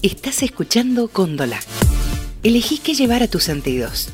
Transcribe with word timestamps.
Estás 0.00 0.44
escuchando 0.44 1.08
Cóndola. 1.08 1.58
Elegí 2.44 2.78
qué 2.78 2.94
llevar 2.94 3.24
a 3.24 3.26
tus 3.26 3.42
sentidos. 3.42 4.10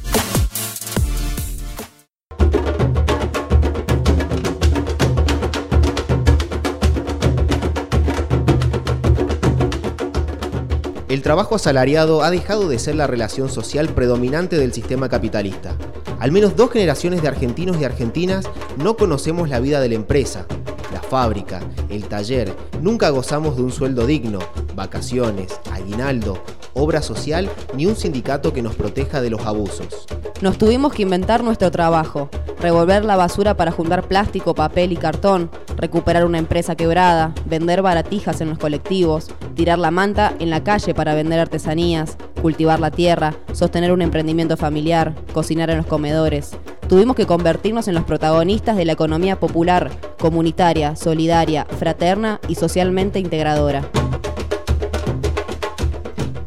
El 11.11 11.20
trabajo 11.20 11.55
asalariado 11.55 12.23
ha 12.23 12.30
dejado 12.30 12.71
de 12.71 12.79
ser 12.79 12.95
la 12.95 13.07
relación 13.07 13.51
social 13.51 13.91
predominante 13.91 14.57
del 14.57 14.73
sistema 14.73 15.11
capitalista. 15.11 15.77
Al 16.19 16.32
menos 16.32 16.57
dos 16.57 16.71
generaciones 16.71 17.21
de 17.21 17.29
argentinos 17.29 17.77
y 17.79 17.85
argentinas 17.85 18.46
no 18.79 18.96
conocemos 18.96 19.51
la 19.51 19.61
vida 19.61 19.82
de 19.82 19.91
la 19.91 19.96
empresa, 19.96 20.46
la 20.95 21.03
fábrica, 21.03 21.61
el 21.91 22.07
taller. 22.07 22.57
Nunca 22.80 23.11
gozamos 23.11 23.59
de 23.59 23.62
un 23.64 23.71
sueldo 23.71 24.07
digno, 24.07 24.38
vacaciones, 24.74 25.60
aguinaldo, 25.70 26.42
obra 26.74 27.02
social 27.02 27.48
ni 27.74 27.87
un 27.87 27.96
sindicato 27.96 28.52
que 28.52 28.62
nos 28.62 28.74
proteja 28.74 29.20
de 29.20 29.30
los 29.30 29.42
abusos. 29.47 30.06
Nos 30.41 30.59
tuvimos 30.59 30.92
que 30.92 31.02
inventar 31.02 31.42
nuestro 31.42 31.70
trabajo, 31.70 32.28
revolver 32.60 33.05
la 33.05 33.16
basura 33.16 33.56
para 33.56 33.70
juntar 33.70 34.09
plástico, 34.09 34.55
papel 34.55 34.92
y 34.92 34.97
cartón, 34.97 35.50
recuperar 35.77 36.24
una 36.24 36.38
empresa 36.38 36.74
quebrada, 36.74 37.33
vender 37.47 37.83
baratijas 37.83 38.41
en 38.41 38.50
los 38.50 38.59
colectivos, 38.59 39.28
tirar 39.55 39.78
la 39.78 39.91
manta 39.91 40.34
en 40.38 40.50
la 40.50 40.64
calle 40.64 40.95
para 40.95 41.14
vender 41.14 41.41
artesanías, 41.41 42.16
cultivar 42.42 42.80
la 42.80 42.91
tierra, 42.91 43.34
sostener 43.52 43.92
un 43.92 44.02
emprendimiento 44.02 44.56
familiar, 44.56 45.14
cocinar 45.33 45.70
en 45.70 45.78
los 45.78 45.86
comedores. 45.86 46.56
Tuvimos 46.88 47.16
que 47.16 47.27
convertirnos 47.27 47.88
en 47.88 47.95
los 47.95 48.05
protagonistas 48.05 48.77
de 48.77 48.84
la 48.84 48.92
economía 48.92 49.41
popular, 49.41 49.91
comunitaria, 50.19 50.97
solidaria, 50.97 51.64
fraterna 51.78 52.41
y 52.48 52.56
socialmente 52.56 53.19
integradora. 53.19 53.88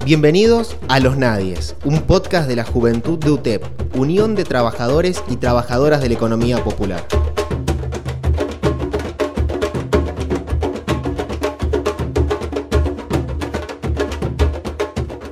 Bienvenidos 0.08 0.78
a 0.88 1.02
Los 1.02 1.18
Nadies, 1.18 1.76
un 1.84 2.04
podcast 2.04 2.48
de 2.48 2.56
la 2.56 2.64
Juventud 2.64 3.20
de 3.20 3.30
UTEP, 3.30 3.62
Unión 3.94 4.36
de 4.36 4.46
Trabajadores 4.46 5.22
y 5.30 5.36
Trabajadoras 5.36 6.02
de 6.02 6.08
la 6.08 6.16
Economía 6.16 6.64
Popular. 6.64 7.06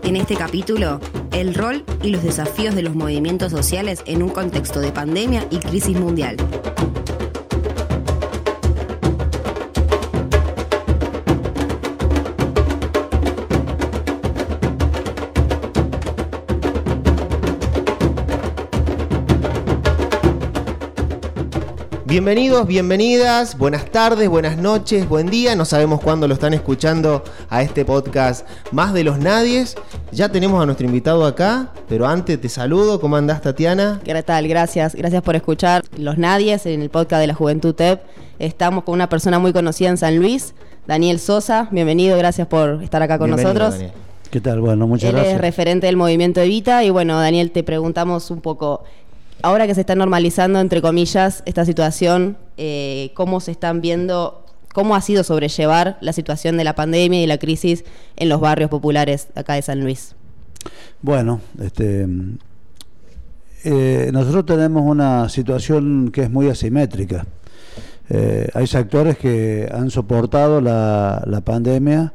En 0.04 0.18
este 0.18 0.36
capítulo, 0.36 1.00
el 1.32 1.54
rol 1.54 1.86
y 2.04 2.10
los 2.10 2.22
desafíos 2.22 2.76
de 2.76 2.82
los 2.82 2.96
movimientos 2.96 3.54
sociales 3.54 4.04
en 4.06 4.22
un 4.22 4.30
contexto 4.30 4.82
de 4.82 4.92
pandemia 4.92 5.48
y 5.52 5.60
crisis 5.60 5.98
mundial. 5.98 6.36
Bienvenidos, 22.16 22.66
bienvenidas, 22.66 23.58
buenas 23.58 23.92
tardes, 23.92 24.30
buenas 24.30 24.56
noches, 24.56 25.06
buen 25.10 25.28
día. 25.28 25.54
No 25.54 25.66
sabemos 25.66 26.00
cuándo 26.00 26.30
lo 26.30 26.34
están 26.34 26.54
escuchando 26.54 27.26
a 27.50 27.62
este 27.62 27.84
podcast 27.84 28.48
más 28.72 28.94
de 28.94 29.04
los 29.04 29.20
nadies. 29.20 29.76
Ya 30.14 30.30
tenemos 30.30 30.64
a 30.64 30.66
nuestro 30.66 30.86
invitado 30.86 31.26
acá, 31.26 31.74
pero 31.90 32.08
antes 32.08 32.40
te 32.40 32.48
saludo. 32.48 33.02
¿Cómo 33.02 33.18
andás, 33.18 33.42
Tatiana? 33.42 34.00
¿Qué 34.02 34.24
tal? 34.24 34.48
Gracias. 34.48 34.96
Gracias 34.96 35.22
por 35.24 35.36
escuchar 35.36 35.84
Los 35.98 36.18
Nadies 36.18 36.66
en 36.66 36.82
el 36.82 36.90
podcast 36.90 37.20
de 37.20 37.28
la 37.28 37.34
Juventud 37.34 37.76
TEP. 37.76 38.00
Estamos 38.40 38.86
con 38.86 38.94
una 38.94 39.10
persona 39.10 39.38
muy 39.38 39.52
conocida 39.52 39.90
en 39.90 39.98
San 39.98 40.16
Luis, 40.16 40.56
Daniel 40.88 41.20
Sosa. 41.20 41.68
Bienvenido, 41.70 42.18
gracias 42.18 42.48
por 42.48 42.82
estar 42.82 43.04
acá 43.04 43.18
con 43.18 43.28
Bienvenido, 43.28 43.54
nosotros. 43.56 43.74
Daniel. 43.74 44.06
¿Qué 44.32 44.40
tal? 44.40 44.62
Bueno, 44.62 44.88
muchas 44.88 45.10
Él 45.10 45.16
gracias. 45.18 45.36
es 45.36 45.42
referente 45.42 45.88
del 45.88 45.98
movimiento 45.98 46.40
Evita 46.40 46.84
y 46.86 46.90
bueno, 46.90 47.20
Daniel, 47.20 47.52
te 47.52 47.64
preguntamos 47.64 48.32
un 48.32 48.42
poco, 48.42 48.84
ahora 49.46 49.68
que 49.68 49.76
se 49.76 49.82
está 49.82 49.94
normalizando, 49.94 50.60
entre 50.60 50.82
comillas, 50.82 51.44
esta 51.46 51.66
situación, 51.66 52.36
eh, 52.58 53.12
¿cómo 53.14 53.40
se 53.40 53.52
están 53.52 53.80
viendo, 53.80 54.44
cómo 54.74 54.96
ha 54.96 55.02
sido 55.02 55.24
sobrellevar 55.24 56.00
la 56.02 56.14
situación 56.14 56.58
de 56.58 56.64
la 56.64 56.74
pandemia 56.74 57.22
y 57.22 57.28
la 57.28 57.38
crisis 57.38 57.86
en 58.16 58.28
los 58.28 58.42
barrios 58.42 58.72
populares 58.72 59.28
acá 59.36 59.54
de 59.54 59.62
San 59.62 59.82
Luis? 59.82 60.16
Bueno, 61.00 61.42
este, 61.62 62.08
eh, 63.66 64.10
nosotros 64.12 64.48
tenemos 64.48 64.82
una 64.84 65.30
situación 65.30 66.10
que 66.12 66.24
es 66.24 66.32
muy 66.32 66.50
asimétrica. 66.50 67.28
Eh, 68.10 68.50
hay 68.52 68.66
sectores 68.66 69.16
que 69.16 69.70
han 69.72 69.92
soportado 69.92 70.60
la, 70.60 71.24
la 71.28 71.42
pandemia 71.42 72.14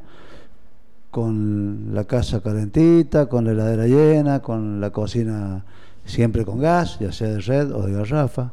con 1.13 1.95
la 1.95 2.03
casa 2.07 2.41
calentita, 2.41 3.27
con 3.27 3.45
la 3.45 3.53
heladera 3.53 3.87
llena, 3.87 4.41
con 4.41 4.81
la 4.81 4.91
cocina 4.91 5.65
siempre 6.11 6.45
con 6.45 6.59
gas, 6.61 6.99
ya 6.99 7.13
sea 7.13 7.29
de 7.29 7.41
red 7.41 7.73
o 7.73 7.83
de 7.83 7.93
garrafa, 7.93 8.53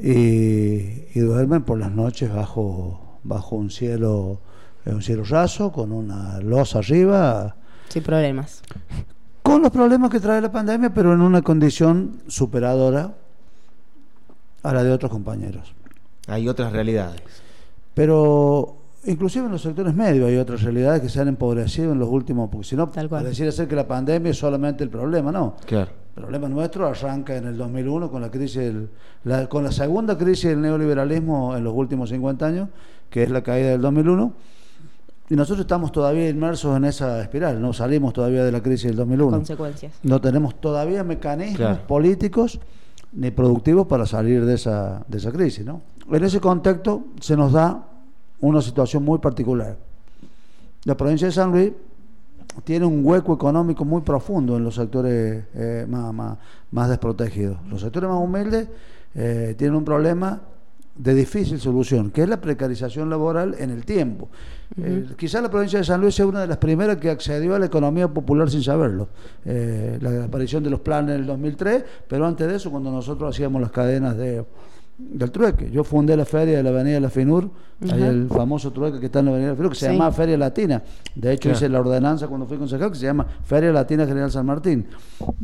y, 0.00 0.08
y 1.14 1.20
duermen 1.20 1.62
por 1.62 1.78
las 1.78 1.92
noches 1.92 2.32
bajo, 2.32 3.18
bajo 3.22 3.56
un 3.56 3.70
cielo, 3.70 4.40
eh, 4.84 4.90
un 4.92 5.02
cielo 5.02 5.22
raso, 5.24 5.70
con 5.72 5.92
una 5.92 6.40
losa 6.40 6.78
arriba, 6.78 7.56
Sin 7.88 8.02
problemas. 8.02 8.62
con 9.42 9.62
los 9.62 9.70
problemas 9.70 10.10
que 10.10 10.18
trae 10.20 10.40
la 10.40 10.50
pandemia, 10.50 10.92
pero 10.94 11.12
en 11.12 11.20
una 11.20 11.42
condición 11.42 12.22
superadora 12.26 13.14
a 14.62 14.72
la 14.72 14.82
de 14.82 14.90
otros 14.92 15.10
compañeros. 15.12 15.74
Hay 16.28 16.48
otras 16.48 16.72
realidades. 16.72 17.20
Pero 17.94 18.76
inclusive 19.04 19.46
en 19.46 19.52
los 19.52 19.62
sectores 19.62 19.92
medios 19.94 20.28
hay 20.28 20.36
otras 20.36 20.62
realidades 20.62 21.02
que 21.02 21.08
se 21.08 21.20
han 21.20 21.28
empobrecido 21.28 21.92
en 21.92 21.98
los 21.98 22.08
últimos, 22.08 22.48
porque 22.50 22.66
si 22.66 22.76
no, 22.76 22.90
pareciera 22.90 23.52
ser 23.52 23.68
que 23.68 23.76
la 23.76 23.86
pandemia 23.86 24.30
es 24.30 24.38
solamente 24.38 24.84
el 24.84 24.90
problema, 24.90 25.30
no. 25.32 25.56
Claro. 25.66 25.90
El 26.14 26.22
problema 26.22 26.48
nuestro 26.48 26.86
arranca 26.86 27.36
en 27.36 27.46
el 27.46 27.56
2001 27.56 28.10
con 28.10 28.20
la 28.20 28.30
crisis, 28.30 28.56
del- 28.58 28.88
la, 29.24 29.48
con 29.48 29.64
la 29.64 29.72
segunda 29.72 30.18
crisis 30.18 30.50
del 30.50 30.60
neoliberalismo 30.60 31.56
en 31.56 31.64
los 31.64 31.74
últimos 31.74 32.10
50 32.10 32.46
años, 32.46 32.68
que 33.08 33.22
es 33.22 33.30
la 33.30 33.42
caída 33.42 33.70
del 33.70 33.80
2001. 33.80 34.32
Y 35.30 35.34
nosotros 35.36 35.60
estamos 35.60 35.90
todavía 35.92 36.28
inmersos 36.28 36.76
en 36.76 36.84
esa 36.84 37.22
espiral, 37.22 37.60
no 37.62 37.72
salimos 37.72 38.12
todavía 38.12 38.44
de 38.44 38.52
la 38.52 38.60
crisis 38.62 38.88
del 38.88 38.96
2001. 38.96 39.30
Consecuencias. 39.38 39.92
No 40.02 40.20
tenemos 40.20 40.60
todavía 40.60 41.02
mecanismos 41.02 41.56
Claro. 41.56 41.86
políticos 41.86 42.60
ni 43.12 43.30
productivos 43.30 43.86
para 43.86 44.04
salir 44.04 44.44
de 44.44 44.54
esa, 44.54 45.04
de 45.08 45.16
esa 45.18 45.32
crisis. 45.32 45.64
¿no? 45.64 45.80
En 46.10 46.22
ese 46.24 46.40
contexto 46.40 47.04
se 47.20 47.36
nos 47.36 47.52
da 47.52 47.86
una 48.40 48.60
situación 48.60 49.02
muy 49.04 49.18
particular. 49.18 49.76
La 50.84 50.96
provincia 50.96 51.28
de 51.28 51.32
San 51.32 51.52
Luis 51.52 51.72
tiene 52.64 52.86
un 52.86 53.04
hueco 53.04 53.34
económico 53.34 53.84
muy 53.84 54.02
profundo 54.02 54.56
en 54.56 54.64
los 54.64 54.74
sectores 54.74 55.44
eh, 55.54 55.86
más, 55.88 56.12
más- 56.14 56.38
más 56.70 56.88
desprotegidos. 56.88 57.58
Los 57.68 57.80
sectores 57.82 58.08
más 58.08 58.18
humildes 58.20 58.68
eh, 59.14 59.54
tienen 59.58 59.76
un 59.76 59.84
problema 59.84 60.40
de 60.94 61.14
difícil 61.14 61.58
solución, 61.58 62.10
que 62.10 62.22
es 62.22 62.28
la 62.28 62.40
precarización 62.40 63.08
laboral 63.08 63.56
en 63.58 63.70
el 63.70 63.84
tiempo. 63.86 64.28
Eh, 64.76 65.06
quizás 65.16 65.42
la 65.42 65.50
provincia 65.50 65.78
de 65.78 65.84
San 65.86 66.00
Luis 66.00 66.14
sea 66.14 66.26
una 66.26 66.40
de 66.42 66.46
las 66.46 66.58
primeras 66.58 66.98
que 66.98 67.08
accedió 67.10 67.54
a 67.54 67.58
la 67.58 67.66
economía 67.66 68.08
popular 68.08 68.50
sin 68.50 68.62
saberlo. 68.62 69.08
Eh, 69.44 69.98
la 70.02 70.24
aparición 70.24 70.62
de 70.62 70.68
los 70.70 70.80
planes 70.80 71.14
en 71.14 71.20
el 71.22 71.26
2003, 71.26 71.84
pero 72.08 72.26
antes 72.26 72.46
de 72.46 72.56
eso, 72.56 72.70
cuando 72.70 72.90
nosotros 72.90 73.34
hacíamos 73.34 73.60
las 73.62 73.70
cadenas 73.70 74.16
de, 74.18 74.44
del 75.10 75.30
trueque. 75.30 75.70
Yo 75.70 75.84
fundé 75.84 76.16
la 76.16 76.24
feria 76.24 76.56
de 76.56 76.62
la 76.62 76.70
Avenida 76.70 76.94
de 76.94 77.00
la 77.00 77.10
Finur, 77.10 77.50
Ajá. 77.84 77.96
el 78.08 78.28
famoso 78.28 78.70
trueque 78.72 79.00
que 79.00 79.06
está 79.06 79.18
en 79.20 79.24
la 79.26 79.30
Avenida 79.32 79.48
de 79.48 79.52
la 79.52 79.56
Finur, 79.56 79.70
que 79.72 79.78
se 79.78 79.86
Sí. 79.86 79.92
llamaba 79.92 80.12
Feria 80.12 80.36
Latina. 80.38 80.82
De 81.14 81.32
hecho, 81.32 81.42
Claro. 81.42 81.56
hice 81.58 81.68
la 81.68 81.80
ordenanza 81.80 82.28
cuando 82.28 82.46
fui 82.46 82.56
concejal 82.58 82.90
que 82.90 82.96
se 82.98 83.04
llama 83.06 83.26
Feria 83.44 83.72
Latina 83.72 84.06
General 84.06 84.30
San 84.30 84.46
Martín. 84.46 84.86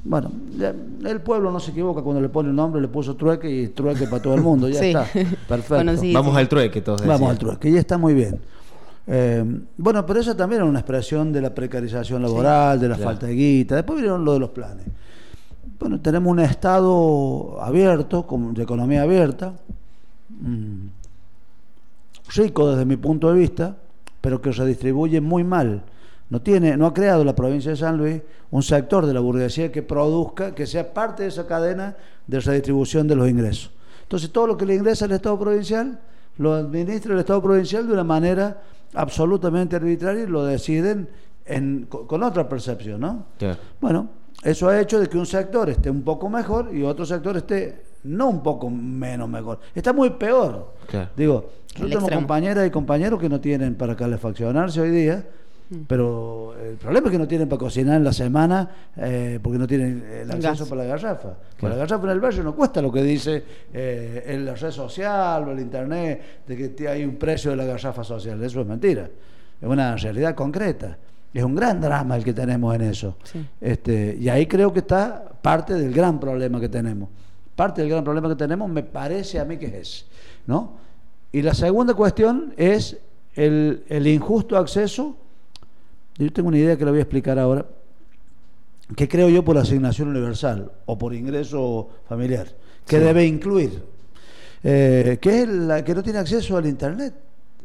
Bueno, 0.05 0.31
ya, 0.59 0.73
el 1.05 1.21
pueblo 1.21 1.51
no 1.51 1.61
se 1.61 1.71
equivoca 1.73 2.03
cuando 2.03 2.21
le 2.21 2.29
pone 2.29 2.49
el 2.51 2.57
nombre, 2.57 2.81
le 2.81 2.89
puso 2.89 3.17
trueque 3.17 3.51
y 3.51 3.69
trueque 3.69 4.07
para 4.07 4.23
todo 4.23 4.35
el 4.35 4.43
mundo, 4.43 4.69
ya 4.69 4.79
Sí. 4.81 4.87
está. 4.87 5.05
Perfecto. 5.49 5.75
Bueno, 5.75 5.97
sí. 5.97 6.13
Vamos 6.13 6.37
al 6.37 6.49
trueque, 6.49 6.81
todos 6.81 7.05
Vamos 7.07 7.31
al 7.31 7.39
trueque, 7.39 7.71
ya 7.73 7.81
está 7.81 7.99
muy 7.99 8.15
bien. 8.15 8.39
Eh, 9.11 9.43
bueno, 9.79 10.05
pero 10.05 10.21
eso 10.21 10.37
también 10.37 10.61
es 10.63 10.69
una 10.69 10.81
expresión 10.81 11.33
de 11.33 11.41
la 11.41 11.55
precarización 11.55 12.21
laboral, 12.23 12.79
de 12.79 12.89
la 12.89 12.97
Claro. 12.97 13.11
falta 13.11 13.27
de 13.27 13.35
guita. 13.35 13.75
Después 13.77 13.97
vinieron 13.97 14.23
lo 14.25 14.35
de 14.35 14.39
los 14.39 14.51
planes. 14.51 14.85
Bueno, 15.79 16.01
tenemos 16.01 16.31
un 16.31 16.41
Estado 16.41 17.59
abierto, 17.61 18.27
de 18.53 18.63
economía 18.63 19.03
abierta, 19.03 19.53
mm, 20.29 20.87
rico 22.35 22.71
desde 22.71 22.85
mi 22.85 22.97
punto 22.97 23.33
de 23.33 23.39
vista, 23.39 23.77
pero 24.21 24.41
que 24.41 24.51
redistribuye 24.53 25.21
muy 25.21 25.45
mal. 25.45 25.83
No, 26.31 26.43
tiene, 26.43 26.77
no 26.77 26.87
ha 26.87 26.93
creado 26.95 27.25
la 27.25 27.35
provincia 27.35 27.71
de 27.71 27.77
San 27.77 27.97
Luis 27.97 28.21
un 28.51 28.63
sector 28.63 29.07
de 29.07 29.15
la 29.15 29.21
burguesía 29.21 29.71
que 29.73 29.83
produzca, 29.83 30.55
que 30.55 30.67
sea 30.67 30.93
parte 30.93 31.23
de 31.23 31.29
esa 31.31 31.47
cadena 31.47 31.97
de 32.27 32.41
redistribución 32.41 33.07
de 33.07 33.15
los 33.17 33.29
ingresos. 33.29 33.71
Entonces, 34.03 34.31
todo 34.31 34.47
lo 34.47 34.57
que 34.57 34.67
le 34.67 34.75
ingresa 34.75 35.05
al 35.05 35.13
Estado 35.13 35.39
provincial 35.39 35.99
lo 36.39 36.55
administra 36.55 37.15
el 37.15 37.21
Estado 37.21 37.43
provincial 37.43 37.87
de 37.87 37.93
una 37.93 38.05
manera 38.05 38.63
absolutamente 38.95 39.77
arbitraria 39.77 40.25
y 40.25 40.27
lo 40.27 40.45
deciden 40.45 41.09
en- 41.47 41.87
con, 41.89 42.07
con 42.07 42.23
otra 42.23 42.49
percepción, 42.49 43.01
¿no? 43.01 43.25
Claro. 43.39 43.59
Bueno, 43.81 44.09
eso 44.43 44.69
ha 44.69 44.81
hecho 44.81 45.01
de 45.01 45.09
que 45.09 45.19
un 45.19 45.27
sector 45.27 45.69
esté 45.71 45.91
un 45.91 46.03
poco 46.03 46.29
mejor 46.29 46.75
y 46.75 46.83
otro 46.83 47.05
sector 47.05 47.37
esté 47.37 47.83
no 48.05 48.29
un 48.29 48.43
poco 48.43 48.71
menos 48.71 49.29
mejor, 49.29 49.61
está 49.75 49.93
muy 49.93 50.11
peor. 50.11 50.75
Claro. 50.87 51.11
Digo, 51.17 51.51
tenemos 51.75 51.95
extremo. 51.95 52.21
compañeras 52.21 52.67
y 52.67 52.71
compañeros 52.71 53.21
que 53.21 53.29
no 53.29 53.41
tienen 53.41 53.75
para 53.75 53.97
calefaccionarse 53.97 54.81
hoy 54.81 54.91
día 54.91 55.25
Mm. 55.71 55.83
Pero 55.87 56.55
el 56.59 56.77
problema 56.77 57.09
es 57.09 57.13
que 57.13 57.19
no 57.19 57.29
tienen 57.29 57.49
para 57.49 57.59
cocinar 57.59 57.97
en 57.97 58.05
la 58.05 58.13
semana 58.13 58.71
eh, 58.97 59.39
porque 59.43 59.59
no 59.59 59.67
tienen 59.67 60.03
el 60.23 60.31
acceso 60.31 60.65
Gas. 60.65 60.69
para 60.69 60.83
la 60.83 60.89
garrafa. 60.89 61.21
Claro. 61.21 61.37
Para 61.61 61.75
la 61.75 61.81
garrafa 61.81 62.05
en 62.05 62.11
el 62.11 62.21
barrio 62.21 62.43
no 62.43 62.55
cuesta 62.55 62.81
lo 62.81 62.91
que 62.91 63.03
dice 63.03 63.45
eh, 63.73 64.25
en 64.27 64.47
la 64.47 64.55
red 64.55 64.71
social 64.71 65.47
o 65.47 65.53
el 65.53 65.61
internet 65.61 66.43
de 66.47 66.75
que 66.75 66.89
hay 66.89 67.05
un 67.05 67.17
precio 67.17 67.51
de 67.51 67.59
la 67.59 67.65
garrafa 67.65 68.03
social. 68.03 68.43
Eso 68.43 68.61
es 68.63 68.67
mentira. 68.67 69.11
Es 69.61 69.69
una 69.69 69.97
realidad 69.97 70.35
concreta. 70.35 70.97
Es 71.35 71.45
un 71.45 71.55
gran 71.55 71.81
drama 71.81 72.17
el 72.17 72.25
que 72.25 72.33
tenemos 72.33 72.75
en 72.75 72.81
eso. 72.83 73.17
Sí. 73.25 73.45
Este, 73.61 74.17
y 74.19 74.29
ahí 74.29 74.47
creo 74.47 74.73
que 74.73 74.79
está 74.81 75.25
parte 75.43 75.75
del 75.75 75.93
gran 75.93 76.19
problema 76.19 76.59
que 76.61 76.69
tenemos. 76.69 77.09
Parte 77.55 77.83
del 77.83 77.91
gran 77.91 78.03
problema 78.05 78.29
que 78.29 78.37
tenemos 78.37 78.69
me 78.71 78.83
parece 78.83 79.39
a 79.39 79.45
mí 79.45 79.57
que 79.59 79.67
es 79.67 79.75
ese, 79.75 80.05
¿no? 80.47 80.77
Y 81.33 81.43
la 81.43 81.53
segunda 81.55 81.93
cuestión 81.95 82.55
es 82.57 82.97
el, 83.35 83.85
el 83.89 84.07
injusto 84.07 84.57
acceso. 84.57 85.17
Yo 86.17 86.33
tengo 86.33 86.49
una 86.49 86.59
idea 86.59 86.77
que 86.77 86.85
la 86.85 86.91
voy 86.91 87.01
a 87.01 87.03
explicar 87.03 87.39
ahora, 87.39 87.67
que 88.97 89.07
creo 89.07 89.29
yo 89.29 89.45
por 89.45 89.59
asignación 89.59 90.09
universal 90.09 90.73
o 90.87 90.97
por 90.99 91.15
ingreso 91.15 91.91
familiar, 92.09 92.47
que 92.87 92.99
debe 92.99 93.27
incluir, 93.27 93.83
eh, 94.65 95.19
que 95.21 95.43
es 95.43 95.49
la 95.49 95.85
que 95.85 95.95
no 95.95 96.03
tiene 96.03 96.19
acceso 96.21 96.57
al 96.57 96.67
Internet. 96.67 97.15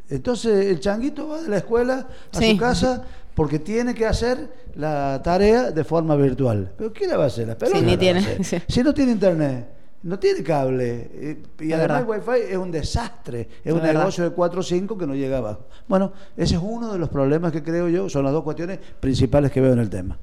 Entonces 0.09 0.65
el 0.65 0.79
changuito 0.81 1.29
va 1.29 1.41
de 1.41 1.49
la 1.49 1.57
escuela 1.57 2.07
a 2.31 2.37
Sí. 2.37 2.51
su 2.51 2.57
casa 2.57 3.03
porque 3.35 3.59
tiene 3.59 3.93
que 3.93 4.05
hacer 4.05 4.49
la 4.75 5.21
tarea 5.23 5.71
de 5.71 5.83
forma 5.83 6.15
virtual. 6.15 6.71
¿Pero 6.77 6.93
quién 6.93 7.09
la 7.09 7.17
va 7.17 7.25
a 7.25 7.27
hacer? 7.27 7.47
La 7.47 7.81
ni 7.81 7.97
tiene, 7.97 8.43
sí. 8.43 8.57
Si 8.67 8.83
no 8.83 8.93
tiene 8.93 9.11
internet, 9.13 9.67
no 10.03 10.19
tiene 10.19 10.43
cable, 10.43 11.09
eh, 11.13 11.43
y 11.61 11.71
además 11.71 12.01
el 12.01 12.07
wifi 12.07 12.41
es 12.51 12.57
un 12.57 12.71
desastre, 12.71 13.47
es, 13.63 13.71
un 13.71 13.79
verdad. 13.79 14.01
negocio 14.01 14.23
de 14.25 14.31
4 14.31 14.59
o 14.59 14.63
5 14.63 14.97
que 14.97 15.07
no 15.07 15.15
llega 15.15 15.37
abajo. 15.37 15.65
Bueno, 15.87 16.11
ese 16.35 16.55
es 16.55 16.61
uno 16.61 16.91
de 16.91 16.99
los 16.99 17.09
problemas 17.09 17.51
que 17.51 17.63
creo 17.63 17.87
yo, 17.87 18.09
son 18.09 18.25
las 18.25 18.33
dos 18.33 18.43
cuestiones 18.43 18.79
principales 18.99 19.51
que 19.51 19.61
veo 19.61 19.73
en 19.73 19.79
el 19.79 19.89
tema. 19.89 20.17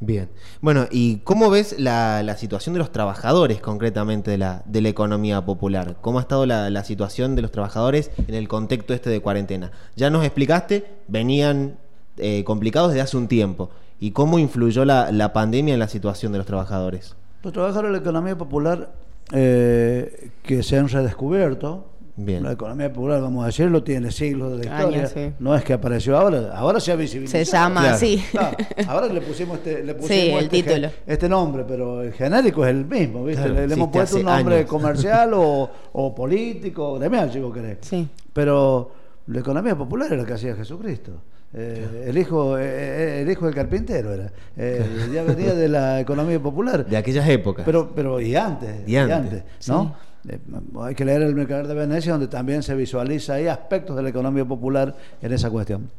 Bien. 0.00 0.28
Bueno, 0.60 0.86
¿y 0.90 1.18
cómo 1.18 1.50
ves 1.50 1.76
la, 1.78 2.22
la 2.22 2.36
situación 2.36 2.72
de 2.72 2.78
los 2.78 2.92
trabajadores 2.92 3.60
concretamente 3.60 4.30
de 4.30 4.38
la, 4.38 4.62
de 4.64 4.80
la 4.80 4.88
economía 4.88 5.44
popular? 5.44 5.96
¿Cómo 6.00 6.18
ha 6.18 6.22
estado 6.22 6.46
la, 6.46 6.70
la 6.70 6.84
situación 6.84 7.34
de 7.34 7.42
los 7.42 7.50
trabajadores 7.50 8.12
en 8.28 8.34
el 8.34 8.46
contexto 8.46 8.94
este 8.94 9.10
de 9.10 9.20
cuarentena? 9.20 9.72
Ya 9.96 10.10
nos 10.10 10.24
explicaste, 10.24 10.86
venían 11.08 11.78
eh, 12.20 12.44
complicados 12.44 12.90
desde 12.90 13.02
hace 13.02 13.16
un 13.16 13.28
tiempo. 13.28 13.70
¿Y 14.00 14.12
cómo 14.12 14.38
influyó 14.38 14.84
la, 14.84 15.10
la 15.12 15.32
pandemia 15.32 15.74
en 15.74 15.80
la 15.80 15.88
situación 15.88 16.32
de 16.32 16.38
los 16.38 16.46
trabajadores? 16.46 17.16
Los 17.42 17.52
trabajadores 17.52 17.90
de 17.90 17.96
la 17.96 17.98
economía 18.02 18.36
popular 18.38 18.90
eh, 19.32 20.30
que 20.42 20.62
se 20.62 20.76
han 20.78 20.88
redescubierto, 20.88 21.86
Bien. 22.16 22.42
la 22.42 22.52
economía 22.52 22.92
popular, 22.92 23.20
vamos 23.20 23.44
a 23.44 23.46
decirlo, 23.46 23.82
tiene 23.84 24.10
siglos 24.10 24.58
de 24.60 24.68
Años, 24.68 25.02
historia, 25.04 25.06
sí. 25.28 25.34
no 25.38 25.54
es 25.54 25.62
que 25.62 25.72
apareció 25.72 26.16
ahora, 26.18 26.50
ahora 26.56 26.80
se 26.80 26.90
ha 26.92 26.96
visibilizado. 26.96 27.44
Se 27.44 27.50
llama 27.52 27.80
Claro. 27.82 27.96
así. 27.96 28.24
Claro, 28.32 28.56
ahora 28.88 29.06
le 29.06 29.20
pusimos 29.20 29.58
este, 29.58 29.84
le 29.84 29.94
pusimos 29.94 30.08
Sí, 30.16 30.30
el 30.30 30.44
este, 30.44 30.56
ge- 30.56 30.62
título. 30.64 30.88
este 31.06 31.28
nombre, 31.28 31.64
pero 31.68 32.02
el 32.02 32.12
genérico 32.12 32.64
es 32.64 32.70
el 32.70 32.84
mismo, 32.86 33.24
¿viste? 33.24 33.42
Claro, 33.42 33.54
le, 33.60 33.68
le 33.68 33.74
hemos 33.74 33.88
puesto 33.88 34.16
un 34.16 34.24
nombre 34.24 34.56
años. 34.56 34.68
comercial 34.70 35.30
o, 35.34 35.70
o 35.92 36.14
político, 36.14 36.92
o 36.94 36.98
gremial, 36.98 37.32
si 37.32 37.38
vos 37.40 37.54
querés. 37.54 37.78
Sí. 37.82 38.08
Pero 38.32 38.90
la 39.28 39.40
economía 39.40 39.76
popular 39.76 40.08
era 40.12 40.22
la 40.22 40.26
que 40.26 40.32
hacía 40.34 40.56
Jesucristo. 40.56 41.12
Eh, 41.54 42.04
el 42.08 42.18
hijo 42.18 42.58
eh, 42.58 42.62
eh, 42.64 43.22
el 43.22 43.30
hijo 43.30 43.46
del 43.46 43.54
carpintero 43.54 44.12
era. 44.12 44.30
Eh, 44.56 45.08
Ya 45.12 45.22
venía 45.22 45.54
de 45.54 45.68
la 45.68 46.00
economía 46.00 46.38
popular. 46.40 46.84
De 46.86 46.96
aquellas 46.96 47.26
épocas. 47.28 47.64
Pero, 47.64 47.90
pero 47.94 48.20
y 48.20 48.36
antes, 48.36 48.86
Y 48.86 48.96
antes, 48.96 49.42
¿no? 49.66 49.94
Eh, 50.28 50.38
hay 50.82 50.94
que 50.94 51.04
leer 51.06 51.22
el 51.22 51.34
Mercader 51.34 51.66
de 51.66 51.74
Venecia, 51.74 52.12
donde 52.12 52.28
también 52.28 52.62
se 52.62 52.74
visualiza 52.74 53.34
ahí 53.34 53.46
aspectos 53.46 53.96
de 53.96 54.02
la 54.02 54.10
economía 54.10 54.44
popular 54.44 54.94
en 55.22 55.32
esa 55.32 55.48
cuestión. 55.50 55.90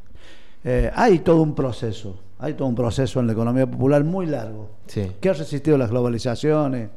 Eh, 0.64 0.92
hay 0.94 1.20
todo 1.20 1.42
un 1.42 1.56
proceso, 1.56 2.20
hay 2.38 2.54
todo 2.54 2.68
un 2.68 2.76
proceso 2.76 3.20
en 3.20 3.28
la 3.28 3.34
economía 3.34 3.66
popular 3.66 4.04
muy 4.04 4.26
largo, 4.28 4.70
Sí. 4.88 5.10
que 5.20 5.30
ha 5.30 5.34
resistido 5.34 5.78
las 5.78 5.90
globalizaciones. 5.90 6.90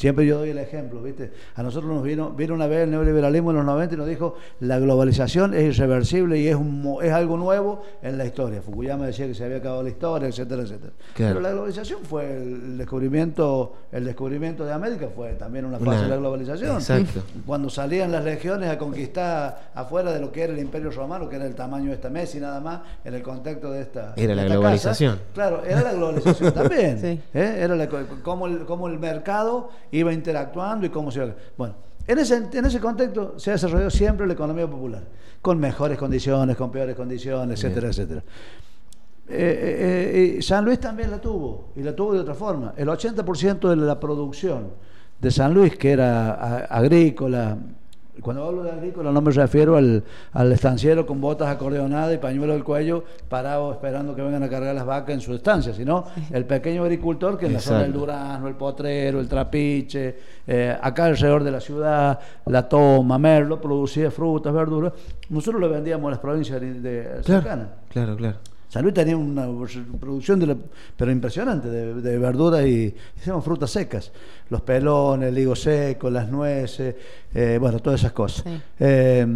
Siempre 0.00 0.24
yo 0.26 0.38
doy 0.38 0.48
el 0.48 0.56
ejemplo, 0.58 1.02
¿viste? 1.02 1.30
A 1.56 1.62
nosotros 1.62 1.92
nos 1.92 2.02
vino, 2.02 2.30
vino 2.30 2.54
una 2.54 2.66
vez 2.66 2.84
el 2.84 2.90
neoliberalismo 2.90 3.50
en 3.50 3.56
los 3.58 3.66
90 3.66 3.94
y 3.94 3.98
nos 3.98 4.06
dijo 4.08 4.34
la 4.60 4.78
globalización 4.78 5.52
es 5.52 5.76
irreversible 5.76 6.38
y 6.40 6.48
es, 6.48 6.56
un, 6.56 6.80
mo- 6.80 7.02
es 7.02 7.12
algo 7.12 7.36
nuevo 7.36 7.82
en 8.02 8.16
la 8.16 8.24
historia. 8.24 8.62
Fukuyama 8.62 9.04
decía 9.06 9.26
que 9.26 9.34
se 9.34 9.44
había 9.44 9.58
acabado 9.58 9.82
la 9.82 9.90
historia, 9.90 10.28
etcétera, 10.28 10.62
etcétera. 10.62 10.92
Claro. 11.14 11.34
Pero 11.34 11.40
la 11.40 11.50
globalización 11.50 12.00
fue 12.02 12.34
el 12.38 12.78
descubrimiento, 12.78 13.74
el 13.92 14.04
descubrimiento 14.06 14.64
de 14.64 14.72
América 14.72 15.08
fue 15.14 15.34
también 15.34 15.66
una 15.66 15.78
fase 15.78 15.90
Una- 15.90 16.02
de 16.02 16.08
la 16.08 16.16
globalización. 16.16 16.76
Exacto. 16.76 17.20
Cuando 17.44 17.68
salían 17.68 18.10
las 18.10 18.24
legiones 18.24 18.70
a 18.70 18.78
conquistar 18.78 19.70
afuera 19.74 20.12
de 20.12 20.20
lo 20.20 20.32
que 20.32 20.44
era 20.44 20.52
el 20.52 20.58
Imperio 20.60 20.90
Romano, 20.90 21.28
que 21.28 21.36
era 21.36 21.44
el 21.46 21.54
tamaño 21.54 21.88
de 21.88 21.94
esta 21.94 22.08
mesa 22.08 22.38
y 22.38 22.40
nada 22.40 22.60
más, 22.60 22.80
en 23.04 23.14
el 23.14 23.22
contexto 23.22 23.70
de 23.70 23.82
esta. 23.82 24.14
Era 24.16 24.28
de 24.28 24.34
la 24.36 24.42
esta 24.44 24.54
globalización. 24.54 25.12
casa. 25.16 25.24
Claro, 25.34 25.62
era 25.64 25.82
la 25.82 25.92
globalización 25.92 26.52
también. 26.54 26.98
Sí. 27.00 27.20
¿eh? 27.34 27.56
Era 27.60 27.76
la, 27.76 27.88
cómo, 28.22 28.46
el, 28.46 28.64
cómo 28.64 28.88
el 28.88 28.98
mercado 28.98 29.68
iba 29.92 30.12
interactuando 30.12 30.86
y 30.86 30.90
cómo 30.90 31.10
se 31.10 31.18
iba. 31.24 31.34
Bueno, 31.56 31.74
en 32.06 32.18
ese, 32.18 32.36
en 32.52 32.64
ese 32.64 32.80
contexto 32.80 33.38
se 33.38 33.50
ha 33.50 33.52
desarrollado 33.54 33.90
siempre 33.90 34.26
la 34.26 34.32
economía 34.32 34.68
popular, 34.68 35.02
con 35.42 35.58
mejores 35.58 35.96
condiciones, 35.98 36.56
con 36.56 36.70
peores 36.70 36.96
condiciones, 36.96 37.62
etcétera, 37.62 37.88
etcétera. 37.88 38.22
Eh, 39.28 39.32
eh, 39.32 40.36
eh, 40.38 40.42
San 40.42 40.64
Luis 40.64 40.80
también 40.80 41.10
la 41.10 41.20
tuvo, 41.20 41.68
y 41.76 41.82
la 41.82 41.94
tuvo 41.94 42.14
de 42.14 42.20
otra 42.20 42.34
forma. 42.34 42.74
El 42.76 42.88
80% 42.88 43.68
de 43.68 43.76
la 43.76 44.00
producción 44.00 44.72
de 45.20 45.30
San 45.30 45.54
Luis, 45.54 45.76
que 45.76 45.92
era 45.92 46.32
a- 46.32 46.56
agrícola, 46.64 47.56
cuando 48.20 48.44
hablo 48.44 48.62
de 48.62 48.70
agrícola 48.70 49.10
no 49.12 49.20
me 49.20 49.30
refiero 49.30 49.76
al, 49.76 50.02
al 50.32 50.52
estanciero 50.52 51.06
con 51.06 51.20
botas 51.20 51.48
acordeonadas 51.48 52.14
y 52.14 52.18
pañuelo 52.18 52.52
del 52.52 52.64
cuello 52.64 53.04
parado 53.28 53.72
esperando 53.72 54.14
que 54.14 54.22
vengan 54.22 54.42
a 54.42 54.48
cargar 54.48 54.74
las 54.74 54.86
vacas 54.86 55.14
en 55.14 55.20
su 55.20 55.34
estancia, 55.34 55.72
sino 55.72 56.04
el 56.30 56.44
pequeño 56.44 56.82
agricultor 56.82 57.38
que 57.38 57.46
en 57.46 57.54
la 57.54 57.60
zona 57.60 57.80
del 57.80 57.88
Exacto. 57.88 58.00
Durazno, 58.06 58.48
el 58.48 58.54
Potrero, 58.54 59.20
el 59.20 59.28
Trapiche, 59.28 60.18
eh, 60.46 60.76
acá 60.80 61.06
alrededor 61.06 61.44
de 61.44 61.50
la 61.50 61.60
ciudad, 61.60 62.18
la 62.46 62.68
Toma, 62.68 63.18
Merlo, 63.18 63.60
producía 63.60 64.10
frutas, 64.10 64.52
verduras, 64.52 64.92
nosotros 65.28 65.60
lo 65.60 65.68
vendíamos 65.68 66.08
a 66.08 66.10
las 66.10 66.20
provincias 66.20 66.60
de, 66.60 66.80
de 66.80 67.22
cercanas. 67.22 67.68
Claro, 67.90 68.16
claro. 68.16 68.38
San 68.70 68.82
Luis 68.82 68.94
tenía 68.94 69.16
una 69.16 69.46
producción, 69.98 70.38
de 70.38 70.46
la- 70.46 70.56
pero 70.96 71.10
impresionante, 71.10 71.68
de, 71.68 71.94
de 72.00 72.18
verduras 72.18 72.64
y 72.64 72.94
hicimos 73.18 73.44
frutas 73.44 73.68
secas. 73.70 74.12
Los 74.48 74.60
pelones, 74.62 75.28
el 75.30 75.38
higo 75.38 75.56
seco, 75.56 76.08
las 76.08 76.30
nueces, 76.30 76.94
eh, 77.34 77.58
bueno, 77.60 77.80
todas 77.80 77.98
esas 78.00 78.12
cosas. 78.12 78.44
Sí. 78.44 78.60
Eh, 78.78 79.26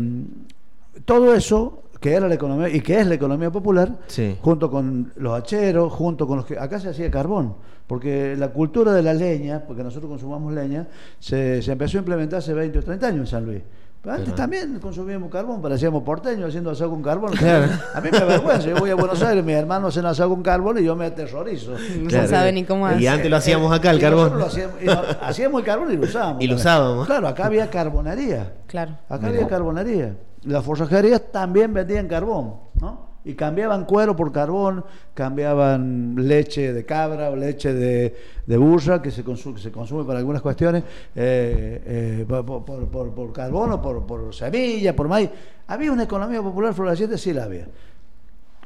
todo 1.04 1.34
eso 1.34 1.80
que 2.00 2.12
era 2.12 2.28
la 2.28 2.34
economía 2.34 2.68
y 2.68 2.80
que 2.80 3.00
es 3.00 3.06
la 3.06 3.14
economía 3.14 3.50
popular, 3.50 3.98
Sí. 4.06 4.36
junto 4.40 4.70
con 4.70 5.12
los 5.16 5.32
hacheros, 5.32 5.92
junto 5.92 6.26
con 6.28 6.36
los 6.36 6.46
que 6.46 6.56
acá 6.58 6.78
se 6.78 6.90
hacía 6.90 7.10
carbón, 7.10 7.54
porque 7.86 8.36
la 8.36 8.48
cultura 8.52 8.92
de 8.92 9.02
la 9.02 9.14
leña, 9.14 9.64
porque 9.66 9.82
nosotros 9.82 10.10
consumamos 10.10 10.52
leña, 10.52 10.86
se, 11.18 11.60
se 11.60 11.72
empezó 11.72 11.98
a 11.98 12.00
implementar 12.00 12.38
hace 12.40 12.52
20 12.54 12.78
o 12.78 12.82
30 12.82 13.06
años 13.08 13.20
en 13.20 13.26
San 13.26 13.46
Luis. 13.46 13.62
Pero 14.04 14.16
antes 14.16 14.28
Ajá. 14.28 14.36
también 14.36 14.78
consumíamos 14.80 15.30
carbón, 15.30 15.62
parecíamos 15.62 16.02
porteños 16.02 16.48
haciendo 16.50 16.70
asado 16.70 16.90
con 16.90 17.02
carbón. 17.02 17.32
Claro. 17.32 17.72
A 17.94 18.00
mí 18.02 18.10
me 18.12 18.18
avergüenza, 18.18 18.68
yo 18.68 18.76
voy 18.76 18.90
a 18.90 18.94
Buenos 18.96 19.22
Aires, 19.22 19.42
mis 19.42 19.54
hermanos 19.56 19.94
hacen 19.96 20.04
asado 20.04 20.28
con 20.28 20.42
carbón 20.42 20.76
y 20.78 20.84
yo 20.84 20.94
me 20.94 21.06
aterrorizo. 21.06 21.70
No 21.72 22.08
Claro. 22.08 22.28
sabe 22.28 22.52
ni 22.52 22.64
cómo 22.64 22.86
Y 22.90 22.92
hacer. 22.94 23.08
antes 23.08 23.30
lo 23.30 23.36
hacíamos 23.38 23.72
acá, 23.72 23.90
el 23.92 23.96
Y 23.96 24.00
carbón. 24.02 24.38
nosotros 24.38 24.40
lo 24.40 24.46
hacíamos, 24.46 24.82
y 24.82 25.24
hacíamos 25.24 25.58
el 25.60 25.64
carbón 25.66 25.92
y 25.92 25.96
lo 25.96 26.02
usábamos. 26.04 26.42
Y 26.42 26.46
lo 26.46 26.54
usábamos. 26.56 27.06
Claro, 27.06 27.28
acá 27.28 27.46
había 27.46 27.70
carbonería. 27.70 28.52
Claro. 28.66 28.92
Acá 29.08 29.26
Mira. 29.26 29.28
había 29.38 29.48
carbonería. 29.48 30.14
Las 30.42 30.62
forrajerías 30.62 31.22
también 31.32 31.72
vendían 31.72 32.06
carbón, 32.06 32.56
¿no? 32.78 33.03
Y 33.26 33.34
cambiaban 33.34 33.86
cuero 33.86 34.14
por 34.14 34.30
carbón, 34.32 34.84
cambiaban 35.14 36.14
leche 36.28 36.72
de 36.74 36.84
cabra 36.84 37.30
o 37.30 37.36
leche 37.36 37.72
de, 37.72 38.14
de 38.46 38.56
burra, 38.58 39.00
que 39.00 39.10
se, 39.10 39.24
consume, 39.24 39.58
se 39.58 39.72
consume 39.72 40.04
para 40.04 40.18
algunas 40.18 40.42
cuestiones, 40.42 40.82
eh, 41.16 41.82
eh, 41.86 42.26
por, 42.28 42.64
por- 42.64 42.88
por- 43.14 43.32
carbón 43.32 43.72
o 43.72 43.80
por, 43.80 44.04
por 44.06 44.34
semilla, 44.34 44.94
por 44.94 45.08
maíz. 45.08 45.30
Había 45.68 45.90
una 45.90 46.02
economía 46.04 46.42
popular 46.42 46.74
floreciente, 46.74 47.16
sí 47.16 47.32
la 47.32 47.44
había. 47.44 47.66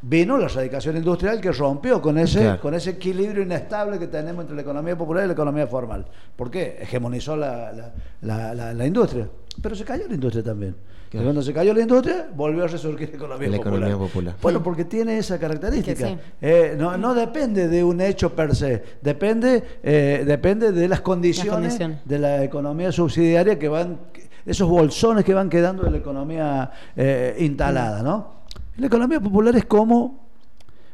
Vino 0.01 0.39
la 0.39 0.47
erradicación 0.47 0.97
industrial 0.97 1.41
que 1.41 1.51
rompió 1.53 2.01
con 2.01 2.19
ese, 2.19 2.41
Claro. 2.41 2.61
con 2.61 2.75
ese 2.75 2.91
equilibrio 2.91 3.43
inestable 3.43 3.99
que 3.99 4.07
tenemos 4.07 4.43
entre 4.43 4.55
la 4.57 4.63
economía 4.63 4.97
popular 4.97 5.25
y 5.25 5.27
la 5.29 5.33
economía 5.33 5.67
formal. 5.67 6.05
¿Por 6.37 6.51
qué? 6.51 6.79
Hegemonizó 6.81 7.37
la, 7.37 7.73
la- 7.73 7.93
la- 8.23 8.55
la- 8.55 8.75
la 8.75 8.87
industria. 8.87 9.29
Pero 9.61 9.75
se 9.75 9.85
cayó 9.85 10.07
la 10.07 10.15
industria 10.15 10.43
también. 10.45 10.75
Claro. 11.11 11.23
Y 11.23 11.27
cuando 11.27 11.43
se 11.43 11.53
cayó 11.55 11.73
la 11.73 11.81
industria, 11.81 12.29
volvió 12.35 12.65
a 12.65 12.67
resurgir 12.67 13.09
la 13.11 13.17
economía 13.17 13.49
La 13.49 13.57
popular. 13.57 13.77
economía 13.79 14.07
popular. 14.07 14.35
Bueno, 14.43 14.63
porque 14.63 14.85
tiene 14.85 15.19
esa 15.19 15.39
característica. 15.39 15.93
Es 15.93 15.99
que 15.99 16.07
sí. 16.07 16.19
Eh, 16.43 16.77
no, 16.79 16.97
no 16.99 17.15
depende 17.15 17.67
de 17.67 17.83
un 17.83 18.01
hecho 18.01 18.35
per 18.35 18.55
se, 18.55 18.83
depende, 19.01 19.63
eh, 19.83 20.23
depende 20.27 20.71
de 20.71 20.87
las 20.87 21.01
condiciones, 21.01 21.53
condiciones. 21.53 21.99
de 22.05 22.19
la 22.19 22.45
economía 22.45 22.93
subsidiaria 22.93 23.59
que 23.59 23.69
van, 23.69 23.99
esos 24.45 24.69
bolsones 24.69 25.25
que 25.25 25.33
van 25.33 25.49
quedando 25.49 25.83
de 25.85 25.91
la 25.93 25.97
economía 25.99 26.71
eh, 26.95 27.37
instalada, 27.41 28.03
¿no? 28.03 28.39
La 28.77 28.87
economía 28.87 29.19
popular 29.19 29.57
es 29.57 29.65
como, 29.65 30.29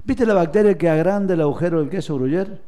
¿viste 0.05 0.25
la 0.25 0.35
bacteria 0.35 0.79
que 0.79 0.89
agranda 0.89 1.35
el 1.35 1.41
agujero 1.41 1.81
del 1.81 1.91
queso 1.91 2.15
gruyer? 2.17 2.61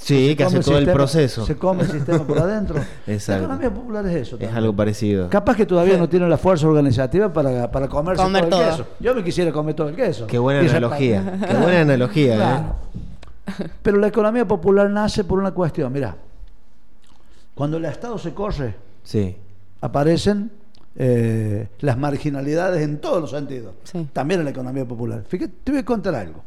Sí, 0.00 0.28
Se 0.28 0.36
que 0.36 0.44
come 0.44 0.58
hace 0.60 0.70
todo 0.70 0.78
el 0.78 0.92
proceso. 0.92 1.44
Se 1.44 1.56
come 1.56 1.82
el 1.82 1.90
sistema 1.90 2.24
por 2.24 2.38
adentro. 2.38 2.76
Exacto. 3.06 3.48
La 3.48 3.54
economía 3.54 3.74
popular 3.74 4.06
es 4.06 4.12
eso. 4.14 4.36
Es 4.36 4.40
también. 4.42 4.56
algo 4.56 4.76
parecido. 4.76 5.28
Capaz 5.28 5.56
que 5.56 5.66
todavía 5.66 5.96
no 5.98 6.08
tiene 6.08 6.28
la 6.28 6.38
fuerza 6.38 6.68
organizativa 6.68 7.32
para, 7.32 7.68
para 7.70 7.88
comerse 7.88 8.22
Comer 8.22 8.48
todo 8.48 8.60
el 8.62 8.66
todo. 8.68 8.76
queso. 8.84 8.88
Yo 9.00 9.14
me 9.14 9.24
quisiera 9.24 9.50
comer 9.52 9.74
todo 9.74 9.88
el 9.88 9.96
queso. 9.96 10.26
Qué 10.28 10.38
buena 10.38 10.62
Y 10.62 10.68
analogía. 10.68 11.38
Qué 11.48 11.54
buena 11.56 11.80
analogía, 11.82 12.36
Claro. 12.36 12.64
¿eh? 13.58 13.66
Pero 13.82 13.96
la 13.98 14.06
economía 14.06 14.46
popular 14.46 14.88
nace 14.88 15.24
por 15.24 15.38
una 15.40 15.50
cuestión. 15.52 15.92
Mira, 15.92 16.14
cuando 17.54 17.76
el 17.78 17.84
Estado 17.86 18.18
se 18.18 18.32
corre, 18.34 18.74
Sí. 19.02 19.34
aparecen 19.80 20.50
eh, 20.96 21.68
las 21.80 21.96
marginalidades 21.98 22.82
en 22.82 22.98
todos 23.00 23.20
los 23.20 23.30
sentidos. 23.30 23.74
Sí. 23.84 24.06
También 24.12 24.40
en 24.40 24.44
la 24.44 24.50
economía 24.50 24.84
popular. 24.84 25.24
Fíjate, 25.26 25.52
te 25.64 25.72
voy 25.72 25.80
a 25.80 25.84
contar 25.84 26.14
algo. 26.14 26.42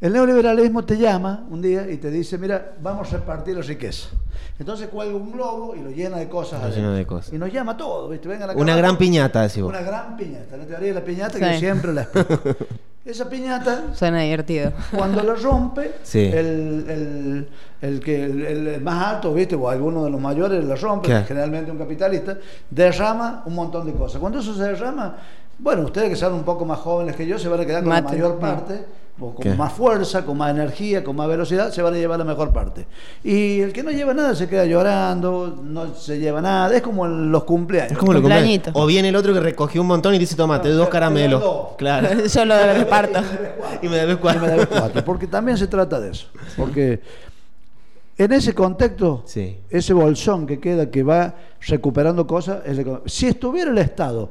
El 0.00 0.12
neoliberalismo 0.12 0.84
te 0.84 0.98
llama 0.98 1.44
un 1.50 1.62
día 1.62 1.90
y 1.90 1.96
te 1.96 2.10
dice, 2.10 2.36
mira, 2.36 2.72
vamos 2.82 3.10
a 3.12 3.16
repartir 3.16 3.56
la 3.56 3.62
riqueza. 3.62 4.10
Entonces 4.58 4.88
cuelga 4.88 5.16
un 5.16 5.32
globo 5.32 5.74
y 5.74 5.80
lo 5.80 5.90
llena 5.90 6.18
de 6.18 6.28
cosas. 6.28 6.60
Lo 6.60 6.66
adentro. 6.66 6.82
llena 6.82 6.94
de 6.96 7.06
cosas. 7.06 7.32
Y 7.32 7.38
nos 7.38 7.50
llama 7.52 7.72
a 7.72 7.76
todos, 7.78 8.10
¿viste? 8.10 8.28
Vengan 8.28 8.50
acá 8.50 8.58
Una 8.60 8.72
abajo. 8.74 8.86
gran 8.86 8.98
piñata, 8.98 9.42
decís 9.42 9.62
vos. 9.62 9.70
Una 9.70 9.80
gran 9.80 10.16
piñata. 10.16 10.56
La 10.56 10.64
teoría 10.66 10.88
de 10.88 10.94
la 10.94 11.04
piñata 11.04 11.38
que 11.38 11.52
yo 11.54 11.58
siempre 11.58 11.92
la 11.94 12.02
explico. 12.02 12.38
Esa 13.06 13.28
piñata 13.28 13.94
Suena 13.94 14.20
divertido. 14.22 14.72
cuando 14.94 15.22
la 15.22 15.34
rompe, 15.34 15.92
Sí. 16.02 16.24
el, 16.26 16.84
el- 16.88 17.48
el 17.80 18.00
que, 18.00 18.24
el, 18.24 18.42
el 18.66 18.80
más 18.80 19.14
alto, 19.14 19.32
¿viste? 19.32 19.54
o 19.54 19.68
alguno 19.68 20.04
de 20.04 20.10
los 20.10 20.20
mayores 20.20 20.64
la 20.64 20.74
rompe, 20.74 21.06
Claro. 21.08 21.24
generalmente 21.26 21.70
un 21.70 21.78
capitalista, 21.78 22.36
derrama 22.68 23.42
un 23.46 23.54
montón 23.54 23.86
de 23.86 23.92
cosas. 23.92 24.20
Cuando 24.20 24.40
eso 24.40 24.54
se 24.54 24.62
derrama, 24.64 25.16
bueno, 25.58 25.82
ustedes 25.82 26.08
que 26.10 26.16
son 26.16 26.32
un 26.34 26.42
poco 26.42 26.64
más 26.64 26.80
jóvenes 26.80 27.14
que 27.14 27.26
yo 27.26 27.38
se 27.38 27.48
van 27.48 27.60
a 27.60 27.64
quedar 27.66 27.82
con 27.84 27.92
la 27.92 28.02
mayor 28.02 28.38
parte, 28.40 28.84
o 29.18 29.34
con 29.34 29.42
¿Qué? 29.42 29.54
más 29.54 29.72
fuerza, 29.72 30.24
con 30.26 30.36
más 30.36 30.50
energía, 30.50 31.02
con 31.02 31.16
más 31.16 31.26
velocidad, 31.26 31.70
se 31.72 31.80
van 31.80 31.94
a 31.94 31.96
llevar 31.96 32.18
la 32.18 32.24
mejor 32.24 32.52
parte. 32.52 32.86
Y 33.24 33.60
el 33.60 33.72
que 33.72 33.82
no 33.82 33.90
lleva 33.90 34.12
nada 34.12 34.34
se 34.34 34.48
queda 34.48 34.64
llorando, 34.66 35.58
no 35.62 35.94
se 35.94 36.18
lleva 36.18 36.42
nada, 36.42 36.76
es 36.76 36.82
como 36.82 37.06
en 37.06 37.32
los 37.32 37.44
cumpleaños. 37.44 37.92
Es 37.92 37.98
como 37.98 38.12
lo 38.12 38.18
que 38.18 38.22
Cumpleañito. 38.24 38.70
O 38.74 38.84
viene 38.86 39.08
el 39.08 39.16
otro 39.16 39.32
que 39.32 39.40
recogió 39.40 39.80
un 39.80 39.86
montón 39.88 40.14
y 40.14 40.18
dice, 40.18 40.36
toma, 40.36 40.60
te 40.60 40.68
doy 40.68 40.76
dos 40.76 40.88
caramelos. 40.88 41.42
Claro. 41.78 42.08
Yo 42.26 42.44
lo 42.44 42.54
reparto. 42.74 43.20
y 43.82 43.88
me 43.88 43.96
debes 43.96 44.16
Y 44.16 44.18
cuatro. 44.18 44.42
me 44.42 44.48
debes 44.48 44.66
cuatro, 44.66 45.04
porque 45.04 45.26
también 45.26 45.56
se 45.56 45.66
trata 45.66 45.98
de 45.98 46.10
eso. 46.10 46.26
Porque 46.56 47.00
en 48.18 48.32
ese 48.32 48.54
contexto, 48.54 49.22
Sí. 49.26 49.58
ese 49.70 49.92
bolsón 49.94 50.46
que 50.46 50.58
queda, 50.60 50.90
que 50.90 51.02
va 51.02 51.34
recuperando 51.66 52.26
cosas, 52.26 52.58
es 52.66 52.76
la 52.76 52.82
economía. 52.82 53.08
si 53.08 53.26
estuviera 53.28 53.70
el 53.70 53.78
Estado 53.78 54.30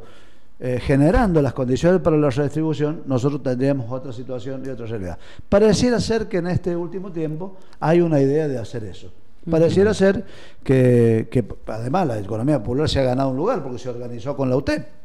eh, 0.60 0.80
generando 0.82 1.42
las 1.42 1.54
condiciones 1.54 2.02
para 2.02 2.18
la 2.18 2.30
redistribución, 2.30 3.04
nosotros 3.06 3.44
tendríamos 3.44 3.92
otra 3.92 4.14
situación 4.14 4.64
y 4.66 4.70
otra 4.70 4.86
realidad. 4.86 5.18
Pareciera 5.50 6.00
ser 6.00 6.28
que 6.28 6.38
en 6.38 6.48
este 6.48 6.76
último 6.76 7.12
tiempo 7.12 7.58
hay 7.80 8.02
una 8.02 8.22
idea 8.22 8.48
de 8.48 8.58
hacer 8.58 8.84
eso. 8.86 9.12
Pareciera 9.50 9.94
ser 9.94 10.26
que, 10.64 11.28
que, 11.30 11.46
además 11.68 12.08
la 12.08 12.20
economía 12.20 12.60
popular 12.60 12.90
se 12.90 13.00
ha 13.00 13.04
ganado 13.04 13.30
un 13.30 13.38
lugar 13.38 13.62
porque 13.62 13.78
se 13.78 13.90
organizó 13.90 14.36
con 14.36 14.50
la 14.50 14.56
UTEP. 14.56 15.05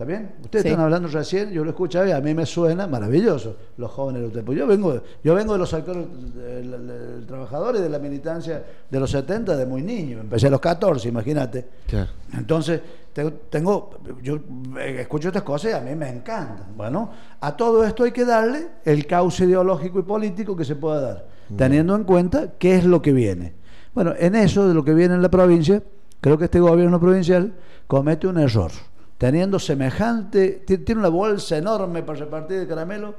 ¿Está 0.00 0.08
bien? 0.08 0.30
Ustedes 0.42 0.62
Sí. 0.62 0.68
están 0.70 0.82
hablando 0.82 1.08
recién, 1.08 1.50
yo 1.50 1.62
lo 1.62 1.68
escuchaba 1.72 2.08
y 2.08 2.12
a 2.12 2.20
mí 2.22 2.32
me 2.32 2.46
suena 2.46 2.86
maravilloso 2.86 3.56
los 3.76 3.90
jóvenes 3.90 4.22
de 4.22 4.28
UTEP. 4.28 4.46
Pues 4.46 4.56
yo 4.58 4.66
vengo, 4.66 4.98
yo 5.22 5.34
vengo 5.34 5.52
de 5.52 5.58
los 5.58 5.68
sectores 5.68 6.06
del, 6.34 6.70
del- 6.70 6.86
del 6.86 7.26
trabajador 7.26 7.76
y 7.76 7.80
de 7.80 7.90
la 7.90 7.98
militancia 7.98 8.64
de 8.90 8.98
los 8.98 9.10
70 9.10 9.54
de 9.58 9.66
muy 9.66 9.82
niño. 9.82 10.20
Empecé 10.20 10.46
a 10.46 10.50
los 10.50 10.60
14, 10.60 11.06
imagínate. 11.06 11.68
Claro. 11.86 12.08
Entonces, 12.32 12.80
te- 13.12 13.30
tengo, 13.50 13.90
yo 14.22 14.36
eh, 14.80 15.00
escucho 15.02 15.28
estas 15.28 15.42
cosas 15.42 15.72
y 15.72 15.74
a 15.74 15.80
mí 15.80 15.94
me 15.94 16.08
encantan. 16.08 16.68
Bueno, 16.74 17.10
a 17.38 17.54
todo 17.54 17.84
esto 17.84 18.04
hay 18.04 18.12
que 18.12 18.24
darle 18.24 18.68
el 18.86 19.06
cauce 19.06 19.44
ideológico 19.44 19.98
y 19.98 20.02
político 20.04 20.56
que 20.56 20.64
se 20.64 20.76
pueda 20.76 20.98
dar, 21.02 21.26
teniendo 21.58 21.94
en 21.94 22.04
cuenta 22.04 22.52
qué 22.58 22.76
es 22.76 22.86
lo 22.86 23.02
que 23.02 23.12
viene. 23.12 23.52
Bueno, 23.94 24.14
en 24.18 24.34
eso 24.34 24.66
de 24.66 24.72
lo 24.72 24.82
que 24.82 24.94
viene 24.94 25.14
en 25.14 25.20
la 25.20 25.30
provincia, 25.30 25.82
creo 26.22 26.38
que 26.38 26.46
este 26.46 26.58
gobierno 26.58 26.98
provincial 26.98 27.52
comete 27.86 28.26
un 28.28 28.38
error. 28.38 28.70
Teniendo 29.20 29.58
semejante, 29.58 30.62
ti- 30.66 30.78
tiene 30.78 31.00
una 31.00 31.10
bolsa 31.10 31.58
enorme 31.58 32.02
para 32.02 32.20
repartir 32.20 32.58
de 32.60 32.66
caramelo 32.66 33.16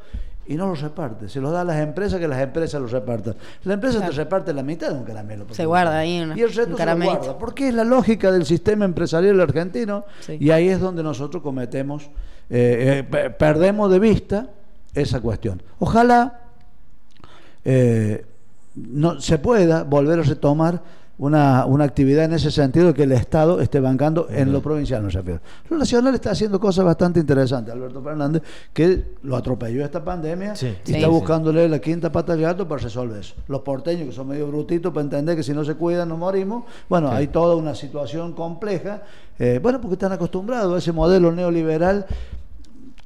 y 0.47 0.55
no 0.55 0.65
los 0.65 0.81
reparte. 0.81 1.29
Se 1.29 1.39
los 1.39 1.51
da 1.51 1.61
a 1.61 1.63
las 1.63 1.77
empresas 1.79 2.19
que 2.19 2.27
las 2.27 2.41
empresas 2.41 2.81
los 2.81 2.91
repartan. 2.91 3.35
La 3.65 3.75
empresa 3.75 4.01
te 4.03 4.09
reparte 4.09 4.51
la 4.51 4.63
mitad 4.63 4.89
de 4.89 4.95
un 4.95 5.03
caramelo. 5.03 5.45
Se 5.51 5.63
guarda 5.63 5.99
ahí 5.99 6.19
una- 6.21 6.35
y 6.35 6.41
el 6.41 6.47
resto 6.51 6.71
un 6.71 6.77
se 6.79 6.85
lo 6.87 6.95
guarda. 7.05 7.37
Porque 7.37 7.67
es 7.67 7.75
la 7.75 7.83
lógica 7.83 8.31
del 8.31 8.47
sistema 8.47 8.83
empresarial 8.83 9.39
argentino 9.41 10.05
Sí. 10.21 10.37
y 10.39 10.49
ahí 10.49 10.69
es 10.69 10.79
donde 10.79 11.03
nosotros 11.03 11.43
cometemos, 11.43 12.05
eh, 12.49 12.97
eh, 12.99 13.03
pe- 13.03 13.29
perdemos 13.29 13.91
de 13.91 13.99
vista 13.99 14.47
esa 14.95 15.21
cuestión. 15.21 15.61
Ojalá 15.77 16.39
eh, 17.63 18.25
no 18.73 19.21
se 19.21 19.37
pueda 19.37 19.83
volver 19.83 20.17
a 20.21 20.23
retomar 20.23 20.81
una, 21.21 21.65
una 21.67 21.83
actividad 21.83 22.25
en 22.25 22.33
ese 22.33 22.49
sentido 22.49 22.95
que 22.95 23.03
el 23.03 23.11
Estado 23.11 23.61
esté 23.61 23.79
bancando 23.79 24.25
en 24.31 24.51
lo 24.51 24.59
provincial, 24.59 25.03
me 25.03 25.09
refiero. 25.11 25.39
Lo 25.69 25.77
nacional 25.77 26.15
está 26.15 26.31
haciendo 26.31 26.59
cosas 26.59 26.83
bastante 26.83 27.19
interesantes, 27.19 27.71
Alberto 27.71 28.01
Fernández, 28.01 28.41
que 28.73 29.05
lo 29.21 29.35
atropelló 29.35 29.85
esta 29.85 30.03
pandemia 30.03 30.55
Sí. 30.55 30.65
y 30.67 30.69
Sí. 30.87 30.93
está 30.95 31.05
Sí. 31.05 31.11
buscándole 31.13 31.69
la 31.69 31.77
quinta 31.77 32.11
pata 32.11 32.33
al 32.33 32.41
gato 32.41 32.67
para 32.67 32.81
resolver 32.81 33.19
eso. 33.19 33.35
Los 33.47 33.61
porteños, 33.61 34.07
que 34.07 34.13
son 34.13 34.29
medio 34.29 34.47
brutitos 34.47 34.91
para 34.91 35.03
entender 35.03 35.35
que 35.35 35.43
si 35.43 35.53
no 35.53 35.63
se 35.63 35.75
cuidan 35.75 36.09
nos 36.09 36.17
morimos, 36.17 36.63
bueno, 36.89 37.11
hay 37.11 37.27
toda 37.27 37.55
una 37.55 37.75
situación 37.75 38.33
compleja, 38.33 39.03
eh, 39.37 39.59
bueno, 39.61 39.79
porque 39.79 39.93
están 39.93 40.11
acostumbrados 40.13 40.73
a 40.73 40.77
ese 40.79 40.91
modelo 40.91 41.31
neoliberal 41.31 42.07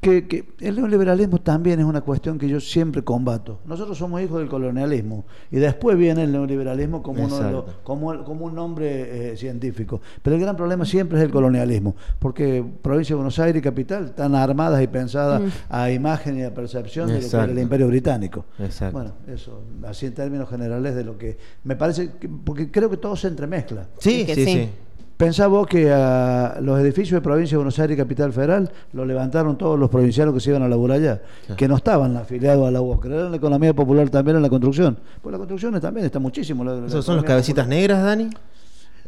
que, 0.06 0.28
que 0.28 0.46
el 0.60 0.76
neoliberalismo 0.76 1.42
también 1.42 1.80
es 1.80 1.86
una 1.86 2.02
cuestión 2.02 2.38
que 2.38 2.48
yo 2.48 2.60
siempre 2.60 3.04
combato. 3.04 3.60
Nosotros 3.66 3.98
somos 3.98 4.22
hijos 4.22 4.38
del 4.40 4.48
colonialismo 4.48 5.26
y 5.52 5.58
después 5.58 5.98
viene 5.98 6.24
el 6.24 6.32
neoliberalismo 6.32 7.02
como, 7.02 7.26
uno 7.26 7.38
de 7.38 7.52
los- 7.52 7.62
Exacto. 7.64 7.82
como, 7.84 8.14
el- 8.14 8.24
como 8.24 8.46
un 8.46 8.54
nombre 8.56 9.32
eh, 9.32 9.38
científico. 9.38 10.02
Pero 10.22 10.36
el 10.36 10.42
gran 10.42 10.56
problema 10.56 10.86
siempre 10.86 11.18
es 11.18 11.24
el 11.26 11.32
colonialismo, 11.32 11.96
porque 12.20 12.64
provincia 12.82 13.14
de 13.14 13.18
Buenos 13.18 13.40
Aires 13.40 13.60
y 13.60 13.64
capital 13.64 14.06
están 14.06 14.36
armadas 14.36 14.82
y 14.84 14.88
pensadas 14.88 15.42
a 15.70 15.90
imagen 15.92 16.38
y 16.38 16.44
a 16.44 16.54
percepción 16.54 17.08
de 17.08 17.16
lo 17.16 17.20
que 17.22 17.26
era 17.28 17.38
el 17.40 17.44
Exacto. 17.46 17.62
imperio 17.62 17.88
británico. 17.88 18.46
Exacto. 18.60 18.98
Bueno, 18.98 19.14
eso, 19.28 19.64
así 19.88 20.06
en 20.06 20.14
términos 20.14 20.48
generales 20.50 20.96
de 20.96 21.04
lo 21.04 21.18
que 21.18 21.38
me 21.64 21.76
parece, 21.76 22.12
que- 22.20 22.30
porque 22.30 22.70
creo 22.70 22.90
que 22.90 22.98
todo 22.98 23.16
se 23.16 23.28
entremezcla. 23.28 23.88
Sí, 24.00 24.24
sí, 24.28 24.36
sí. 24.36 24.46
sí. 24.46 24.70
Pensá 25.18 25.48
vos 25.48 25.66
que 25.66 25.90
a 25.94 26.58
los 26.62 26.78
edificios 26.80 27.12
de 27.18 27.22
provincia 27.22 27.54
de 27.56 27.60
Buenos 27.60 27.80
Aires 27.80 27.96
y 27.96 27.98
Capital 27.98 28.34
Federal 28.34 28.70
los 28.92 29.08
levantaron 29.08 29.58
todos 29.58 29.80
los 29.80 29.90
provincianos 29.90 30.34
que 30.34 30.42
se 30.42 30.50
iban 30.50 30.62
a 30.64 30.68
laburar 30.68 30.98
allá, 30.98 31.22
Claro. 31.46 31.56
que 31.58 31.68
no 31.70 31.78
estaban 31.78 32.18
afiliados 32.18 32.68
a 32.68 32.72
la 32.72 32.82
UOC, 32.82 33.06
eran 33.06 33.32
la 33.32 33.38
economía 33.38 33.74
popular 33.74 34.10
también 34.10 34.36
en 34.36 34.44
la 34.44 34.50
construcción. 34.50 34.98
Pues 35.22 35.32
la 35.32 35.38
construcción 35.38 35.80
también 35.80 36.06
está 36.06 36.20
muchísimo. 36.20 36.66
la- 36.66 36.76
la 36.76 36.88
¿Esos 36.88 37.06
son 37.06 37.16
los 37.16 37.24
cabecitas 37.24 37.64
popular. 37.64 37.80
negras, 37.80 38.04
Dani? 38.04 38.30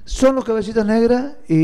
Son 0.06 0.34
los 0.36 0.46
cabecitas 0.46 0.86
negras 0.86 1.34
y, 1.50 1.56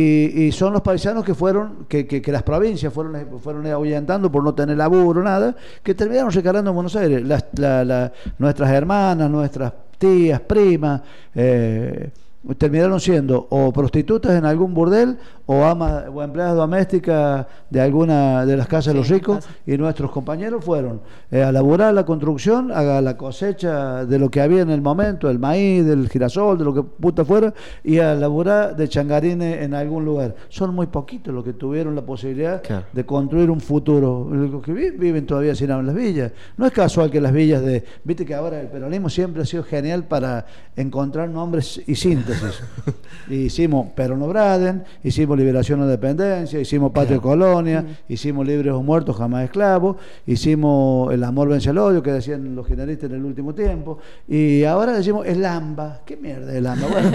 y 0.47 0.51
son 0.51 0.73
los 0.73 0.81
paisanos 0.81 1.23
que 1.23 1.33
fueron, 1.33 1.85
que, 1.87 2.05
que- 2.05 2.21
que 2.21 2.31
las 2.33 2.43
provincias 2.43 2.91
fueron, 2.91 3.15
fueron 3.39 3.65
ahuyentando 3.67 4.29
por 4.29 4.43
no 4.43 4.53
tener 4.53 4.75
laburo, 4.75 5.23
nada, 5.23 5.55
que 5.81 5.95
terminaron 5.95 6.29
recalando 6.33 6.71
en 6.71 6.75
Buenos 6.75 6.97
Aires. 6.97 7.23
Las, 7.25 7.45
la- 7.55 7.85
la- 7.85 8.11
nuestras 8.39 8.69
hermanas, 8.71 9.29
nuestras 9.31 9.71
tías, 9.97 10.41
primas, 10.41 11.01
eh, 11.33 12.11
terminaron 12.57 12.99
siendo 12.99 13.47
o 13.49 13.71
prostitutas 13.71 14.33
en 14.37 14.45
algún 14.45 14.73
burdel 14.73 15.17
o 15.45 15.63
amas 15.63 16.05
o 16.13 16.23
empleadas 16.23 16.55
domésticas 16.55 17.45
de 17.69 17.81
alguna 17.81 18.45
de 18.45 18.55
las 18.55 18.67
casas 18.67 18.93
de 18.93 18.99
los 18.99 19.09
ricos 19.09 19.45
y 19.67 19.77
nuestros 19.77 20.09
compañeros 20.11 20.63
fueron 20.63 21.01
eh, 21.31 21.43
a 21.43 21.51
laburar 21.51 21.93
la 21.93 22.05
construcción, 22.05 22.71
a 22.71 23.01
la 23.01 23.17
cosecha 23.17 24.05
de 24.05 24.19
lo 24.19 24.29
que 24.31 24.39
había 24.41 24.61
en 24.61 24.69
el 24.69 24.81
momento, 24.81 25.29
el 25.29 25.39
maíz, 25.39 25.85
del 25.85 26.07
girasol, 26.09 26.57
de 26.57 26.63
lo 26.63 26.73
que 26.73 26.83
puta 26.83 27.25
fuera, 27.25 27.53
y 27.83 27.99
a 27.99 28.13
laburar 28.15 28.75
de 28.75 28.87
changarines 28.87 29.61
en 29.63 29.73
algún 29.73 30.05
lugar. 30.05 30.35
Son 30.49 30.73
muy 30.73 30.87
poquitos 30.87 31.33
los 31.33 31.43
que 31.43 31.53
tuvieron 31.53 31.95
la 31.95 32.01
posibilidad 32.03 32.61
Claro. 32.61 32.85
de 32.93 33.05
construir 33.05 33.49
un 33.49 33.59
futuro. 33.59 34.29
Los 34.31 34.63
que 34.63 34.71
vi- 34.73 34.91
viven 34.91 35.25
todavía 35.25 35.55
sin 35.55 35.71
en 35.71 35.85
las 35.85 35.95
villas. 35.95 36.31
No 36.57 36.65
es 36.65 36.71
casual 36.71 37.09
que 37.11 37.19
las 37.19 37.31
villas 37.33 37.61
de... 37.63 37.83
Viste 38.03 38.25
que 38.25 38.33
ahora 38.35 38.59
el 38.61 38.67
peronismo 38.67 39.09
siempre 39.09 39.41
ha 39.41 39.45
sido 39.45 39.63
genial 39.63 40.03
para 40.05 40.45
encontrar 40.75 41.29
nombres 41.29 41.81
y 41.87 41.95
síntesis. 41.95 42.61
hicimos 43.29 43.87
Perón 43.95 44.27
Braden, 44.29 44.83
hicimos 45.03 45.32
Liberación 45.35 45.81
o 45.81 45.87
Dependencia, 45.87 46.59
hicimos 46.59 46.91
Patria 46.91 47.17
y 47.17 47.19
Colonia, 47.19 47.85
hicimos 48.07 48.45
Libres 48.45 48.73
o 48.73 48.81
Muertos 48.83 49.15
Jamás 49.17 49.43
Esclavos, 49.45 49.97
hicimos 50.25 51.13
El 51.13 51.23
Amor 51.23 51.49
Vence 51.49 51.69
al 51.69 51.77
Odio, 51.77 52.01
que 52.03 52.11
decían 52.11 52.55
los 52.55 52.67
generalistas 52.67 53.09
en 53.09 53.15
el 53.17 53.25
último 53.25 53.53
tiempo, 53.53 53.97
y 54.27 54.63
ahora 54.63 54.93
decimos 54.93 55.25
El 55.25 55.45
AMBA. 55.45 56.01
¿Qué 56.05 56.17
mierda 56.17 56.51
es 56.51 56.57
el 56.57 56.67
AMBA? 56.67 56.87
Bueno, 56.87 57.09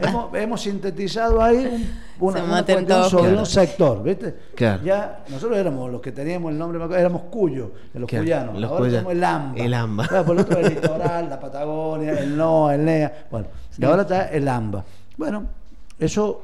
hemos, 0.08 0.34
hemos 0.34 0.60
sintetizado 0.60 1.42
ahí 1.42 1.86
un- 2.18 2.28
una, 2.28 2.42
una 2.44 2.64
sobre 3.08 3.24
Claro. 3.24 3.38
un 3.40 3.46
sector, 3.46 4.02
¿viste? 4.02 4.34
Claro. 4.54 4.82
Ya 4.82 5.24
nosotros 5.28 5.58
éramos 5.58 5.90
los 5.90 6.00
que 6.00 6.12
teníamos 6.12 6.50
el 6.52 6.58
nombre, 6.58 6.80
éramos 6.98 7.22
Cuyo, 7.30 7.72
de 7.92 8.00
los 8.00 8.08
Claro, 8.08 8.24
cuyanos. 8.24 8.60
los 8.60 8.70
Ahora 8.70 8.84
cuya- 8.84 8.98
somos 9.00 9.12
el 9.12 9.24
AMBA. 9.24 9.58
el 9.64 9.74
AMBA. 9.74 10.06
Claro, 10.08 10.24
por 10.24 10.34
el 10.36 10.40
otro 10.42 10.58
el 10.58 10.68
litoral, 10.74 11.28
la 11.28 11.38
Patagonia, 11.40 12.12
el 12.18 12.36
NOA, 12.36 12.74
el 12.74 12.84
NEA. 12.84 13.26
Bueno, 13.30 13.46
y 13.78 13.84
ahora 13.84 14.02
está 14.02 14.28
el 14.28 14.48
AMBA. 14.48 14.84
Bueno, 15.18 15.44
eso, 15.98 16.40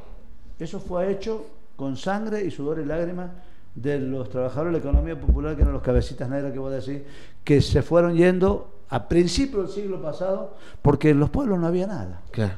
eso 0.63 0.81
fue 0.81 1.11
hecho 1.11 1.47
con 1.77 1.97
sangre 1.97 2.45
y 2.45 2.51
sudor 2.51 2.81
y 2.81 2.85
lágrimas 2.85 3.31
de 3.75 3.99
los 3.99 4.29
trabajadores 4.29 4.73
de 4.73 4.79
la 4.79 4.85
economía 4.85 5.19
popular, 5.19 5.57
que 5.57 5.63
eran 5.63 5.73
los 5.73 5.83
cabecitas 5.83 6.29
negras 6.29 6.53
que 6.53 6.59
voy 6.59 6.73
a 6.73 6.77
decir, 6.77 7.07
que 7.43 7.61
se 7.61 7.83
fueron 7.83 8.15
yendo 8.15 8.69
a 8.89 9.09
principios 9.09 9.75
del 9.75 9.85
siglo 9.85 10.03
pasado, 10.03 10.55
porque 10.83 11.11
en 11.11 11.21
los 11.21 11.31
pueblos 11.31 11.59
no 11.59 11.67
había 11.67 11.87
nada. 11.87 12.21
Claro. 12.31 12.55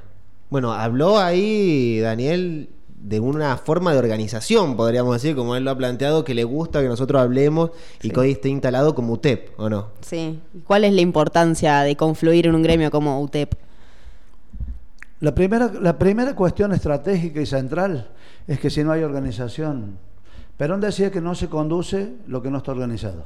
Bueno, 0.51 0.73
habló 0.73 1.19
ahí 1.19 2.01
Daniel 2.01 2.69
de 2.89 3.21
una 3.21 3.57
forma 3.59 3.93
de 3.93 3.99
organización, 3.99 4.77
podríamos 4.77 5.15
decir, 5.15 5.37
como 5.37 5.57
él 5.57 5.65
lo 5.65 5.71
ha 5.71 5.77
planteado, 5.77 6.25
que 6.25 6.35
le 6.35 6.45
gusta 6.45 6.81
que 6.81 6.89
nosotros 6.89 7.21
hablemos 7.21 7.71
y 8.03 8.11
que 8.11 8.19
hoy 8.19 8.31
esté 8.33 8.49
instalado 8.49 8.95
como 8.95 9.13
UTEP, 9.13 9.61
¿o 9.61 9.69
no? 9.69 9.89
Sí. 10.01 10.41
¿Y 10.55 10.61
¿Cuál 10.61 10.85
es 10.85 10.93
la 10.95 11.03
importancia 11.03 11.81
de 11.81 11.97
confluir 11.97 12.47
en 12.47 12.55
un 12.55 12.63
gremio 12.63 12.91
como 12.91 13.21
UTEP? 13.21 13.55
La 15.25 15.35
primera, 15.35 15.73
la 15.81 15.99
primera 15.99 16.37
cuestión 16.37 16.75
estratégica 16.75 17.41
y 17.41 17.47
central 17.47 18.11
es 18.47 18.61
que 18.61 18.69
si 18.69 18.85
no 18.85 18.93
hay 18.93 19.03
organización, 19.03 19.97
Perón 20.59 20.83
decía 20.83 21.11
que 21.11 21.23
no 21.23 21.35
se 21.35 21.49
conduce 21.49 22.17
lo 22.27 22.43
que 22.43 22.51
no 22.51 22.59
está 22.59 22.73
organizado. 22.73 23.25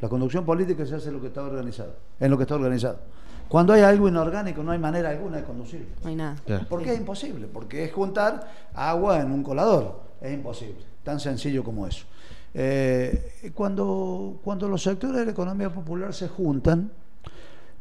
La 0.00 0.08
conducción 0.08 0.46
política 0.46 0.86
se 0.86 0.94
hace 0.94 1.12
lo 1.12 1.20
que 1.20 1.26
está 1.26 1.42
organizado, 1.42 1.96
en 2.18 2.30
lo 2.30 2.38
que 2.38 2.44
está 2.44 2.54
organizado. 2.54 2.98
Cuando 3.46 3.74
hay 3.74 3.82
algo 3.82 4.08
inorgánico 4.08 4.62
no 4.62 4.72
hay 4.72 4.78
manera 4.78 5.10
alguna 5.10 5.36
de 5.36 5.44
conducirlo. 5.44 5.86
No 6.02 6.08
hay 6.08 6.16
nada. 6.16 6.36
Claro. 6.46 6.66
¿Por 6.66 6.82
qué 6.82 6.94
es 6.94 6.98
imposible? 6.98 7.46
Porque 7.46 7.84
es 7.84 7.92
juntar 7.92 8.50
agua 8.72 9.20
en 9.20 9.32
un 9.32 9.42
colador. 9.42 10.00
Es 10.22 10.32
imposible. 10.32 10.80
Tan 11.04 11.20
sencillo 11.20 11.62
como 11.62 11.86
eso. 11.86 12.06
Eh, 12.54 13.50
cuando, 13.54 14.38
cuando 14.42 14.66
los 14.66 14.82
sectores 14.82 15.18
de 15.18 15.26
la 15.26 15.32
economía 15.32 15.68
popular 15.68 16.14
se 16.14 16.26
juntan, 16.26 16.90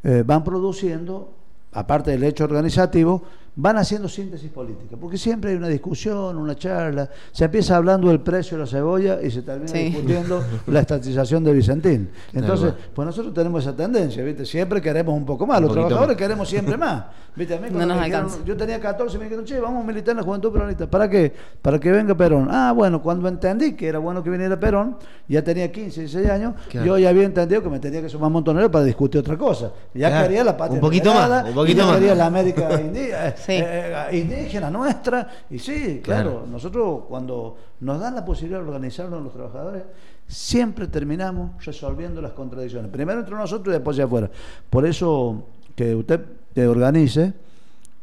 eh, 0.04 0.22
van 0.26 0.44
produciendo, 0.44 1.45
aparte 1.75 2.12
del 2.12 2.24
hecho 2.24 2.46
organizativo, 2.46 3.22
van 3.58 3.78
haciendo 3.78 4.10
síntesis 4.10 4.50
política. 4.52 4.98
Porque 5.00 5.18
siempre 5.18 5.52
hay 5.52 5.58
una 5.58 5.68
discusión, 5.70 6.38
una 6.38 6.56
charla. 6.56 7.10
Se 7.32 7.46
empieza 7.46 7.78
hablando 7.78 8.10
del 8.10 8.20
precio 8.20 8.58
de 8.58 8.64
la 8.64 8.70
cebolla 8.70 9.22
y 9.22 9.32
se 9.32 9.42
termina 9.44 9.68
Sí. 9.72 9.86
discutiendo 9.86 10.44
la 10.68 10.82
estatización 10.82 11.44
de 11.44 11.54
Vicentín. 11.54 12.10
Entonces, 12.34 12.74
pues 12.94 13.06
nosotros 13.06 13.34
tenemos 13.34 13.64
esa 13.64 13.76
tendencia, 13.76 14.24
¿viste? 14.24 14.46
Siempre 14.46 14.82
queremos 14.82 15.16
un 15.16 15.26
poco 15.26 15.48
más. 15.48 15.62
Los 15.62 15.72
trabajadores 15.72 16.10
más. 16.10 16.18
queremos 16.18 16.50
siempre 16.50 16.76
más. 16.78 17.06
¿Viste? 17.36 17.56
A 17.56 17.60
mí 17.60 17.68
No 17.70 17.86
nos 17.86 18.02
dijeron- 18.04 18.46
yo 18.46 18.56
tenía 18.56 18.80
14 18.80 19.16
y 19.16 19.20
me 19.20 19.26
dijeron, 19.26 19.44
che, 19.44 19.60
vamos 19.60 19.84
a 19.84 19.88
militar 19.88 20.12
en 20.12 20.18
la 20.18 20.24
Juventud 20.24 20.54
Peronista. 20.54 20.90
¿Para 20.90 21.10
qué? 21.10 21.34
Para 21.62 21.80
que 21.80 21.92
venga 21.92 22.16
Perón. 22.16 22.48
Ah, 22.50 22.72
bueno, 22.74 23.02
cuando 23.02 23.28
entendí 23.28 23.74
que 23.76 23.88
era 23.90 24.00
bueno 24.00 24.24
que 24.24 24.30
viniera 24.30 24.58
Perón, 24.58 24.98
ya 25.28 25.44
tenía 25.44 25.70
15, 25.70 26.00
16 26.02 26.30
años, 26.30 26.54
Claro. 26.70 26.86
yo 26.88 26.98
ya 26.98 27.10
había 27.10 27.24
entendido 27.24 27.62
que 27.62 27.68
me 27.70 27.80
tenía 27.80 28.02
que 28.02 28.08
sumar 28.08 28.32
montonero 28.32 28.72
para 28.72 28.86
discutir 28.86 29.20
otra 29.20 29.38
cosa. 29.38 29.72
Ya 29.94 30.08
Claro. 30.10 30.28
quería 30.28 30.44
la 30.46 30.56
patria 30.56 30.76
Un 30.76 30.82
poquito 30.82 31.14
más, 31.14 31.46
un 31.50 31.54
poquito 31.56 31.78
ya 31.80 31.86
más. 31.88 31.96
quería 31.98 32.16
la 32.16 32.26
América 32.26 32.70
eh, 32.72 33.34
Sí. 33.46 33.54
eh, 33.56 34.10
indígena 34.14 34.70
nuestra. 34.72 35.28
Y 35.50 35.60
sí, 35.60 36.02
claro, 36.04 36.32
Claro. 36.32 36.48
nosotros 36.52 37.04
cuando 37.08 37.58
nos 37.82 38.00
dan 38.00 38.16
la 38.16 38.25
posibilidad 38.25 38.60
de 38.60 38.66
organizarnos 38.66 39.22
los 39.24 39.34
trabajadores, 39.34 39.84
siempre 40.28 40.88
terminamos 40.88 41.64
resolviendo 41.64 42.22
las 42.22 42.32
contradicciones. 42.32 42.90
Primero 42.92 43.20
entre 43.20 43.36
nosotros 43.36 43.68
y 43.68 43.78
después 43.78 43.96
hacia 43.96 44.06
afuera. 44.06 44.32
Por 44.70 44.86
eso 44.86 45.44
que 45.75 45.94
usted 45.94 46.22
te 46.54 46.68
organice 46.68 47.34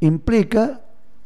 implica 0.01 0.81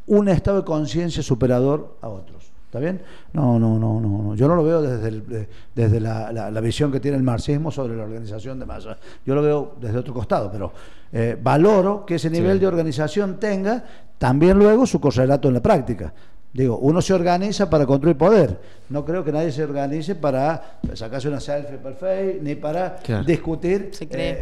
un 0.06 0.28
estado 0.28 0.58
de 0.58 0.64
conciencia 0.64 1.22
superador 1.22 1.96
a 2.00 2.08
otros. 2.08 2.35
¿Está 2.66 2.80
bien? 2.80 3.00
No, 3.32 3.58
no, 3.58 3.78
no, 3.78 4.00
no. 4.00 4.22
no. 4.22 4.34
Yo 4.34 4.48
no 4.48 4.56
lo 4.56 4.64
veo 4.64 4.82
desde, 4.82 5.08
el- 5.08 5.26
de- 5.26 5.48
desde 5.74 6.00
la, 6.00 6.30
la- 6.32 6.50
la 6.50 6.60
visión 6.60 6.90
que 6.92 7.00
tiene 7.00 7.16
el 7.16 7.22
marxismo 7.22 7.70
sobre 7.70 7.96
la 7.96 8.02
organización 8.02 8.58
de 8.58 8.66
masas. 8.66 8.98
Yo 9.24 9.34
lo 9.34 9.42
veo 9.42 9.74
desde 9.80 9.98
otro 9.98 10.12
costado, 10.12 10.50
pero 10.50 10.72
eh, 11.12 11.38
valoro 11.40 12.04
que 12.04 12.16
ese 12.16 12.28
nivel 12.28 12.54
Sí. 12.54 12.60
de 12.60 12.66
organización 12.66 13.38
tenga 13.38 13.84
también 14.18 14.58
luego 14.58 14.84
su 14.86 15.00
correlato 15.00 15.48
en 15.48 15.54
la 15.54 15.62
práctica. 15.62 16.12
Digo, 16.56 16.78
uno 16.78 17.02
se 17.02 17.12
organiza 17.12 17.68
para 17.68 17.84
construir 17.84 18.16
poder. 18.16 18.58
No 18.88 19.04
creo 19.04 19.22
que 19.22 19.30
nadie 19.30 19.52
se 19.52 19.62
organice 19.62 20.14
para 20.14 20.78
sacarse 20.94 21.28
una 21.28 21.38
selfie 21.38 21.76
perfecta, 21.76 22.38
ni 22.42 22.54
para 22.54 22.96
Claro. 22.96 23.24
discutir 23.24 23.90
Se 23.92 24.08
cree. 24.08 24.30
eh, 24.30 24.36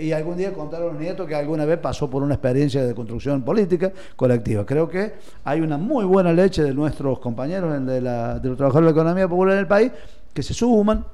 eh, 0.00 0.04
y 0.04 0.12
algún 0.12 0.38
día 0.38 0.54
contar 0.54 0.80
a 0.80 0.86
los 0.86 0.98
nietos 0.98 1.28
que 1.28 1.34
alguna 1.34 1.66
vez 1.66 1.78
pasó 1.78 2.08
por 2.08 2.22
una 2.22 2.34
experiencia 2.34 2.82
de 2.82 2.94
construcción 2.94 3.42
política 3.42 3.92
colectiva. 4.16 4.64
Creo 4.64 4.88
que 4.88 5.12
hay 5.44 5.60
una 5.60 5.76
muy 5.76 6.06
buena 6.06 6.32
leche 6.32 6.62
de 6.62 6.72
nuestros 6.72 7.18
compañeros 7.18 7.76
en- 7.76 7.84
de, 7.84 8.00
la- 8.00 8.38
de 8.38 8.48
los 8.48 8.56
trabajadores 8.56 8.86
de 8.86 8.94
la 8.94 9.00
economía 9.02 9.28
popular 9.28 9.52
en 9.54 9.60
el 9.60 9.66
país 9.66 9.92
que 10.32 10.42
se 10.42 10.54
suman, 10.54 11.04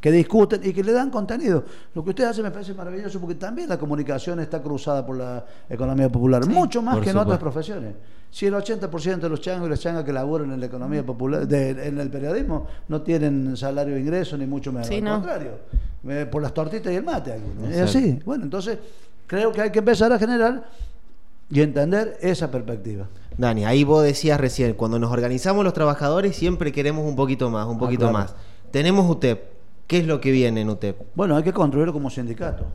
que 0.00 0.10
discuten 0.12 0.60
y 0.62 0.72
que 0.72 0.82
le 0.84 0.92
dan 0.92 1.10
contenido. 1.10 1.64
Lo 1.94 2.04
que 2.04 2.10
usted 2.10 2.24
hace 2.24 2.42
me 2.42 2.50
parece 2.50 2.74
maravilloso 2.74 3.18
porque 3.20 3.34
también 3.36 3.68
la 3.68 3.78
comunicación 3.78 4.40
está 4.40 4.60
cruzada 4.62 5.04
por 5.06 5.16
la 5.16 5.44
economía 5.68 6.10
popular, 6.10 6.46
mucho 6.46 6.82
más 6.82 6.98
que 6.98 7.10
en 7.10 7.16
otras 7.16 7.38
profesiones. 7.38 7.94
Si 8.30 8.44
el 8.44 8.54
80% 8.54 9.20
de 9.20 9.28
los 9.28 9.40
changos 9.40 9.66
y 9.68 9.70
las 9.70 9.80
changas 9.80 10.04
que 10.04 10.12
laburan 10.12 10.52
en 10.52 10.60
la 10.60 10.66
economía 10.66 11.04
popular, 11.06 11.46
de- 11.48 11.86
en 11.88 11.98
el 11.98 12.10
periodismo, 12.10 12.66
no 12.88 13.00
tienen 13.00 13.56
salario 13.56 13.94
de 13.94 14.00
ingreso 14.00 14.36
ni 14.36 14.46
mucho 14.46 14.72
menos. 14.72 14.88
Sí, 14.88 14.96
Al 14.96 15.04
no. 15.04 15.12
contrario, 15.14 15.50
eh, 16.08 16.26
por 16.30 16.42
las 16.42 16.52
tortitas 16.52 16.92
y 16.92 16.96
el 16.96 17.04
mate. 17.04 17.32
algunos. 17.32 17.70
Es 17.70 17.80
así. 17.80 18.18
Bueno, 18.26 18.44
entonces 18.44 18.78
creo 19.26 19.52
que 19.52 19.62
hay 19.62 19.70
que 19.70 19.78
empezar 19.78 20.12
a 20.12 20.18
generar 20.18 20.64
y 21.48 21.60
entender 21.62 22.18
esa 22.20 22.50
perspectiva. 22.50 23.06
Dani, 23.38 23.64
ahí 23.64 23.84
vos 23.84 24.02
decías 24.02 24.38
recién, 24.40 24.74
cuando 24.74 24.98
nos 24.98 25.10
organizamos 25.12 25.64
los 25.64 25.72
trabajadores 25.72 26.36
siempre 26.36 26.72
queremos 26.72 27.06
un 27.06 27.16
poquito 27.16 27.48
más, 27.50 27.66
un 27.66 27.76
Ah, 27.76 27.78
poquito 27.78 28.00
claro. 28.10 28.12
más. 28.18 28.34
Tenemos 28.70 29.08
UTEP. 29.08 29.55
¿Qué 29.86 29.98
es 29.98 30.06
lo 30.06 30.20
que 30.20 30.30
viene 30.30 30.62
en 30.62 30.70
UTEP? 30.70 30.96
Bueno, 31.14 31.36
hay 31.36 31.42
que 31.42 31.52
construirlo 31.52 31.92
como 31.92 32.10
sindicato 32.10 32.66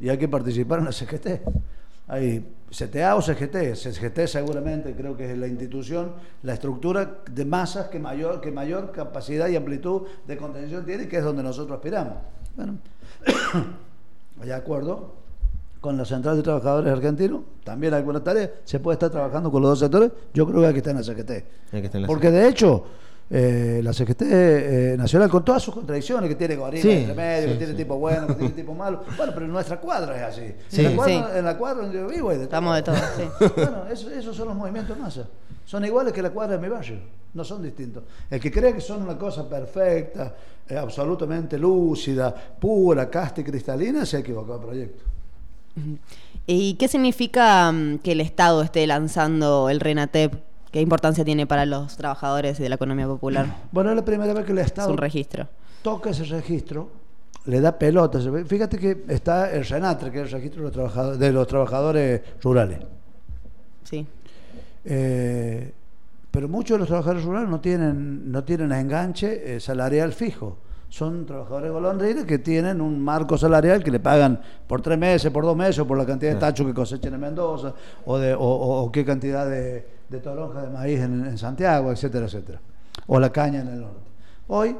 y 0.00 0.08
hay 0.08 0.18
que 0.18 0.28
participar 0.28 0.80
en 0.80 0.86
la 0.86 0.92
CGT. 0.92 1.26
Hay 2.08 2.44
CTA 2.70 3.14
o 3.16 3.22
CGT. 3.22 3.74
CGT 3.74 4.26
seguramente 4.26 4.94
creo 4.94 5.16
que 5.16 5.30
es 5.30 5.38
la 5.38 5.46
institución, 5.46 6.12
la 6.42 6.54
estructura 6.54 7.18
de 7.30 7.44
masas 7.44 7.88
que 7.88 7.98
mayor, 7.98 8.40
que 8.40 8.50
mayor 8.50 8.92
capacidad 8.92 9.48
y 9.48 9.56
amplitud 9.56 10.02
de 10.26 10.36
contención 10.36 10.84
tiene 10.84 11.04
y 11.04 11.06
que 11.06 11.18
es 11.18 11.24
donde 11.24 11.42
nosotros 11.42 11.76
aspiramos. 11.76 12.14
Bueno, 12.56 12.78
de 14.44 14.52
acuerdo 14.52 15.14
con 15.80 15.96
la 15.96 16.04
Central 16.04 16.36
de 16.36 16.42
Trabajadores 16.42 16.92
Argentinos, 16.92 17.42
también 17.62 17.94
hay 17.94 18.00
alguna 18.00 18.22
tarea, 18.22 18.50
se 18.64 18.80
puede 18.80 18.94
estar 18.94 19.10
trabajando 19.10 19.52
con 19.52 19.62
los 19.62 19.70
dos 19.70 19.78
sectores, 19.78 20.10
yo 20.34 20.46
creo 20.46 20.62
que 20.62 20.66
hay 20.66 20.72
que 20.72 20.78
estar 20.78 20.90
en 20.90 20.96
la 20.98 21.04
CGT. 21.04 21.30
Hay 21.30 21.80
que 21.80 21.86
estar 21.86 21.96
en 21.96 22.02
la 22.02 22.08
Porque 22.08 22.30
de 22.32 22.48
hecho, 22.48 22.84
eh, 23.28 23.80
la 23.82 23.92
CGT 23.92 24.22
eh, 24.22 24.94
Nacional, 24.96 25.28
con 25.28 25.44
todas 25.44 25.62
sus 25.62 25.74
contradicciones, 25.74 26.28
que 26.28 26.36
tiene 26.36 26.54
Sí, 26.80 26.90
entre 26.90 27.14
medio, 27.14 27.46
sí, 27.48 27.52
que 27.52 27.58
tiene 27.58 27.72
sí. 27.72 27.78
tipo 27.78 27.98
bueno, 27.98 28.26
que 28.28 28.34
tiene 28.34 28.50
tipo 28.54 28.74
malo, 28.74 29.02
bueno, 29.16 29.32
pero 29.34 29.46
en 29.46 29.52
nuestra 29.52 29.80
cuadra 29.80 30.16
es 30.16 30.22
así. 30.22 30.54
Sí. 30.68 30.84
En, 30.84 30.90
la 30.90 30.96
cuadra, 30.96 31.12
Sí. 31.32 31.38
en 31.38 31.44
la 31.44 31.58
cuadra 31.58 31.82
donde 31.82 31.98
yo 31.98 32.06
vivo 32.08 32.30
hay 32.30 32.38
de 32.38 32.44
Estamos 32.44 32.76
de 32.76 32.82
todo, 32.82 32.96
sí. 32.96 33.22
Bueno, 33.56 33.86
eso- 33.90 34.10
esos 34.10 34.36
son 34.36 34.48
los 34.48 34.56
movimientos 34.56 34.96
de 34.96 35.02
masa. 35.02 35.28
Son 35.64 35.84
iguales 35.84 36.12
que 36.12 36.22
la 36.22 36.30
cuadra 36.30 36.56
de 36.56 36.62
mi 36.62 36.68
barrio, 36.72 36.98
no 37.34 37.42
son 37.44 37.62
distintos. 37.62 38.04
El 38.30 38.40
que 38.40 38.52
cree 38.52 38.72
que 38.72 38.80
son 38.80 39.02
una 39.02 39.18
cosa 39.18 39.48
perfecta, 39.48 40.32
eh, 40.68 40.76
absolutamente 40.76 41.58
lúcida, 41.58 42.32
pura, 42.60 43.10
casta 43.10 43.40
y 43.40 43.44
cristalina, 43.44 44.06
se 44.06 44.18
ha 44.18 44.20
equivocado 44.20 44.60
de 44.60 44.66
proyecto. 44.66 45.04
¿Y 46.46 46.74
qué 46.74 46.86
significa 46.88 47.70
mm, 47.72 47.98
que 47.98 48.12
el 48.12 48.20
Estado 48.20 48.62
esté 48.62 48.86
lanzando 48.86 49.68
el 49.68 49.80
RENATEP? 49.80 50.32
¿Qué 50.76 50.82
importancia 50.82 51.24
tiene 51.24 51.46
para 51.46 51.64
los 51.64 51.96
trabajadores 51.96 52.58
de 52.58 52.68
la 52.68 52.74
economía 52.74 53.06
popular? 53.06 53.46
Bueno, 53.72 53.88
es 53.88 53.96
la 53.96 54.04
primera 54.04 54.34
vez 54.34 54.44
que 54.44 54.52
el 54.52 54.58
Es 54.58 54.66
Estado 54.66 54.90
un 54.90 54.98
registro. 54.98 55.48
toca 55.80 56.10
ese 56.10 56.24
registro, 56.24 56.90
le 57.46 57.62
da 57.62 57.78
pelota. 57.78 58.20
Se 58.20 58.28
ve- 58.28 58.44
Fíjate 58.44 58.76
que 58.76 59.04
está 59.08 59.50
el 59.52 59.64
RENATRE, 59.64 60.10
que 60.12 60.18
es 60.20 60.24
el 60.26 60.32
registro 60.32 60.60
de 60.60 60.64
los 60.66 60.72
trabajadores, 60.74 61.18
de 61.18 61.32
los 61.32 61.46
trabajadores 61.46 62.20
rurales. 62.42 62.80
Sí. 63.84 64.06
Eh, 64.84 65.72
pero 66.30 66.46
muchos 66.46 66.74
de 66.74 66.80
los 66.80 66.88
trabajadores 66.88 67.24
rurales 67.24 67.48
no 67.48 67.58
tienen, 67.58 68.30
no 68.30 68.44
tienen 68.44 68.70
enganche 68.70 69.56
eh, 69.56 69.60
salarial 69.60 70.12
fijo. 70.12 70.58
Son 70.88 71.26
trabajadores 71.26 71.72
golondrinas 71.72 72.24
que 72.24 72.38
tienen 72.38 72.80
un 72.80 73.00
marco 73.02 73.36
salarial 73.36 73.82
que 73.82 73.90
le 73.90 74.00
pagan 74.00 74.40
por 74.66 74.80
tres 74.82 74.96
meses, 74.98 75.30
por 75.32 75.44
dos 75.44 75.56
meses, 75.56 75.80
o 75.80 75.86
por 75.86 75.98
la 75.98 76.06
cantidad 76.06 76.32
de 76.32 76.38
tachos 76.40 76.66
que 76.66 76.72
cosechen 76.72 77.12
en 77.12 77.20
Mendoza, 77.20 77.74
o, 78.06 78.18
de, 78.18 78.34
o, 78.34 78.38
o- 78.40 78.84
o 78.84 78.92
qué 78.92 79.04
cantidad 79.04 79.46
de, 79.48 79.86
de 80.08 80.20
toronjas 80.20 80.62
de 80.62 80.70
maíz 80.70 81.00
en, 81.00 81.26
en 81.26 81.36
Santiago, 81.38 81.90
etcétera, 81.90 82.26
etcétera. 82.26 82.60
O 83.08 83.18
la 83.18 83.30
caña 83.30 83.60
en 83.60 83.68
el 83.68 83.80
norte. 83.80 84.00
Hoy 84.48 84.76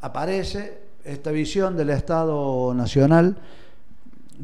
aparece 0.00 0.78
esta 1.04 1.30
visión 1.30 1.76
del 1.76 1.90
Estado 1.90 2.74
Nacional 2.74 3.36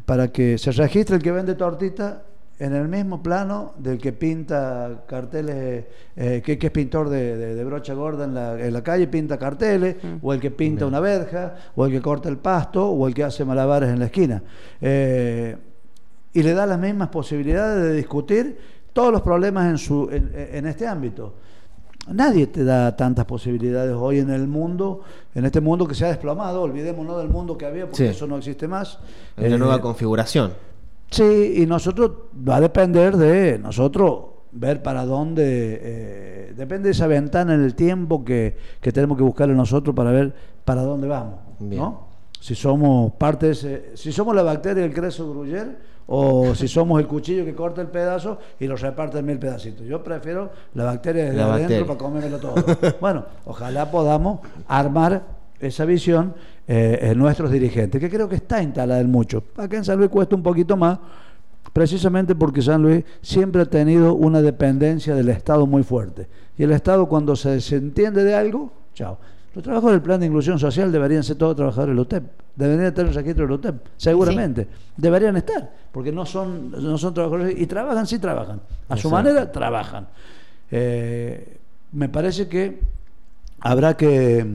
para 0.07 0.29
que 0.29 0.57
se 0.57 0.71
registre 0.73 1.17
el 1.17 1.23
que 1.23 1.33
vende 1.33 1.55
tortita 1.57 2.23
en 2.65 2.75
el 2.75 2.87
mismo 2.87 3.21
plano 3.23 3.75
del 3.77 3.99
que 3.99 4.13
pinta 4.13 5.03
carteles, 5.09 5.85
eh, 6.15 6.41
que, 6.45 6.57
que 6.59 6.67
es 6.69 6.73
pintor 6.73 7.09
de, 7.09 7.37
de- 7.37 7.55
de 7.57 7.65
brocha 7.65 7.93
gorda 7.95 8.25
en 8.25 8.35
la, 8.35 8.61
en 8.61 8.73
la 8.73 8.83
calle, 8.83 9.09
pinta 9.09 9.37
carteles, 9.37 9.97
o 10.23 10.33
el 10.33 10.39
que 10.39 10.53
pinta 10.53 10.87
una 10.87 11.01
verja, 11.01 11.55
o 11.75 11.85
el 11.87 11.91
que 11.91 12.01
corta 12.01 12.29
el 12.29 12.37
pasto, 12.39 12.89
o 12.89 13.09
el 13.09 13.15
que 13.15 13.25
hace 13.25 13.45
malabares 13.45 13.91
en 13.91 13.99
la 13.99 14.05
esquina. 14.07 14.43
Eh, 14.81 15.57
y 16.35 16.43
le 16.43 16.55
da 16.55 16.65
las 16.67 16.79
mismas 16.79 17.09
posibilidades 17.09 17.83
de 17.83 17.95
discutir 17.95 18.57
todos 18.93 19.11
los 19.13 19.23
problemas 19.23 19.69
en, 19.69 19.79
su, 19.79 20.09
en, 20.13 20.31
en 20.35 20.67
este 20.67 20.87
ámbito. 20.87 21.35
Nadie 22.13 22.47
te 22.47 22.63
da 22.65 22.97
tantas 22.97 23.25
posibilidades 23.25 23.95
hoy 23.95 24.21
en 24.21 24.31
el 24.31 24.47
mundo, 24.47 25.01
en 25.35 25.45
este 25.47 25.61
mundo 25.61 25.87
que 25.87 25.95
se 25.95 26.05
ha 26.05 26.09
desplomado, 26.09 26.63
olvidémonos 26.63 27.19
del 27.19 27.29
mundo 27.29 27.57
que 27.59 27.67
había, 27.67 27.85
porque 27.87 27.97
Sí. 27.97 28.05
eso 28.05 28.27
no 28.27 28.37
existe 28.39 28.69
más. 28.69 28.99
Hay 29.37 29.47
una 29.47 29.57
Eh, 29.57 29.59
nueva 29.59 29.81
configuración. 29.81 30.53
Sí, 31.13 31.55
y 31.59 31.67
nosotros 31.67 32.11
va 32.49 32.57
a 32.57 32.61
depender 32.61 33.17
de 33.17 33.59
nosotros 33.59 34.25
ver 34.53 34.83
para 34.83 35.05
dónde, 35.05 35.79
eh, 35.83 36.53
depende 36.57 36.89
de 36.89 36.93
esa 36.93 37.07
ventana 37.07 37.55
en 37.55 37.63
el 37.63 37.75
tiempo 37.75 38.25
que, 38.25 38.57
que 38.81 38.93
tenemos 38.93 39.17
que 39.17 39.23
buscarle 39.23 39.55
nosotros 39.55 39.95
para 39.95 40.11
ver 40.11 40.35
para 40.65 40.83
dónde 40.83 41.07
vamos. 41.09 41.41
Bien. 41.59 41.81
¿no? 41.81 42.13
si 42.43 42.57
somos 42.57 43.13
parte 43.13 43.47
de 43.47 43.53
ese, 43.53 43.91
si 43.95 44.11
somos 44.11 44.35
la 44.35 44.43
bacteria 44.43 44.83
del 44.83 44.93
creso 44.93 45.31
gruyer 45.31 45.79
o 46.09 46.55
si 46.57 46.67
somos 46.67 47.01
el 47.01 47.07
cuchillo 47.07 47.45
que 47.45 47.55
corta 47.55 47.81
el 47.81 47.87
pedazo 47.87 48.37
y 48.59 48.67
lo 48.67 48.75
reparte 48.75 49.21
en 49.21 49.27
mil 49.27 49.39
pedacitos. 49.39 49.87
Yo 49.87 50.03
prefiero 50.03 50.51
la 50.75 50.83
bacteria 50.83 51.27
desde 51.27 51.37
La 51.37 51.55
adentro 51.55 51.61
bacteria. 51.61 51.87
para 51.87 51.99
comérmelo 51.99 52.39
todo. 52.41 52.55
bueno, 53.01 53.27
ojalá 53.45 53.93
podamos 53.93 54.41
armar 54.67 55.23
esa 55.61 55.85
visión 55.85 56.35
eh, 56.67 56.99
en 57.03 57.19
nuestros 57.19 57.51
dirigentes, 57.51 58.01
que 58.01 58.09
creo 58.09 58.29
que 58.29 58.37
está 58.37 58.63
instalada 58.63 59.01
en 59.01 59.11
mucho. 59.11 59.45
Acá 59.57 59.77
en 59.77 59.85
San 59.85 59.99
Luis 59.99 60.11
cuesta 60.11 60.37
un 60.37 60.43
poquito 60.43 60.77
más, 60.77 60.99
precisamente 61.73 62.35
porque 62.35 62.63
San 62.63 62.83
Luis 62.83 63.05
siempre 63.21 63.63
ha 63.63 63.67
tenido 63.67 64.15
una 64.15 64.41
dependencia 64.41 65.15
del 65.15 65.29
Estado 65.29 65.67
muy 65.67 65.83
fuerte. 65.83 66.29
Y 66.57 66.63
el 66.63 66.73
Estado 66.73 67.07
cuando 67.07 67.35
se 67.35 67.51
desentiende 67.51 68.25
de 68.25 68.35
algo, 68.35 68.73
chao. 68.95 69.19
Los 69.55 69.63
trabajadores 69.63 69.97
del 69.97 70.03
plan 70.03 70.21
de 70.21 70.27
inclusión 70.27 70.59
social 70.59 70.91
deberían 70.91 71.23
ser 71.23 71.37
todos 71.37 71.55
trabajadores 71.57 71.95
del 71.95 72.01
UTEP, 72.01 72.23
deberían 72.57 72.87
estar 72.87 73.05
en 73.05 73.09
el 73.11 73.15
registro 73.15 73.45
del 73.45 73.53
UTEP, 73.53 73.75
seguramente. 73.99 74.67
Deberían 74.97 75.37
estar, 75.37 75.71
porque 75.93 76.11
no 76.11 76.25
son, 76.25 76.71
no 76.71 76.97
son 76.97 77.13
trabajadores 77.13 77.61
y 77.61 77.67
trabajan, 77.67 78.07
sí 78.07 78.19
trabajan. 78.19 78.61
A 78.89 78.97
su 78.97 79.11
manera 79.11 79.53
trabajan. 79.53 80.07
Eh, 80.71 81.59
me 81.93 82.09
parece 82.09 82.49
que 82.49 82.81
habrá 83.61 83.95
que 83.95 84.47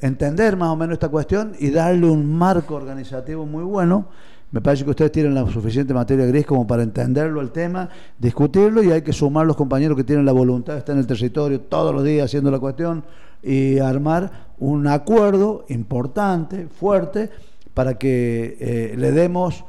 entender 0.00 0.56
más 0.56 0.70
o 0.70 0.76
menos 0.76 0.94
esta 0.94 1.08
cuestión 1.08 1.52
y 1.58 1.70
darle 1.70 2.08
un 2.08 2.32
marco 2.32 2.74
organizativo 2.74 3.46
muy 3.46 3.64
bueno. 3.64 4.06
Me 4.50 4.62
parece 4.62 4.84
que 4.84 4.90
ustedes 4.90 5.12
tienen 5.12 5.34
la 5.34 5.46
suficiente 5.46 5.92
materia 5.92 6.24
gris 6.24 6.46
como 6.46 6.66
para 6.66 6.82
entenderlo 6.82 7.40
el 7.42 7.50
tema, 7.50 7.88
discutirlo 8.18 8.82
y 8.82 8.90
hay 8.90 9.02
que 9.02 9.12
sumar 9.12 9.46
los 9.46 9.56
compañeros 9.56 9.96
que 9.96 10.04
tienen 10.04 10.24
la 10.24 10.32
voluntad 10.32 10.72
de 10.72 10.78
estar 10.78 10.94
en 10.94 11.00
el 11.00 11.06
territorio 11.06 11.60
todos 11.60 11.94
los 11.94 12.02
días 12.02 12.24
haciendo 12.24 12.50
la 12.50 12.58
cuestión 12.58 13.04
y 13.42 13.78
armar 13.78 14.48
un 14.58 14.86
acuerdo 14.86 15.66
importante, 15.68 16.66
fuerte, 16.66 17.30
para 17.74 17.98
que 17.98 18.56
eh, 18.58 18.94
le 18.96 19.12
demos 19.12 19.64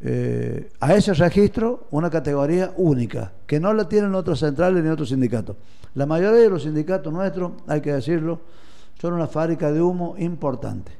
eh, 0.00 0.70
a 0.80 0.94
ese 0.94 1.14
registro 1.14 1.86
una 1.90 2.08
categoría 2.08 2.72
única, 2.76 3.32
que 3.46 3.60
no 3.60 3.72
la 3.74 3.88
tienen 3.88 4.14
otras 4.14 4.38
centrales 4.38 4.82
ni 4.82 4.88
otros 4.88 5.10
sindicatos. 5.10 5.56
La 5.94 6.06
mayoría 6.06 6.40
de 6.40 6.48
los 6.48 6.62
sindicatos 6.62 7.12
nuestros, 7.12 7.52
hay 7.66 7.80
que 7.80 7.92
decirlo, 7.92 8.40
son 9.02 9.14
una 9.14 9.26
fábrica 9.26 9.72
de 9.72 9.82
humo 9.82 10.14
importante, 10.16 10.92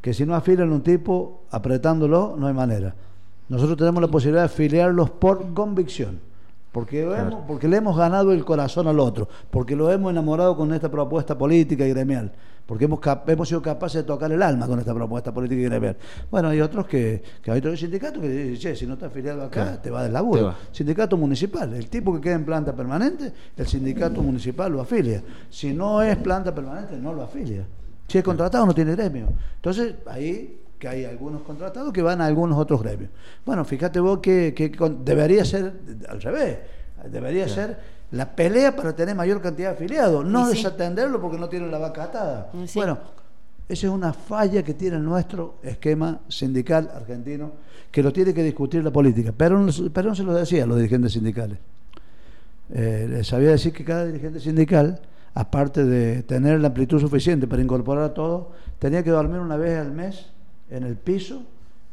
que 0.00 0.14
si 0.14 0.24
no 0.24 0.34
afilan 0.34 0.72
un 0.72 0.80
tipo 0.80 1.42
apretándolo, 1.50 2.34
no 2.38 2.46
hay 2.46 2.54
manera. 2.54 2.94
Nosotros 3.50 3.76
tenemos 3.76 4.00
la 4.00 4.08
posibilidad 4.08 4.40
de 4.40 4.46
afiliarlos 4.46 5.10
por 5.10 5.52
convicción, 5.52 6.20
porque, 6.72 7.02
lo 7.04 7.16
hemos- 7.16 7.44
porque 7.46 7.68
le 7.68 7.76
hemos 7.78 7.96
ganado 7.96 8.32
el 8.32 8.44
corazón 8.44 8.86
al 8.88 9.00
otro, 9.00 9.28
porque 9.50 9.74
lo 9.76 9.90
hemos 9.90 10.10
enamorado 10.10 10.56
con 10.56 10.72
esta 10.72 10.90
propuesta 10.90 11.36
política 11.36 11.84
y 11.86 11.90
gremial, 11.90 12.32
porque 12.66 12.84
hemos, 12.84 13.00
hemos 13.26 13.48
sido 13.48 13.60
capaces 13.60 14.02
de 14.02 14.06
tocar 14.06 14.30
el 14.30 14.40
alma 14.42 14.66
con 14.68 14.78
esta 14.78 14.94
propuesta 14.94 15.32
política 15.34 15.60
y 15.60 15.64
gremial. 15.64 15.96
Bueno, 16.30 16.48
hay 16.48 16.60
otros 16.60 16.86
que, 16.86 17.22
que 17.42 17.50
hay 17.50 17.58
otros 17.58 17.80
sindicatos 17.80 18.20
que 18.22 18.28
dicen, 18.28 18.56
che, 18.72 18.76
si 18.76 18.86
no 18.86 18.94
estás 18.94 19.10
afiliado 19.10 19.42
acá, 19.42 19.62
Claro. 19.64 19.78
te 19.80 19.90
va 19.90 20.02
del 20.04 20.12
laburo. 20.12 20.44
va. 20.46 20.56
Sindicato 20.70 21.16
municipal, 21.16 21.74
el 21.74 21.88
tipo 21.90 22.14
que 22.14 22.20
queda 22.20 22.34
en 22.36 22.44
planta 22.44 22.72
permanente, 22.74 23.32
el 23.56 23.66
sindicato 23.66 24.22
municipal 24.22 24.70
lo 24.70 24.80
afilia. 24.80 25.22
Si 25.48 25.74
no 25.74 26.00
es 26.02 26.16
planta 26.18 26.54
permanente, 26.54 26.96
no 26.98 27.12
lo 27.12 27.22
afilia. 27.24 27.66
Si 28.06 28.18
es 28.18 28.24
contratado, 28.24 28.66
no 28.66 28.74
tiene 28.74 28.92
gremio. 28.92 29.28
Entonces, 29.56 29.94
ahí 30.06 30.59
que 30.80 30.88
hay 30.88 31.04
algunos 31.04 31.42
contratados 31.42 31.92
que 31.92 32.02
van 32.02 32.20
a 32.22 32.26
algunos 32.26 32.58
otros 32.58 32.82
gremios. 32.82 33.10
Bueno, 33.44 33.64
fíjate 33.64 34.00
vos 34.00 34.18
que, 34.18 34.54
que 34.54 34.72
con- 34.72 35.04
debería 35.04 35.44
ser 35.44 35.74
al 36.08 36.20
revés. 36.20 36.58
Debería 37.12 37.46
ser 37.46 37.78
la 38.12 38.34
pelea 38.34 38.74
para 38.74 38.96
tener 38.96 39.14
mayor 39.14 39.40
cantidad 39.40 39.68
de 39.70 39.74
afiliados, 39.76 40.24
no 40.24 40.46
sí. 40.48 40.56
desatenderlo 40.56 41.20
porque 41.20 41.38
no 41.38 41.48
tienen 41.48 41.70
la 41.70 41.78
vaca 41.78 42.04
atada. 42.04 42.50
Sí. 42.66 42.78
Bueno, 42.78 42.98
esa 43.68 43.86
es 43.86 43.92
una 43.92 44.12
falla 44.12 44.62
que 44.62 44.74
tiene 44.74 44.98
nuestro 44.98 45.58
esquema 45.62 46.20
sindical 46.28 46.90
argentino, 46.94 47.52
que 47.90 48.02
lo 48.02 48.12
tiene 48.12 48.32
que 48.34 48.42
discutir 48.42 48.82
la 48.82 48.90
política. 48.90 49.32
Pero 49.36 49.60
no, 49.60 49.70
pero 49.92 50.08
no 50.08 50.14
se 50.14 50.22
lo 50.24 50.32
decía 50.32 50.64
a 50.64 50.66
los 50.66 50.76
dirigentes 50.78 51.12
sindicales. 51.12 51.58
Eh, 52.72 53.06
les 53.10 53.26
sabía 53.26 53.50
decir 53.50 53.72
que 53.72 53.84
cada 53.84 54.06
dirigente 54.06 54.40
sindical, 54.40 55.00
aparte 55.34 55.84
de 55.84 56.22
tener 56.22 56.58
la 56.60 56.68
amplitud 56.68 56.98
suficiente 57.00 57.46
para 57.46 57.60
incorporar 57.62 58.04
a 58.04 58.14
todos, 58.14 58.46
tenía 58.78 59.02
que 59.02 59.10
dormir 59.10 59.40
una 59.40 59.56
vez 59.56 59.78
al 59.78 59.92
mes 59.92 60.26
en 60.70 60.84
el 60.84 60.96
piso 60.96 61.42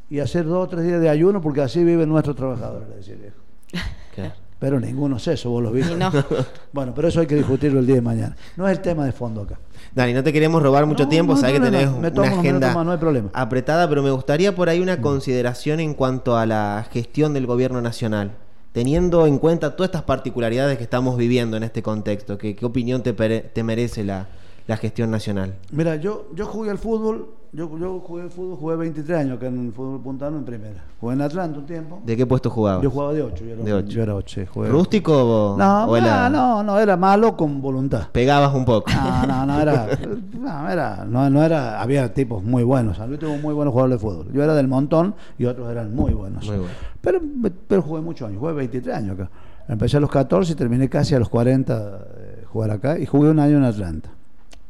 y 0.09 0.19
hacer 0.19 0.45
dos 0.45 0.65
o 0.65 0.67
tres 0.69 0.85
días 0.85 1.01
de 1.01 1.09
ayuno 1.09 1.41
porque 1.41 1.61
así 1.61 1.83
viven 1.83 2.07
nuestros 2.09 2.35
trabajadores, 2.35 2.87
le 2.89 2.95
decía 2.95 3.13
el 3.15 3.19
viejo. 3.21 3.37
Claro. 4.15 4.33
Pero 4.59 4.79
ninguno 4.79 5.17
es 5.17 5.27
eso, 5.27 5.51
vos 5.51 5.61
lo 5.61 5.71
viste. 5.71 5.93
Y 5.93 5.95
no. 5.95 6.11
Bueno, 6.73 6.91
pero 6.95 7.07
eso 7.09 7.19
hay 7.19 7.27
que 7.27 7.35
discutirlo 7.35 7.79
el 7.79 7.85
día 7.85 7.95
de 7.97 8.01
mañana. 8.01 8.35
No 8.55 8.67
es 8.67 8.75
el 8.75 8.81
tema 8.81 9.05
de 9.05 9.11
fondo 9.11 9.41
acá. 9.43 9.59
Dani, 9.93 10.13
no 10.13 10.23
te 10.23 10.33
queremos 10.33 10.63
robar 10.63 10.87
mucho 10.87 11.03
No, 11.03 11.09
tiempo, 11.09 11.33
no 11.33 11.39
sabes 11.39 11.59
que 11.59 11.65
tenés 11.65 11.91
Me 11.91 12.09
tomo 12.09 12.21
una 12.23 12.29
minutos 12.31 12.39
agenda 12.39 12.73
más, 12.73 12.83
no 12.85 12.91
hay 12.93 12.97
problema. 12.97 13.29
apretada, 13.33 13.87
pero 13.87 14.01
me 14.01 14.09
gustaría 14.09 14.55
por 14.55 14.69
ahí 14.69 14.79
Mm. 14.79 14.83
una 14.83 15.01
consideración 15.01 15.79
en 15.79 15.93
cuanto 15.93 16.35
a 16.37 16.47
la 16.47 16.87
gestión 16.91 17.35
del 17.35 17.45
gobierno 17.45 17.79
nacional. 17.81 18.31
Teniendo 18.71 19.27
en 19.27 19.37
cuenta 19.37 19.75
todas 19.75 19.89
estas 19.89 20.03
particularidades 20.03 20.77
que 20.79 20.83
estamos 20.83 21.17
viviendo 21.17 21.55
en 21.57 21.61
este 21.63 21.83
contexto, 21.83 22.39
¿qué, 22.39 22.55
qué 22.55 22.65
opinión 22.65 23.03
te, 23.03 23.13
te 23.13 23.63
merece 23.63 24.03
la, 24.03 24.27
la 24.67 24.77
gestión 24.77 25.09
nacional? 25.11 25.55
Mira, 25.71 25.95
yo, 25.95 26.27
yo 26.35 26.45
jugué 26.45 26.69
al 26.71 26.77
fútbol, 26.77 27.29
yo, 27.53 27.77
yo 27.79 27.99
jugué 28.01 28.23
al 28.23 28.29
fútbol, 28.29 28.57
jugué 28.57 28.75
23 28.75 29.17
años 29.19 29.37
acá 29.37 29.47
en 29.47 29.67
el 29.67 29.71
fútbol 29.71 30.01
puntano 30.01 30.37
en 30.37 30.43
primera. 30.43 30.83
Jugué 30.99 31.13
en 31.13 31.21
Atlanta 31.21 31.59
un 31.59 31.65
tiempo. 31.65 32.01
¿De 32.05 32.17
qué 32.17 32.25
puesto 32.25 32.49
jugabas? 32.49 32.83
Yo 32.83 32.91
jugaba 32.91 33.13
de 33.13 33.21
8, 33.23 33.45
yo 33.45 33.53
era, 33.53 33.63
De 33.63 33.73
ocho. 33.73 33.87
yo 33.87 34.03
era 34.03 34.15
8, 34.15 34.41
sí, 34.41 34.45
jugué. 34.45 34.67
¿Rústico 34.69 35.13
o, 35.53 35.57
No, 35.57 35.85
o 35.85 35.95
era- 35.95 36.29
no, 36.29 36.61
no, 36.63 36.77
era 36.79 36.97
malo 36.97 37.37
con 37.37 37.61
voluntad. 37.61 38.09
Pegabas 38.11 38.53
un 38.53 38.65
poco. 38.65 38.91
No, 38.91 39.25
no, 39.25 39.45
no 39.45 39.61
era, 39.61 39.87
no, 40.37 40.69
era, 40.69 41.05
no, 41.05 41.29
no 41.29 41.43
era, 41.43 41.81
había 41.81 42.13
tipos 42.13 42.43
muy 42.43 42.63
buenos. 42.63 42.97
San 42.97 43.07
Luis 43.07 43.19
tuvo 43.21 43.37
muy 43.37 43.53
buenos 43.53 43.71
jugadores 43.71 44.01
de 44.01 44.05
fútbol. 44.05 44.33
Yo 44.33 44.43
era 44.43 44.53
del 44.53 44.67
montón 44.67 45.15
y 45.37 45.45
otros 45.45 45.69
eran 45.71 45.95
muy 45.95 46.11
buenos. 46.13 46.45
Muy 46.45 46.57
bueno. 46.57 46.73
Pero, 46.99 47.21
pero 47.69 47.81
jugué 47.81 48.01
muchos 48.01 48.27
años, 48.27 48.39
jugué 48.41 48.51
23 48.51 48.93
años 48.97 49.17
acá. 49.17 49.29
Empecé 49.69 49.95
a 49.97 49.99
los 50.01 50.09
14 50.09 50.51
y 50.51 50.55
terminé 50.55 50.89
casi 50.89 51.15
a 51.15 51.19
los 51.19 51.29
40 51.29 51.99
eh, 52.17 52.43
jugar 52.47 52.71
acá 52.71 52.99
y 52.99 53.05
jugué 53.05 53.29
un 53.29 53.39
año 53.39 53.57
en 53.57 53.63
Atlanta. 53.63 54.09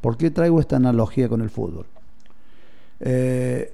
¿Por 0.01 0.17
qué 0.17 0.31
traigo 0.31 0.59
esta 0.59 0.75
analogía 0.77 1.27
con 1.29 1.41
el 1.41 1.49
fútbol? 1.49 1.85
Eh, 2.99 3.73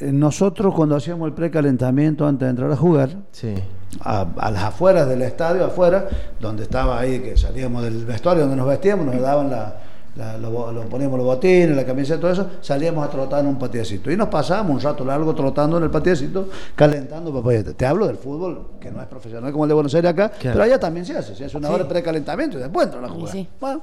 nosotros 0.00 0.74
cuando 0.74 0.96
hacíamos 0.96 1.28
el 1.28 1.34
precalentamiento 1.34 2.26
antes 2.26 2.46
de 2.46 2.50
entrar 2.50 2.70
a 2.70 2.76
jugar, 2.76 3.10
Sí. 3.30 3.54
a, 4.00 4.26
a 4.36 4.50
las 4.50 4.64
afueras 4.64 5.08
del 5.08 5.22
estadio, 5.22 5.64
afuera, 5.64 6.08
donde 6.40 6.64
estaba 6.64 6.98
ahí, 6.98 7.20
que 7.20 7.36
salíamos 7.36 7.82
del 7.84 8.04
vestuario 8.04 8.42
donde 8.42 8.56
nos 8.56 8.66
vestíamos, 8.66 9.06
nos 9.06 9.20
daban 9.20 9.50
la, 9.50 9.76
la- 10.16 10.36
lo, 10.36 10.82
poníamos 10.90 11.16
los 11.16 11.26
botines, 11.26 11.74
la 11.76 11.84
camiseta, 11.86 12.20
todo 12.20 12.32
eso, 12.32 12.50
salíamos 12.60 13.06
a 13.06 13.10
trotar 13.10 13.40
en 13.40 13.46
un 13.46 13.58
patiecito. 13.58 14.10
Y 14.10 14.16
nos 14.16 14.28
pasábamos 14.28 14.72
un 14.76 14.80
rato 14.80 15.04
largo 15.04 15.34
trotando 15.34 15.78
en 15.78 15.84
el 15.84 15.90
patiecito, 15.90 16.48
calentando 16.74 17.32
papayete. 17.32 17.74
Te 17.74 17.86
hablo 17.86 18.06
del 18.08 18.16
fútbol, 18.16 18.70
que 18.80 18.90
no 18.90 19.00
es 19.00 19.06
profesional 19.06 19.52
como 19.52 19.64
el 19.64 19.68
de 19.68 19.74
Buenos 19.74 19.94
Aires 19.94 20.10
acá, 20.10 20.28
Claro. 20.30 20.54
pero 20.54 20.64
allá 20.64 20.78
también 20.80 21.06
se 21.06 21.16
hace, 21.16 21.34
se 21.36 21.44
hace 21.44 21.56
una 21.56 21.68
Sí. 21.68 21.74
hora 21.74 21.84
de 21.84 21.88
precalentamiento 21.88 22.58
y 22.58 22.60
después 22.62 22.86
entran 22.86 23.04
a 23.04 23.08
Y 23.08 23.10
jugar. 23.10 23.32
sí. 23.32 23.48
Bueno. 23.60 23.82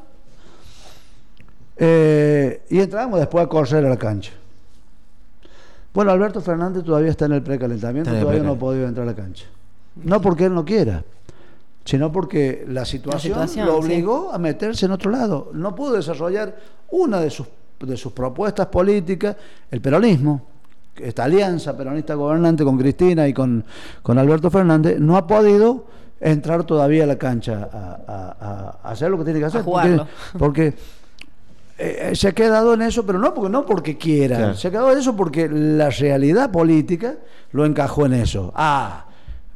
Eh, 1.83 2.61
y 2.69 2.79
entramos 2.79 3.19
después 3.19 3.43
a 3.43 3.47
correr 3.49 3.83
a 3.85 3.89
la 3.89 3.97
cancha. 3.97 4.31
Bueno, 5.93 6.11
Alberto 6.11 6.39
Fernández 6.39 6.83
todavía 6.83 7.09
está 7.09 7.25
en 7.25 7.31
el 7.33 7.41
precalentamiento, 7.41 8.11
en 8.11 8.17
el 8.17 8.21
todavía 8.21 8.43
no 8.43 8.51
ha 8.53 8.55
podido 8.59 8.87
entrar 8.87 9.07
a 9.07 9.11
la 9.11 9.15
cancha. 9.15 9.45
No 9.95 10.21
porque 10.21 10.45
él 10.45 10.53
no 10.53 10.63
quiera, 10.63 11.03
sino 11.83 12.11
porque 12.11 12.63
la 12.69 12.85
situación, 12.85 13.33
situación, 13.47 13.65
lo 13.65 13.81
sí. 13.81 13.87
obligó 13.87 14.31
a 14.31 14.37
meterse 14.37 14.85
en 14.85 14.91
otro 14.91 15.09
lado. 15.11 15.49
No 15.53 15.73
pudo 15.75 15.93
desarrollar 15.93 16.55
una 16.91 17.19
de 17.19 17.29
sus, 17.31 17.47
de 17.79 17.97
sus 17.97 18.11
propuestas 18.13 18.67
políticas, 18.67 19.35
el 19.71 19.81
peronismo, 19.81 20.43
esta 20.97 21.23
alianza 21.23 21.75
peronista 21.75 22.13
gobernante 22.13 22.63
con 22.63 22.77
Cristina 22.77 23.27
y 23.27 23.33
con, 23.33 23.65
con 24.03 24.19
Alberto 24.19 24.51
Fernández, 24.51 24.99
no 24.99 25.17
ha 25.17 25.25
podido 25.25 25.87
entrar 26.19 26.63
todavía 26.63 27.05
a 27.05 27.07
la 27.07 27.17
cancha 27.17 27.67
a, 27.73 27.77
a- 28.07 28.35
a- 28.39 28.79
a 28.83 28.91
hacer 28.91 29.09
lo 29.09 29.17
que 29.17 29.23
tiene 29.25 29.39
que 29.39 29.45
hacer. 29.47 29.63
porque- 29.63 29.87
jugarlo. 29.89 30.07
porque 30.37 30.73
eh, 32.11 32.15
se 32.15 32.27
ha 32.27 32.31
quedado 32.33 32.73
en 32.73 32.81
eso, 32.83 33.05
pero 33.05 33.17
no 33.19 33.33
porque, 33.33 33.49
no 33.49 33.65
porque 33.65 33.97
quiera, 33.97 34.37
Claro. 34.37 34.53
se 34.55 34.67
ha 34.67 34.71
quedado 34.71 34.91
en 34.91 34.99
eso 34.99 35.15
porque 35.15 35.47
la 35.49 35.89
realidad 35.89 36.51
política 36.51 37.15
lo 37.51 37.65
encajó 37.65 38.05
en 38.05 38.13
eso. 38.13 38.51
Ah, 38.55 39.05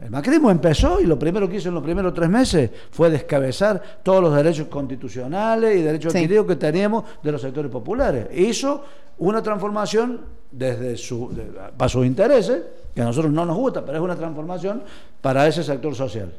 el 0.04 0.10
macrismo 0.12 0.52
empezó 0.52 1.00
y 1.00 1.06
lo 1.06 1.18
primero 1.18 1.48
que 1.48 1.58
hizo 1.58 1.70
en 1.70 1.76
los 1.76 1.84
primeros 1.84 2.14
tres 2.14 2.30
meses 2.30 2.70
fue 2.92 3.10
descabezar 3.10 3.82
todos 4.04 4.22
los 4.22 4.36
derechos 4.36 4.68
constitucionales 4.68 5.78
y 5.78 5.82
derechos 5.82 6.12
Sí. 6.12 6.18
adquiridos 6.20 6.46
que 6.48 6.56
teníamos 6.58 7.04
de 7.24 7.32
los 7.32 7.42
sectores 7.42 7.72
populares. 7.72 8.28
Hizo 8.36 8.84
una 9.20 9.42
transformación 9.42 10.22
desde 10.52 10.98
su, 10.98 11.30
de- 11.34 11.44
para 11.78 11.90
sus 11.90 12.06
intereses, 12.06 12.62
que 12.94 13.02
a 13.02 13.06
nosotros 13.06 13.32
no 13.32 13.46
nos 13.46 13.58
gusta, 13.58 13.84
pero 13.86 13.98
es 13.98 14.04
una 14.04 14.16
transformación 14.16 14.84
para 15.22 15.48
ese 15.48 15.64
sector 15.64 15.96
social. 15.96 16.32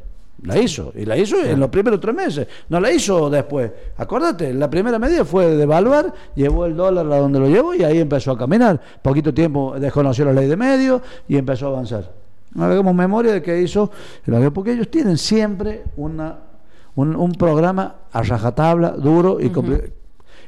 La 0.42 0.58
hizo, 0.58 0.92
y 0.94 1.06
la 1.06 1.16
hizo 1.16 1.42
en 1.42 1.58
los 1.58 1.70
primeros 1.70 1.98
tres 1.98 2.14
meses, 2.14 2.46
no 2.68 2.78
la 2.78 2.92
hizo 2.92 3.30
después. 3.30 3.70
Acordate, 3.96 4.52
la 4.52 4.68
primera 4.68 4.98
medida 4.98 5.24
fue 5.24 5.56
devaluar, 5.56 6.12
llevó 6.34 6.66
el 6.66 6.76
dólar 6.76 7.10
a 7.10 7.18
donde 7.18 7.40
lo 7.40 7.48
llevó 7.48 7.74
y 7.74 7.82
ahí 7.82 7.98
empezó 7.98 8.32
a 8.32 8.38
caminar. 8.38 8.78
Poquito 9.00 9.32
tiempo 9.32 9.74
desconoció 9.80 10.26
la 10.26 10.34
ley 10.34 10.46
de 10.46 10.56
medios 10.56 11.00
y 11.26 11.38
empezó 11.38 11.66
a 11.66 11.68
avanzar. 11.70 12.12
No 12.52 12.64
hagamos 12.64 12.94
memoria 12.94 13.32
de 13.32 13.42
que 13.42 13.60
hizo, 13.62 13.90
porque 14.52 14.72
ellos 14.72 14.90
tienen 14.90 15.16
siempre 15.16 15.84
una, 15.96 16.36
un, 16.94 17.16
un 17.16 17.32
programa 17.32 17.94
a 18.12 18.22
rajatabla, 18.22 18.90
duro 18.90 19.40
y 19.40 19.48
compli- 19.50 19.90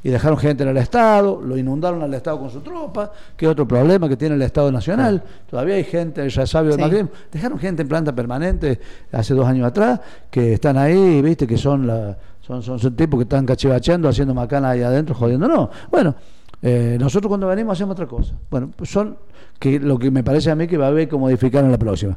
Y 0.03 0.11
dejaron 0.11 0.39
gente 0.39 0.63
en 0.63 0.71
el 0.71 0.77
Estado, 0.77 1.41
lo 1.43 1.57
inundaron 1.57 2.03
al 2.03 2.13
Estado 2.15 2.39
con 2.39 2.51
su 2.51 2.61
tropa, 2.61 3.11
que 3.37 3.47
es 3.47 3.53
otro 3.53 3.67
problema 3.67 4.09
que 4.09 4.17
tiene 4.17 4.35
el 4.35 4.43
Estado 4.43 4.71
Nacional. 4.71 5.23
Todavía 5.51 5.75
hay 5.75 5.85
gente, 5.85 6.29
ya 6.29 6.47
sabio 6.47 6.77
del 6.77 6.91
Sí. 6.91 7.09
Dejaron 7.33 7.59
gente 7.59 7.83
en 7.83 7.89
planta 7.89 8.15
permanente 8.15 8.81
hace 9.13 9.35
dos 9.35 9.47
años 9.47 9.67
atrás, 9.67 10.01
que 10.31 10.55
están 10.55 10.79
ahí, 10.79 11.21
viste, 11.23 11.47
que 11.47 11.59
son 11.59 11.87
la, 11.87 12.17
son, 12.41 12.63
son, 12.63 12.79
son 12.79 12.97
tipos 12.97 13.19
que 13.19 13.25
están 13.25 13.45
cachivacheando, 13.45 14.09
haciendo 14.09 14.35
macana 14.35 14.71
ahí 14.71 14.83
adentro, 14.83 15.15
jodiéndonos. 15.15 15.69
Bueno, 15.91 16.15
eh, 16.63 16.97
nosotros 16.99 17.29
cuando 17.29 17.47
venimos 17.47 17.77
hacemos 17.77 17.93
otra 17.93 18.07
cosa. 18.07 18.35
Bueno, 18.51 18.71
pues 18.75 18.91
son 18.91 19.17
que 19.59 19.79
lo 19.79 19.99
que 19.99 20.11
me 20.11 20.25
parece 20.25 20.51
a 20.51 20.55
mí 20.55 20.67
que 20.67 20.77
va 20.77 20.87
a 20.87 20.89
haber 20.89 21.09
que 21.09 21.17
modificar 21.17 21.65
en 21.65 21.73
la 21.73 21.79
próxima. 21.79 22.17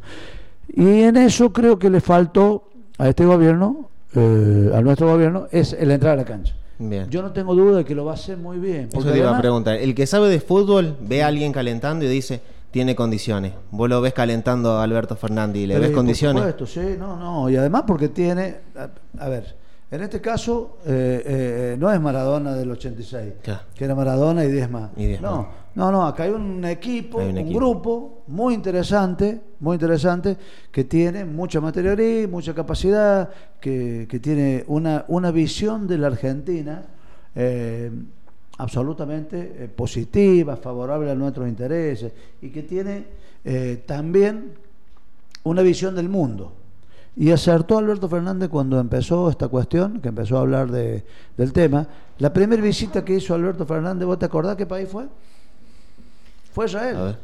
Y 0.67 1.01
en 1.01 1.17
eso 1.17 1.51
creo 1.51 1.77
que 1.77 1.89
le 1.89 2.01
faltó 2.01 2.69
a 2.97 3.09
este 3.09 3.25
gobierno, 3.25 3.89
eh, 4.15 4.71
a 4.73 4.81
nuestro 4.81 5.07
gobierno, 5.07 5.47
es 5.51 5.73
el 5.73 5.91
entrar 5.91 6.13
a 6.13 6.17
la 6.17 6.25
cancha. 6.25 6.55
Bien. 6.89 7.09
Yo 7.09 7.21
no 7.21 7.31
tengo 7.31 7.53
duda 7.53 7.77
de 7.77 7.85
que 7.85 7.93
lo 7.93 8.05
va 8.05 8.11
a 8.11 8.15
hacer 8.15 8.37
muy 8.37 8.57
bien. 8.57 8.89
Eso 8.91 9.03
te 9.03 9.17
iba 9.17 9.35
a 9.35 9.39
preguntar. 9.39 9.75
El 9.75 9.93
que 9.93 10.07
sabe 10.07 10.29
de 10.29 10.39
fútbol 10.39 10.97
ve 11.01 11.23
a 11.23 11.27
alguien 11.27 11.51
calentando 11.51 12.05
y 12.05 12.07
dice, 12.07 12.41
tiene 12.71 12.95
condiciones. 12.95 13.53
Vos 13.69 13.87
lo 13.89 14.01
ves 14.01 14.13
calentando 14.13 14.71
a 14.71 14.83
Alberto 14.83 15.15
Fernández 15.15 15.63
y 15.63 15.67
le 15.67 15.77
ves 15.77 15.89
por 15.89 15.97
condiciones. 15.97 16.41
supuesto, 16.41 16.65
sí, 16.65 16.95
no, 16.97 17.17
no. 17.17 17.49
Y 17.49 17.55
además 17.55 17.83
porque 17.85 18.09
tiene, 18.09 18.57
a, 18.75 18.89
a 19.23 19.29
ver, 19.29 19.55
en 19.91 20.01
este 20.01 20.21
caso 20.21 20.77
eh, 20.85 21.21
eh, 21.25 21.75
no 21.77 21.91
es 21.91 21.99
Maradona 21.99 22.53
del 22.55 22.71
86, 22.71 23.33
Claro. 23.43 23.61
que 23.75 23.83
era 23.85 23.93
Maradona 23.93 24.45
y 24.45 24.51
10 24.51 24.69
más. 24.71 24.91
Y 24.95 25.05
10 25.07 25.21
no, 25.21 25.35
más. 25.37 25.47
no, 25.75 25.91
no, 25.91 26.07
acá 26.07 26.23
hay 26.23 26.29
un 26.31 26.63
equipo, 26.65 27.19
Hay 27.19 27.25
un 27.27 27.31
un, 27.33 27.37
equipo. 27.39 27.59
grupo 27.59 28.23
muy 28.27 28.53
interesante, 28.53 29.41
muy 29.59 29.75
interesante, 29.75 30.37
que 30.71 30.85
tiene 30.85 31.25
mucha 31.25 31.59
materialidad, 31.59 32.29
mucha 32.29 32.53
capacidad, 32.53 33.29
que, 33.59 34.07
que 34.09 34.19
tiene 34.19 34.63
una, 34.67 35.03
una 35.09 35.29
visión 35.31 35.87
de 35.87 35.97
la 35.97 36.07
Argentina. 36.07 36.83
eh, 37.35 37.91
absolutamente 38.57 39.55
eh, 39.63 39.67
positiva, 39.69 40.55
favorable 40.55 41.09
a 41.09 41.15
nuestros 41.15 41.47
intereses 41.47 42.11
y 42.43 42.49
que 42.49 42.61
tiene 42.61 43.05
eh, 43.43 43.81
también 43.87 44.53
una 45.43 45.63
visión 45.63 45.95
del 45.95 46.09
mundo. 46.09 46.53
Y 47.15 47.31
acertó 47.31 47.77
Alberto 47.77 48.07
Fernández 48.07 48.49
cuando 48.49 48.79
empezó 48.79 49.29
esta 49.29 49.47
cuestión, 49.49 49.99
que 49.99 50.09
empezó 50.09 50.37
a 50.37 50.41
hablar 50.41 50.71
de, 50.71 51.03
del 51.35 51.51
tema. 51.51 51.85
La 52.19 52.31
primera 52.31 52.61
visita 52.61 53.03
que 53.03 53.15
hizo 53.15 53.33
Alberto 53.33 53.65
Fernández, 53.65 54.05
¿vos 54.05 54.17
te 54.17 54.25
acordás 54.25 54.55
qué 54.55 54.65
país 54.65 54.87
fue? 54.87 55.07
Fue 56.53 56.65
Israel. 56.65 56.95
A 56.95 57.03
ver. 57.03 57.17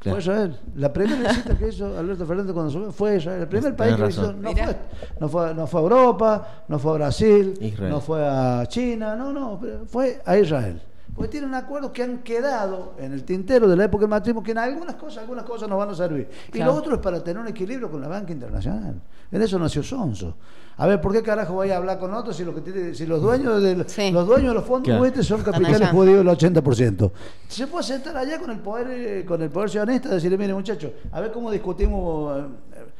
Claro. 0.00 0.16
Fue 0.16 0.18
Israel. 0.20 0.60
La 0.76 0.92
primera 0.92 1.28
visita 1.28 1.56
que 1.56 1.68
hizo 1.68 1.98
Alberto 1.98 2.26
Fernández 2.26 2.52
cuando 2.52 2.72
subió 2.72 2.92
fue 2.92 3.16
Israel. 3.16 3.42
El 3.42 3.48
primer 3.48 3.76
país 3.76 3.94
que 3.94 4.02
razón. 4.02 4.42
no 4.42 4.52
fue, 4.52 4.76
no, 5.20 5.28
fue, 5.28 5.54
no 5.54 5.66
fue 5.66 5.80
a 5.80 5.82
Europa, 5.82 6.48
no 6.68 6.78
fue 6.78 6.90
a 6.92 6.94
Brasil, 6.94 7.54
Israel. 7.60 7.90
no 7.90 8.00
fue 8.00 8.26
a 8.26 8.64
China, 8.66 9.14
no, 9.14 9.32
no, 9.32 9.58
pero 9.60 9.86
fue 9.86 10.20
a 10.24 10.38
Israel. 10.38 10.80
Porque 11.18 11.32
tienen 11.32 11.52
acuerdos 11.54 11.90
que 11.90 12.02
han 12.04 12.18
quedado 12.18 12.94
en 12.96 13.12
el 13.12 13.24
tintero 13.24 13.66
de 13.68 13.76
la 13.76 13.84
época 13.84 14.02
del 14.02 14.10
macrismo, 14.10 14.40
que 14.40 14.52
en 14.52 14.58
algunas 14.58 14.94
cosas, 14.94 15.18
algunas 15.18 15.44
cosas 15.44 15.68
nos 15.68 15.76
van 15.76 15.90
a 15.90 15.94
servir. 15.94 16.28
Y 16.48 16.52
Claro. 16.52 16.70
lo 16.72 16.78
otro 16.78 16.94
es 16.94 17.00
para 17.00 17.22
tener 17.24 17.42
un 17.42 17.48
equilibrio 17.48 17.90
con 17.90 18.00
la 18.00 18.06
banca 18.06 18.32
internacional. 18.32 18.94
En 19.32 19.42
eso 19.42 19.58
nació 19.58 19.82
Sonso. 19.82 20.36
A 20.76 20.86
ver, 20.86 21.00
¿por 21.00 21.12
qué 21.12 21.20
carajo 21.24 21.54
voy 21.54 21.70
a 21.70 21.76
hablar 21.76 21.98
con 21.98 22.14
otros 22.14 22.36
si, 22.36 22.44
lo 22.44 22.54
que 22.54 22.60
tiene- 22.60 22.94
si 22.94 23.04
los 23.04 23.20
dueños 23.20 23.60
del- 23.60 23.84
Sí. 23.88 24.12
los 24.12 24.28
dueños 24.28 24.50
de 24.50 24.54
los 24.54 24.64
fondos 24.64 24.96
Claro. 24.96 25.22
son 25.24 25.42
capitales 25.42 25.88
judíos 25.90 26.20
el 26.20 26.28
80%? 26.28 27.10
Se 27.48 27.66
puede 27.66 27.82
sentar 27.84 28.16
allá 28.16 28.38
con 28.38 28.50
el 28.52 28.60
poder 28.60 28.86
eh, 28.88 29.24
con 29.26 29.42
el 29.42 29.50
poder 29.50 29.70
sionista 29.70 30.08
y 30.08 30.12
decirle, 30.12 30.38
mire 30.38 30.54
muchachos, 30.54 30.92
a 31.10 31.20
ver 31.20 31.32
cómo 31.32 31.50
discutimos. 31.50 32.38
eh, 32.38 32.44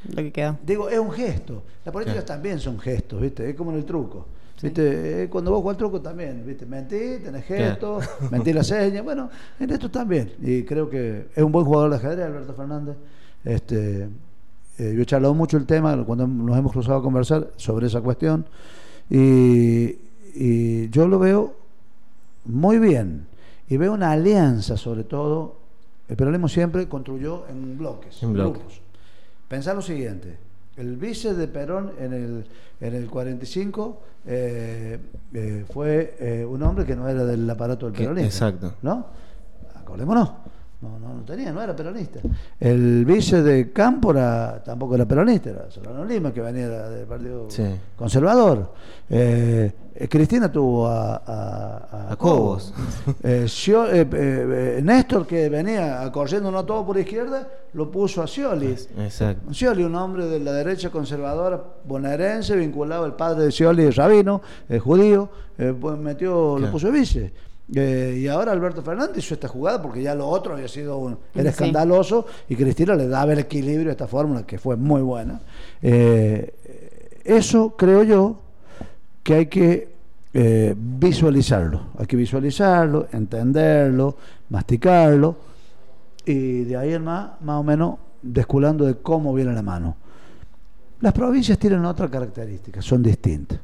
Lo 0.09 0.17
que 0.17 0.33
quedó. 0.33 0.59
Digo, 0.65 0.89
es 0.89 0.99
un 0.99 1.11
gesto. 1.13 1.63
Las 1.85 1.93
políticas 1.93 2.25
también 2.25 2.59
son 2.59 2.81
gestos, 2.81 3.21
¿viste? 3.21 3.49
Es 3.51 3.55
como 3.57 3.71
en 3.71 3.79
el 3.79 3.85
truco. 3.85 4.27
¿Viste? 4.63 5.23
Eh, 5.25 5.29
Cuando 5.29 5.51
vos 5.53 5.61
jugás 5.61 5.75
al 5.75 5.79
truco 5.79 6.01
también, 6.01 6.45
¿viste? 6.45 6.67
Mentí, 6.67 7.23
tenés 7.23 7.45
gestos, 7.45 8.05
mentí 8.31 8.53
la 8.53 8.65
seña. 8.65 9.03
Bueno, 9.03 9.31
en 9.61 9.71
esto 9.71 9.91
también. 9.91 10.33
Y 10.43 10.65
creo 10.65 10.91
que 10.91 11.29
es 11.35 11.43
un 11.43 11.53
buen 11.53 11.65
jugador 11.65 11.91
de 11.91 11.97
ajedrez, 11.97 12.27
Alberto 12.27 12.55
Fernández. 12.55 12.97
Este, 13.45 14.09
eh, 14.79 14.93
yo 14.97 15.03
he 15.03 15.07
charlado 15.07 15.35
mucho 15.35 15.57
el 15.57 15.67
tema 15.67 16.05
cuando 16.05 16.27
nos 16.27 16.59
hemos 16.59 16.73
cruzado 16.73 16.99
a 16.99 17.03
conversar 17.03 17.51
sobre 17.57 17.87
esa 17.87 18.01
cuestión. 18.01 18.47
Y, 19.09 19.97
y 20.35 20.91
yo 20.91 21.07
lo 21.07 21.19
veo 21.19 21.55
muy 22.45 22.79
bien. 22.79 23.27
Y 23.69 23.77
veo 23.77 23.93
una 23.93 24.11
alianza, 24.13 24.77
sobre 24.77 25.05
todo. 25.05 25.57
El 26.09 26.17
peronismo 26.17 26.49
siempre 26.49 26.89
construyó 26.89 27.47
en 27.49 27.77
bloques, 27.77 28.23
En 28.23 28.33
bloques. 28.33 28.61
grupos. 28.63 28.81
Pensá 29.47 29.75
lo 29.75 29.83
siguiente: 29.83 30.39
el 30.79 30.97
vice 30.97 31.35
de 31.35 31.49
Perón 31.49 31.93
en 31.99 32.13
el, 32.13 32.47
en 32.81 32.95
el 32.95 33.11
45 33.11 34.03
eh, 34.27 34.99
eh, 35.35 35.65
fue 35.71 36.17
eh, 36.21 36.45
un 36.45 36.63
hombre 36.63 36.85
que 36.85 36.95
no 36.95 37.09
era 37.09 37.25
del 37.25 37.49
aparato 37.51 37.87
del 37.87 37.95
peronismo. 37.95 38.27
exacto. 38.27 38.75
¿No? 38.83 39.07
Acordémonos. 39.75 40.31
No, 40.81 40.97
no, 40.97 41.13
no 41.13 41.23
tenía, 41.25 41.53
no 41.53 41.61
era 41.61 41.75
peronista. 41.75 42.21
El 42.61 43.05
vice 43.05 43.43
de 43.43 43.73
Cámpora 43.73 44.63
tampoco 44.65 44.95
era 44.95 45.07
peronista, 45.07 45.51
era 45.51 45.69
Solano 45.69 46.05
Lima, 46.05 46.33
que 46.33 46.41
venía 46.41 46.69
del 46.69 47.05
Partido 47.05 47.51
Sí. 47.51 47.65
Conservador. 47.97 48.73
Eh, 49.11 49.73
eh, 49.97 50.09
Cristina 50.09 50.53
tuvo 50.53 50.87
a, 50.87 51.17
a, 51.17 52.13
A 52.13 52.17
Cobos. 52.17 52.73
Eh, 53.25 53.47
eh, 53.49 54.07
eh, 54.13 54.81
Néstor, 54.85 55.27
que 55.27 55.49
venía 55.49 56.09
corriendo 56.13 56.49
no 56.53 56.65
todo 56.65 56.87
por 56.87 56.97
izquierda, 56.97 57.49
lo 57.73 57.91
puso 57.91 58.23
a 58.23 58.29
Scioli. 58.29 58.77
Exacto. 58.99 59.53
Scioli, 59.53 59.83
un 59.83 59.97
hombre 59.97 60.27
de 60.27 60.39
la 60.39 60.53
derecha 60.53 60.91
conservadora 60.91 61.61
bonaerense, 61.85 62.55
vinculado 62.55 63.05
al 63.05 63.17
padre 63.17 63.47
de 63.47 63.51
Scioli, 63.51 63.83
el 63.83 63.95
rabino, 63.95 64.41
el 64.69 64.79
judío, 64.79 65.29
pues 65.81 65.99
metió, 65.99 66.57
lo 66.57 66.71
puso 66.71 66.93
vice. 66.93 67.33
Eh, 67.75 68.21
y 68.21 68.29
ahora 68.29 68.53
Alberto 68.53 68.83
Fernández 68.83 69.19
hizo 69.19 69.35
esta 69.35 69.47
jugada 69.49 69.83
porque 69.83 70.03
ya 70.03 70.15
lo 70.15 70.27
otro 70.27 70.55
había 70.55 70.69
sido 70.69 70.97
un, 70.97 71.19
era 71.35 71.43
Sí. 71.45 71.49
escandaloso 71.49 72.25
y 72.49 72.57
Cristina 72.57 72.95
le 72.95 73.07
daba 73.09 73.35
el 73.35 73.41
equilibrio 73.41 73.91
a 73.91 73.93
esta 73.93 74.07
fórmula 74.07 74.47
que 74.47 74.59
fue 74.59 74.77
muy 74.77 75.03
buena. 75.03 75.41
Eh, 75.83 77.21
eso 77.25 77.75
creo 77.77 78.03
yo 78.05 78.41
que 79.23 79.35
hay 79.35 79.47
que 79.47 79.89
eh, 80.33 80.75
visualizarlo, 80.77 81.89
hay 81.99 82.07
que 82.07 82.17
visualizarlo, 82.17 83.09
entenderlo, 83.13 84.17
masticarlo 84.49 85.37
y 86.25 86.65
de 86.65 86.77
ahí 86.77 86.95
en 86.95 87.05
más, 87.05 87.33
más 87.43 87.61
o 87.61 87.63
menos 87.63 87.97
desculando 88.23 88.87
de 88.87 88.95
cómo 88.97 89.35
viene 89.35 89.53
la 89.53 89.63
mano. 89.63 89.97
Las 91.01 91.13
provincias 91.13 91.59
tienen 91.59 91.85
otra 91.85 92.09
característica, 92.09 92.81
son 92.83 93.03
distintas. 93.03 93.61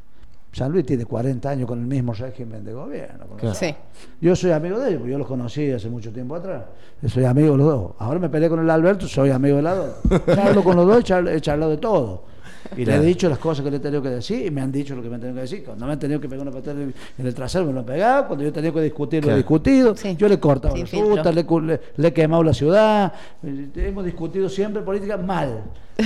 San 0.54 0.70
Luis 0.72 0.86
tiene 0.86 1.04
40 1.04 1.50
años 1.50 1.66
con 1.66 1.80
el 1.80 1.86
mismo 1.86 2.12
régimen 2.14 2.64
de 2.64 2.72
gobierno. 2.72 3.26
Claro. 3.36 3.54
Sí. 3.54 3.74
Yo 4.20 4.36
soy 4.36 4.52
amigo 4.52 4.78
de 4.78 4.88
ellos, 4.90 5.00
porque 5.00 5.12
yo 5.12 5.18
los 5.18 5.26
conocí 5.26 5.70
hace 5.72 5.88
mucho 5.90 6.12
tiempo 6.12 6.36
atrás. 6.36 6.62
Soy 7.06 7.24
amigo 7.24 7.52
de 7.52 7.58
los 7.58 7.66
dos. 7.66 7.92
Ahora 7.98 8.18
me 8.20 8.28
peleé 8.28 8.48
con 8.48 8.60
el 8.60 8.70
Alberto, 8.70 9.08
soy 9.08 9.30
amigo 9.30 9.56
de 9.56 9.62
los 9.62 9.76
dos. 9.76 10.22
Charlo 10.34 10.62
con 10.62 10.76
los 10.76 10.86
dos 10.86 11.00
y 11.00 11.02
charlo- 11.04 11.30
he 11.30 11.40
charlado 11.40 11.70
de 11.72 11.78
todo. 11.78 12.32
Y 12.76 12.84
Claro. 12.84 13.00
le 13.02 13.04
he 13.06 13.08
dicho 13.08 13.28
las 13.28 13.38
cosas 13.38 13.62
que 13.62 13.70
le 13.70 13.76
he 13.76 13.80
tenido 13.80 14.00
que 14.00 14.08
decir 14.08 14.46
y 14.46 14.50
me 14.50 14.62
han 14.62 14.72
dicho 14.72 14.96
lo 14.96 15.02
que 15.02 15.08
me 15.10 15.16
han 15.16 15.20
tenido 15.20 15.34
que 15.36 15.42
decir. 15.42 15.64
Cuando 15.64 15.84
me 15.86 15.92
han 15.92 15.98
tenido 15.98 16.18
que 16.18 16.28
pegar 16.30 16.46
una 16.46 16.56
patada 16.56 16.80
en 16.80 16.94
el- 17.26 17.34
trasero, 17.34 17.66
me 17.66 17.72
lo 17.74 17.80
han 17.80 17.86
pegado. 17.86 18.26
Cuando 18.26 18.42
yo 18.42 18.48
he 18.48 18.52
tenido 18.52 18.72
que 18.72 18.80
discutir, 18.80 19.24
lo 19.24 19.32
he 19.32 19.36
discutido. 19.36 19.94
Sí. 19.96 20.16
Yo 20.16 20.28
le 20.28 20.34
he 20.36 20.40
cortado 20.40 20.74
las 20.76 20.90
rutas, 20.92 21.34
le, 21.34 21.40
he 21.42 21.44
cu- 21.46 21.60
le- 21.60 21.80
le 21.96 22.08
he 22.08 22.12
quemado 22.14 22.42
la 22.42 22.54
ciudad. 22.54 23.12
Hemos 23.42 24.04
discutido 24.04 24.48
siempre 24.48 24.80
política 24.82 25.16
mal 25.18 25.62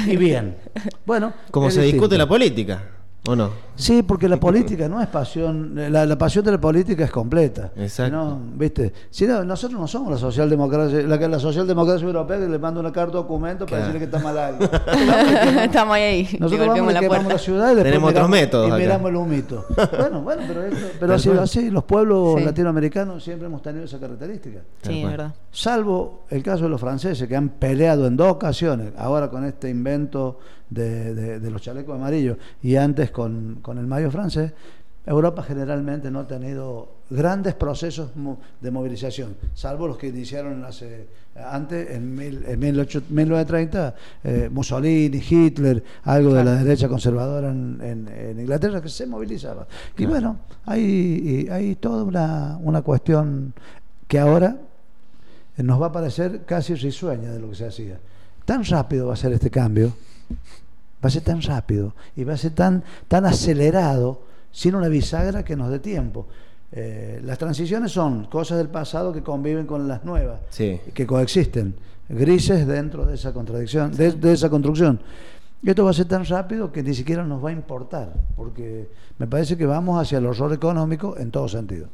y 0.06 0.16
bien. 0.16 0.56
Bueno, 1.06 1.32
Como 1.50 1.70
se 1.70 1.82
discute 1.82 2.18
la 2.18 2.26
política, 2.28 2.82
¿o 3.28 3.36
no? 3.36 3.67
Sí, 3.78 4.02
porque 4.02 4.28
la 4.28 4.38
política 4.38 4.88
no 4.88 5.00
es 5.00 5.06
pasión, 5.06 5.72
la, 5.74 6.04
la 6.04 6.18
pasión 6.18 6.44
de 6.44 6.50
la 6.50 6.60
política 6.60 7.04
es 7.04 7.10
completa. 7.12 7.70
Exacto. 7.76 8.16
No, 8.16 8.40
¿viste? 8.56 8.92
Si 9.08 9.24
no, 9.24 9.44
nosotros 9.44 9.80
no 9.80 9.86
somos 9.86 10.10
la 10.10 10.18
socialdemocracia, 10.18 11.02
la, 11.02 11.16
que- 11.16 11.28
la 11.28 11.38
socialdemocracia 11.38 12.04
europea 12.04 12.38
que 12.40 12.48
le 12.48 12.58
manda 12.58 12.80
una 12.80 12.90
carta 12.92 13.12
documento 13.18 13.66
para 13.66 13.78
Claro. 13.84 13.92
decirle 13.92 13.98
que 14.00 14.04
está 14.06 14.18
mal 14.18 14.36
algo. 14.36 14.58
Nosotros 14.60 14.78
vamos 14.98 15.30
y 15.30 15.32
le 15.32 15.40
quemamos- 15.40 15.64
Estamos 15.64 15.94
ahí. 15.94 16.36
Nosotros 16.40 16.66
vamos 16.68 16.92
la 16.92 17.02
puerta. 17.02 17.28
la 17.28 17.38
ciudad 17.38 17.64
y 17.72 17.74
después 17.76 17.84
Tenemos 17.84 18.10
otros 18.10 18.28
métodos 18.28 18.66
y 18.68 18.70
acá. 18.70 18.78
miramos 18.78 19.10
el 19.10 19.16
humito. 19.16 19.64
bueno, 19.96 20.22
bueno, 20.22 20.42
pero, 20.48 20.62
esto- 20.64 20.86
pero 20.98 21.12
ha 21.12 21.14
Tal 21.14 21.20
sido 21.20 21.34
cual. 21.34 21.44
así. 21.44 21.70
Los 21.70 21.84
pueblos 21.84 22.34
Sí. 22.38 22.44
latinoamericanos 22.44 23.22
siempre 23.22 23.46
hemos 23.46 23.62
tenido 23.62 23.84
esa 23.84 23.98
característica. 24.00 24.58
Sí, 24.82 25.02
es 25.02 25.08
verdad. 25.10 25.34
Salvo 25.52 26.24
el 26.30 26.42
caso 26.42 26.64
de 26.64 26.70
los 26.70 26.80
franceses 26.80 27.28
que 27.28 27.36
han 27.36 27.48
peleado 27.50 28.06
en 28.06 28.16
dos 28.16 28.32
ocasiones, 28.32 28.92
ahora 28.98 29.30
con 29.30 29.44
este 29.44 29.70
invento 29.70 30.38
de, 30.70 31.14
de- 31.14 31.40
de 31.40 31.50
los 31.50 31.62
chalecos 31.62 31.94
amarillos 31.94 32.36
y 32.62 32.76
antes 32.76 33.10
con, 33.10 33.58
con 33.68 33.76
el 33.78 33.86
mayo 33.86 34.10
francés, 34.10 34.52
Europa 35.04 35.42
generalmente 35.42 36.10
no 36.10 36.20
ha 36.20 36.26
tenido 36.26 36.88
grandes 37.10 37.54
procesos 37.54 38.10
de 38.60 38.70
movilización, 38.70 39.36
salvo 39.54 39.86
los 39.86 39.96
que 39.98 40.08
iniciaron 40.08 40.64
hace, 40.64 41.06
antes, 41.36 41.90
en, 41.90 42.14
mil- 42.16 42.44
en 42.46 42.60
18 42.60 43.02
1930, 43.10 43.94
eh, 44.24 44.48
Mussolini, 44.50 45.22
Hitler, 45.28 45.82
algo 46.04 46.32
de 46.34 46.44
la 46.44 46.54
derecha 46.62 46.88
conservadora 46.88 47.50
en, 47.50 47.78
en- 47.82 48.08
en 48.08 48.40
Inglaterra 48.40 48.80
que 48.80 48.88
se 48.88 49.06
movilizaba. 49.06 49.66
Y 49.92 50.04
Claro. 50.06 50.10
bueno, 50.12 50.38
hay, 50.66 51.46
hay 51.50 51.74
toda 51.76 52.04
una, 52.04 52.58
una 52.62 52.80
cuestión 52.82 53.52
que 54.06 54.18
ahora 54.18 54.56
eh, 55.58 55.62
nos 55.62 55.80
va 55.80 55.86
a 55.86 55.92
parecer 55.92 56.42
casi 56.46 56.74
risueña 56.74 57.30
de 57.32 57.38
lo 57.38 57.48
que 57.50 57.54
se 57.56 57.66
hacía. 57.66 57.98
Tan 58.44 58.64
rápido 58.64 59.06
va 59.08 59.12
a 59.12 59.16
ser 59.16 59.32
este 59.32 59.50
cambio, 59.50 59.92
va 61.02 61.08
a 61.08 61.10
ser 61.10 61.22
tan 61.22 61.40
rápido 61.42 61.94
y 62.16 62.24
va 62.24 62.34
a 62.34 62.36
ser 62.36 62.52
tan, 62.52 62.82
tan 63.08 63.24
acelerado, 63.26 64.22
sin 64.50 64.74
una 64.74 64.88
bisagra 64.88 65.44
que 65.44 65.56
nos 65.56 65.70
dé 65.70 65.78
tiempo. 65.78 66.26
Eh, 66.72 67.20
las 67.24 67.38
transiciones 67.38 67.92
son 67.92 68.24
cosas 68.26 68.58
del 68.58 68.68
pasado 68.68 69.12
que 69.12 69.22
conviven 69.22 69.66
con 69.66 69.88
las 69.88 70.04
nuevas, 70.04 70.40
Sí. 70.50 70.80
que 70.94 71.06
coexisten, 71.06 71.74
grises 72.08 72.66
dentro 72.66 73.06
de 73.06 73.14
esa 73.14 73.32
contradicción, 73.32 73.92
de, 73.94 74.12
de 74.12 74.32
esa 74.32 74.50
construcción. 74.50 75.00
Y 75.62 75.70
esto 75.70 75.84
va 75.84 75.90
a 75.90 75.94
ser 75.94 76.06
tan 76.06 76.24
rápido 76.24 76.70
que 76.70 76.82
ni 76.82 76.94
siquiera 76.94 77.24
nos 77.24 77.44
va 77.44 77.48
a 77.50 77.52
importar, 77.52 78.12
porque 78.36 78.88
me 79.18 79.26
parece 79.26 79.56
que 79.56 79.66
vamos 79.66 80.00
hacia 80.00 80.18
el 80.18 80.26
horror 80.26 80.52
económico 80.52 81.16
en 81.18 81.30
todo 81.30 81.48
sentido. 81.48 81.88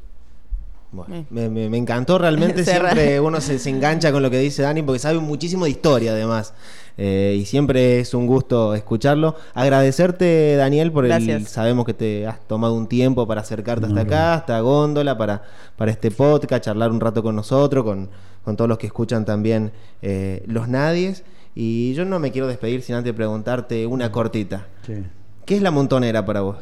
Bueno, 0.95 1.27
me, 1.31 1.49
me- 1.51 1.69
me 1.69 1.77
encantó 1.77 2.19
realmente, 2.19 2.65
siempre 2.95 3.21
uno 3.21 3.41
se, 3.41 3.59
se 3.59 3.69
engancha 3.71 4.13
con 4.13 4.23
lo 4.23 4.31
que 4.31 4.39
dice 4.39 4.63
Dani 4.63 4.83
porque 4.83 4.99
sabe 5.01 5.19
muchísimo 5.19 5.65
de 5.65 5.71
historia 5.73 6.13
además. 6.13 6.55
Eh, 6.97 7.37
y 7.41 7.45
siempre 7.45 7.99
es 7.99 8.15
un 8.15 8.27
gusto 8.29 8.73
escucharlo. 8.75 9.35
Agradecerte, 9.55 10.55
Daniel, 10.57 10.93
por 10.93 11.05
el... 11.05 11.11
Sabemos 11.49 11.85
que 11.87 11.93
te 11.95 12.27
has 12.27 12.39
tomado 12.47 12.75
un 12.75 12.87
tiempo 12.87 13.27
para 13.27 13.41
acercarte 13.41 13.87
hasta 13.87 14.01
acá, 14.03 14.35
hasta 14.35 14.61
Góndola, 14.61 15.19
para, 15.19 15.43
para 15.77 15.91
este 15.91 16.13
podcast, 16.13 16.65
charlar 16.65 16.93
un 16.93 17.01
rato 17.01 17.23
con 17.25 17.35
nosotros, 17.35 17.83
con, 17.85 18.11
con 18.45 18.57
todos 18.57 18.69
los 18.69 18.79
que 18.79 18.87
escuchan 18.87 19.25
también 19.25 19.73
eh, 20.03 20.45
Los 20.47 20.69
Nadies. 20.69 21.25
Y 21.57 21.95
yo 21.95 22.05
no 22.05 22.21
me 22.21 22.31
quiero 22.31 22.47
despedir 22.47 22.83
sin 22.83 22.95
antes 22.95 23.13
preguntarte 23.13 23.87
una 23.89 24.13
cortita. 24.13 24.69
Sí. 24.87 25.03
¿Qué 25.47 25.57
es 25.57 25.63
la 25.63 25.73
montonera 25.73 26.25
para 26.25 26.43
vos? 26.43 26.59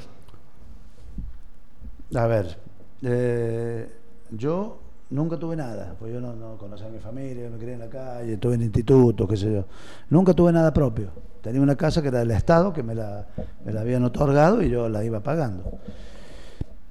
A 2.15 2.27
ver, 2.27 2.59
eh, 3.03 3.89
yo 4.37 4.79
nunca 5.11 5.37
tuve 5.37 5.57
nada, 5.57 5.95
pues 5.99 6.13
yo 6.13 6.21
no, 6.21 6.35
no 6.35 6.57
conocía 6.57 6.87
a 6.87 6.91
mi 6.91 6.99
familia, 6.99 7.49
me 7.51 7.59
crié 7.59 7.75
en 7.75 7.81
la 7.81 7.89
calle, 7.89 8.33
estuve 8.35 8.55
en 8.55 8.63
instituto, 8.63 9.27
qué 9.29 9.37
sé 9.37 9.53
yo. 9.53 9.65
Nunca 10.11 10.33
tuve 10.35 10.53
nada 10.53 10.73
propio. 10.73 11.09
Tenía 11.43 11.61
una 11.61 11.77
casa 11.77 12.01
que 12.03 12.09
era 12.09 12.21
del 12.21 12.31
Estado, 12.31 12.73
que 12.73 12.83
me 12.83 12.95
la, 12.95 13.27
me 13.65 13.73
la 13.73 13.81
habían 13.81 14.05
otorgado 14.05 14.63
y 14.63 14.71
yo 14.71 14.89
la 14.89 15.05
iba 15.05 15.21
pagando. 15.21 15.65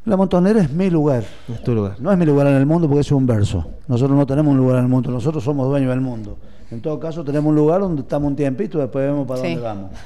La 0.06 0.17
montonera 0.17 0.60
es 0.62 0.71
mi 0.71 0.89
lugar. 0.89 1.23
Es 1.47 1.63
tu 1.63 1.73
lugar. 1.75 1.99
No 2.01 2.12
es 2.12 2.17
mi 2.17 2.25
lugar 2.25 2.47
en 2.47 2.56
el 2.56 2.65
mundo 2.65 2.88
porque 2.88 3.01
es 3.01 3.12
un 3.12 3.25
verso. 3.27 3.65
Nosotros 3.88 4.17
no 4.17 4.25
tenemos 4.25 4.51
un 4.51 4.58
lugar 4.58 4.77
en 4.77 4.84
el 4.86 4.89
mundo, 4.89 5.12
nosotros 5.12 5.43
somos 5.43 5.67
dueños 5.67 5.89
del 5.91 6.01
mundo. 6.01 6.38
En 6.71 6.82
todo 6.82 6.99
caso, 6.99 7.23
tenemos 7.23 7.49
un 7.49 7.56
lugar 7.56 7.82
donde 7.82 8.01
estamos 8.01 8.30
un 8.30 8.36
tiempito 8.36 8.77
y 8.77 8.82
después 8.82 9.06
vemos 9.06 9.27
para 9.27 9.41
Sí. 9.41 9.47
dónde 9.56 9.62
vamos. 9.62 9.91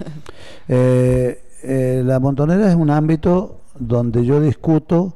Eh, 0.67 1.41
eh, 1.63 2.01
la 2.05 2.19
montonera 2.19 2.67
es 2.69 2.75
un 2.75 2.89
ámbito 2.89 3.57
donde 3.77 4.25
yo 4.25 4.39
discuto 4.41 5.13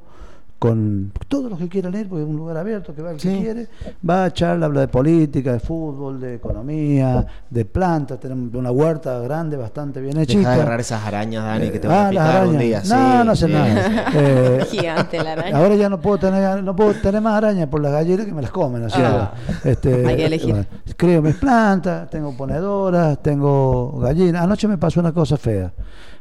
con 0.60 1.14
todos 1.30 1.50
los 1.50 1.58
que 1.58 1.70
quieran 1.70 1.96
ir, 1.96 2.10
porque 2.10 2.24
es 2.24 2.30
un 2.30 2.36
lugar 2.36 2.58
abierto, 2.58 2.94
que 2.94 3.02
va 3.02 3.12
el 3.12 3.16
que 3.18 3.22
Sí. 3.30 3.40
quiere, 3.42 3.68
va 4.08 4.26
a 4.26 4.34
charla, 4.34 4.66
habla 4.66 4.82
de 4.82 4.88
política, 4.90 5.54
de 5.54 5.62
fútbol, 5.62 6.20
de 6.20 6.36
economía, 6.36 7.26
de 7.50 7.64
plantas, 7.64 8.20
tenemos 8.20 8.54
una 8.54 8.70
huerta 8.70 9.20
grande, 9.20 9.56
bastante 9.56 10.02
bien 10.02 10.16
Deja 10.16 10.24
hechita. 10.24 10.50
de 10.50 10.56
agarrar 10.56 10.80
esas 10.82 11.02
arañas, 11.06 11.46
Dani, 11.46 11.70
que 11.70 11.80
te 11.80 11.88
van 11.88 11.98
Ah, 11.98 12.08
a 12.10 12.12
las 12.12 12.26
picar 12.28 12.48
un 12.48 12.58
día. 12.58 12.80
No, 12.80 12.84
Sí, 12.86 13.26
no 13.26 13.32
hace 13.32 13.46
sí. 13.48 13.54
nada. 13.54 14.06
Eh, 14.16 14.66
Gigante 14.70 15.24
la 15.24 15.32
araña. 15.32 15.58
Ahora 15.58 15.76
ya 15.76 15.88
no 15.90 16.02
puedo 16.02 16.18
tener 16.18 16.62
no 16.62 16.76
puedo 16.76 16.94
tener 16.96 17.22
más 17.22 17.36
arañas 17.36 17.68
por 17.70 17.80
las 17.82 17.94
gallinas 17.94 18.26
que 18.26 18.34
me 18.34 18.42
las 18.42 18.52
comen. 18.52 18.84
Así 18.84 19.00
Ah. 19.02 19.32
que, 19.64 19.72
este, 19.72 20.06
Hay 20.06 20.16
que 20.18 20.26
elegir. 20.26 20.52
bueno, 20.52 20.66
crío 20.98 21.22
mis 21.22 21.36
plantas, 21.36 22.10
tengo 22.10 22.36
ponedoras, 22.36 23.18
tengo 23.24 23.98
gallinas. 24.00 24.44
Anoche 24.44 24.68
me 24.68 24.78
pasó 24.78 25.00
una 25.00 25.14
cosa 25.14 25.38
fea. 25.38 25.72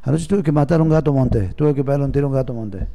Anoche 0.04 0.26
tuve 0.28 0.44
que 0.44 0.52
matar 0.52 0.78
a 0.78 0.82
un 0.84 0.90
gato 0.90 1.12
montés. 1.12 1.56
Tuve 1.56 1.74
que 1.74 1.82
pegarle 1.82 2.04
un 2.06 2.12
tiro 2.12 2.26
a 2.26 2.28
un 2.28 2.34
gato 2.36 2.54
montés. 2.54 2.86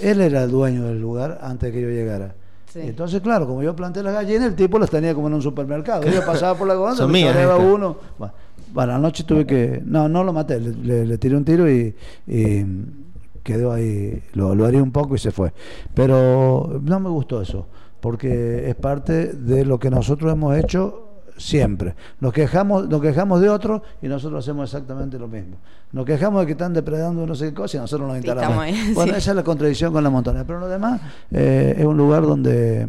Él 0.00 0.20
era 0.20 0.44
el 0.44 0.50
dueño 0.50 0.84
del 0.84 1.00
lugar 1.00 1.38
antes 1.42 1.72
de 1.72 1.78
que 1.78 1.82
yo 1.82 1.88
llegara. 1.88 2.34
Sí. 2.72 2.80
Entonces, 2.82 3.20
claro, 3.20 3.46
como 3.46 3.62
yo 3.62 3.76
planté 3.76 4.02
las 4.02 4.14
gallinas, 4.14 4.48
el 4.48 4.56
tipo 4.56 4.78
las 4.78 4.90
tenía 4.90 5.14
como 5.14 5.28
en 5.28 5.34
un 5.34 5.42
supermercado. 5.42 6.02
Yo 6.10 6.24
pasaba 6.26 6.58
por 6.58 6.66
la 6.66 6.74
Son 6.96 7.10
me 7.10 7.24
uno. 7.56 7.96
Bueno, 8.18 8.34
bueno, 8.72 8.94
anoche 8.94 9.22
tuve 9.24 9.46
que. 9.46 9.80
No, 9.84 10.08
no 10.08 10.24
lo 10.24 10.32
maté, 10.32 10.58
le, 10.60 10.72
le- 10.74 11.06
le 11.06 11.18
tiré 11.18 11.36
un 11.36 11.44
tiro 11.44 11.70
y, 11.70 11.94
y 12.26 12.64
quedó 13.44 13.72
ahí. 13.72 14.20
Lo, 14.32 14.54
lo 14.56 14.66
haría 14.66 14.82
un 14.82 14.90
poco 14.90 15.14
y 15.14 15.18
se 15.18 15.30
fue. 15.30 15.52
Pero 15.94 16.80
no 16.82 16.98
me 16.98 17.08
gustó 17.10 17.40
eso, 17.40 17.68
porque 18.00 18.68
es 18.68 18.74
parte 18.74 19.28
de 19.34 19.64
lo 19.64 19.78
que 19.78 19.90
nosotros 19.90 20.32
hemos 20.32 20.56
hecho 20.56 21.13
siempre. 21.36 21.94
Nos 22.20 22.32
quejamos, 22.32 22.88
nos 22.88 23.00
quejamos 23.00 23.40
de 23.40 23.48
otros 23.48 23.82
y 24.02 24.08
nosotros 24.08 24.44
hacemos 24.44 24.68
exactamente 24.72 25.18
lo 25.18 25.28
mismo. 25.28 25.56
Nos 25.92 26.04
quejamos 26.06 26.40
de 26.40 26.46
que 26.46 26.52
están 26.52 26.72
depredando 26.72 27.26
no 27.26 27.34
sé 27.34 27.48
qué 27.48 27.54
cosa 27.54 27.76
y 27.76 27.80
nosotros 27.80 28.06
nos 28.08 28.16
Sí, 28.20 28.26
instalamos. 28.26 28.58
ahí, 28.58 28.92
Bueno, 28.94 29.12
sí. 29.12 29.18
esa 29.18 29.30
es 29.30 29.36
la 29.36 29.44
contradicción 29.44 29.92
con 29.92 30.02
la 30.04 30.10
montaña. 30.10 30.44
Pero 30.46 30.60
lo 30.60 30.68
demás 30.68 31.00
eh, 31.30 31.74
es 31.78 31.84
un 31.84 31.96
lugar 31.96 32.22
donde 32.22 32.88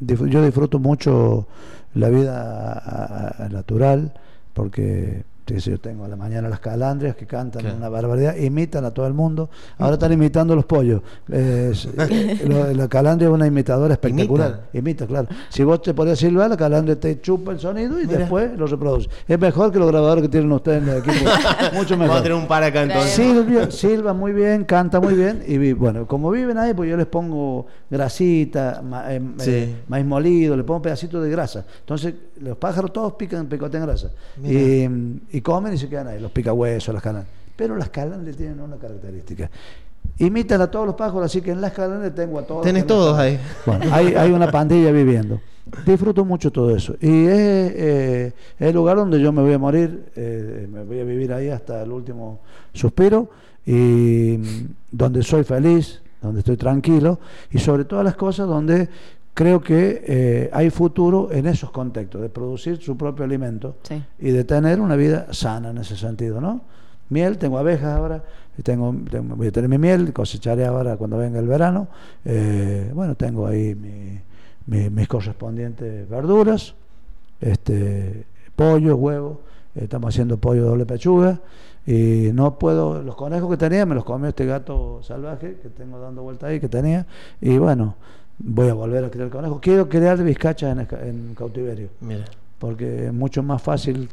yo 0.00 0.44
disfruto 0.44 0.78
mucho 0.78 1.46
la 1.94 2.08
vida 2.08 3.48
natural, 3.50 4.12
porque 4.52 5.24
qué 5.44 5.60
sé 5.60 5.70
yo 5.72 5.78
tengo 5.78 6.04
a 6.04 6.08
la 6.08 6.16
mañana 6.16 6.48
las 6.48 6.60
calandrias 6.60 7.16
que 7.16 7.26
cantan 7.26 7.62
Claro. 7.62 7.76
una 7.76 7.88
barbaridad, 7.90 8.34
imitan 8.36 8.84
a 8.84 8.90
todo 8.92 9.06
el 9.06 9.12
mundo. 9.14 9.50
Ahora 9.78 9.94
están 9.94 10.12
imitando 10.12 10.56
los 10.56 10.64
pollos. 10.64 11.02
Eh, 11.30 11.72
lo- 12.48 12.72
la 12.72 12.88
calandria 12.88 13.28
es 13.28 13.34
una 13.34 13.46
imitadora 13.46 13.94
espectacular. 13.94 14.68
Imita, 14.72 15.06
claro. 15.06 15.28
Si 15.50 15.62
vos 15.62 15.82
te 15.82 15.92
podés 15.94 16.18
silbar, 16.18 16.48
la 16.50 16.56
calandria 16.56 16.98
te 16.98 17.20
chupa 17.20 17.52
el 17.52 17.60
sonido 17.60 18.00
y 18.00 18.06
Mira. 18.06 18.20
después 18.20 18.56
lo 18.58 18.66
reproduce. 18.66 19.08
Es 19.28 19.38
mejor 19.38 19.70
que 19.70 19.78
los 19.78 19.88
grabadores 19.90 20.22
que 20.22 20.28
tienen 20.28 20.50
ustedes 20.52 20.82
en 20.82 20.88
el 20.88 20.98
equipo. 20.98 21.14
Mucho 21.74 21.96
mejor. 21.96 22.08
Vamos 22.08 22.20
a 22.20 22.22
tener 22.22 22.38
un 22.38 22.46
par 22.48 22.62
acá 22.64 22.82
entonces. 22.82 23.10
Silvia, 23.12 23.70
silba 23.70 24.12
muy 24.14 24.32
bien, 24.32 24.64
canta 24.64 25.00
muy 25.00 25.14
bien 25.14 25.42
y 25.46 25.58
vi- 25.58 25.72
bueno, 25.74 26.06
como 26.06 26.30
viven 26.30 26.56
ahí, 26.58 26.72
pues 26.72 26.88
yo 26.88 26.96
les 26.96 27.06
pongo 27.06 27.66
grasita, 27.90 28.82
ma- 28.82 29.12
eh, 29.12 29.20
Sí. 29.38 29.50
eh, 29.50 29.74
maíz 29.88 30.04
molido, 30.06 30.56
le 30.56 30.64
pongo 30.64 30.82
pedacitos 30.82 31.22
de 31.22 31.30
grasa. 31.30 31.64
Entonces 31.80 32.14
los 32.40 32.56
pájaros 32.56 32.92
todos 32.92 33.14
pican, 33.14 33.46
picotean 33.46 33.84
grasa 33.86 34.10
Mira. 34.36 34.60
y, 35.32 35.33
y 35.34 35.40
comen 35.40 35.74
y 35.74 35.78
se 35.78 35.88
quedan 35.88 36.06
ahí, 36.06 36.20
los 36.20 36.30
picahuesos, 36.30 36.94
las 36.94 37.02
calandrias. 37.02 37.36
Pero 37.56 37.76
las 37.76 37.90
calandrias 37.90 38.36
tienen 38.36 38.60
una 38.60 38.76
característica. 38.76 39.50
Imitan 40.18 40.60
a 40.60 40.70
todos 40.70 40.86
los 40.86 40.94
pájaros, 40.94 41.24
así 41.24 41.40
que 41.40 41.50
en 41.50 41.60
las 41.60 41.72
calandrias 41.72 42.14
tengo 42.14 42.38
a 42.38 42.46
todos. 42.46 42.62
Tenés 42.62 42.86
todos 42.86 43.18
ahí. 43.18 43.40
Bueno, 43.66 43.84
hay, 43.92 44.14
hay 44.14 44.30
una 44.30 44.48
pandilla 44.48 44.92
viviendo. 44.92 45.40
Disfruto 45.84 46.24
mucho 46.24 46.52
todo 46.52 46.76
eso. 46.76 46.94
Y 47.00 47.26
es, 47.26 47.72
eh, 47.74 48.32
es 48.58 48.68
el 48.68 48.74
lugar 48.74 48.96
donde 48.96 49.20
yo 49.20 49.32
me 49.32 49.42
voy 49.42 49.54
a 49.54 49.58
morir, 49.58 50.12
eh, 50.14 50.68
me 50.70 50.84
voy 50.84 51.00
a 51.00 51.04
vivir 51.04 51.32
ahí 51.32 51.48
hasta 51.48 51.82
el 51.82 51.90
último 51.90 52.38
suspiro, 52.72 53.28
y 53.66 54.38
mm, 54.38 54.66
donde 54.92 55.24
soy 55.24 55.42
feliz, 55.42 56.00
donde 56.22 56.40
estoy 56.40 56.56
tranquilo, 56.56 57.18
y 57.50 57.58
sobre 57.58 57.84
todas 57.84 58.04
las 58.04 58.14
cosas 58.14 58.46
donde 58.46 58.88
creo 59.34 59.60
que 59.60 60.02
eh, 60.06 60.50
hay 60.52 60.70
futuro 60.70 61.30
en 61.32 61.46
esos 61.46 61.70
contextos, 61.70 62.22
de 62.22 62.28
producir 62.28 62.78
su 62.80 62.96
propio 62.96 63.24
alimento 63.24 63.76
Sí. 63.82 64.02
y 64.18 64.30
de 64.30 64.44
tener 64.44 64.80
una 64.80 64.96
vida 64.96 65.26
sana 65.32 65.70
en 65.70 65.78
ese 65.78 65.96
sentido, 65.96 66.40
¿no? 66.40 66.60
Miel, 67.10 67.36
tengo 67.36 67.58
abejas 67.58 67.96
ahora, 67.98 68.22
tengo, 68.62 68.94
tengo- 69.10 69.36
voy 69.36 69.48
a 69.48 69.52
tener 69.52 69.68
mi 69.68 69.76
miel, 69.78 70.12
cosecharé 70.12 70.64
ahora 70.64 70.96
cuando 70.96 71.18
venga 71.18 71.38
el 71.38 71.46
verano. 71.48 71.88
Eh, 72.24 72.90
bueno, 72.94 73.14
tengo 73.16 73.46
ahí 73.46 73.74
mi- 73.74 74.20
mi- 74.66 74.88
mis 74.88 75.08
correspondientes 75.08 76.08
verduras, 76.08 76.74
este, 77.40 78.24
pollo, 78.56 78.96
huevo, 78.96 79.40
estamos 79.74 80.14
haciendo 80.14 80.38
pollo 80.38 80.64
doble 80.64 80.86
pechuga 80.86 81.40
y 81.86 82.30
no 82.32 82.58
puedo, 82.58 83.02
los 83.02 83.16
conejos 83.16 83.50
que 83.50 83.56
tenía 83.58 83.84
me 83.84 83.94
los 83.94 84.04
comió 84.04 84.28
este 84.28 84.46
gato 84.46 85.00
salvaje 85.02 85.56
que 85.62 85.68
tengo 85.68 85.98
dando 86.00 86.22
vuelta 86.22 86.46
ahí, 86.46 86.60
que 86.60 86.68
tenía, 86.68 87.06
y 87.40 87.58
bueno, 87.58 87.96
voy 88.38 88.68
a 88.68 88.74
volver 88.74 89.04
a 89.04 89.10
criar 89.10 89.28
conejos. 89.30 89.60
Quiero 89.60 89.88
crear 89.88 90.22
vizcachas 90.22 90.76
en, 90.76 91.08
en 91.08 91.34
cautiverio 91.34 91.88
Mira. 92.00 92.24
porque 92.58 93.06
es 93.06 93.12
mucho 93.12 93.42
más 93.42 93.62
fácil 93.62 94.08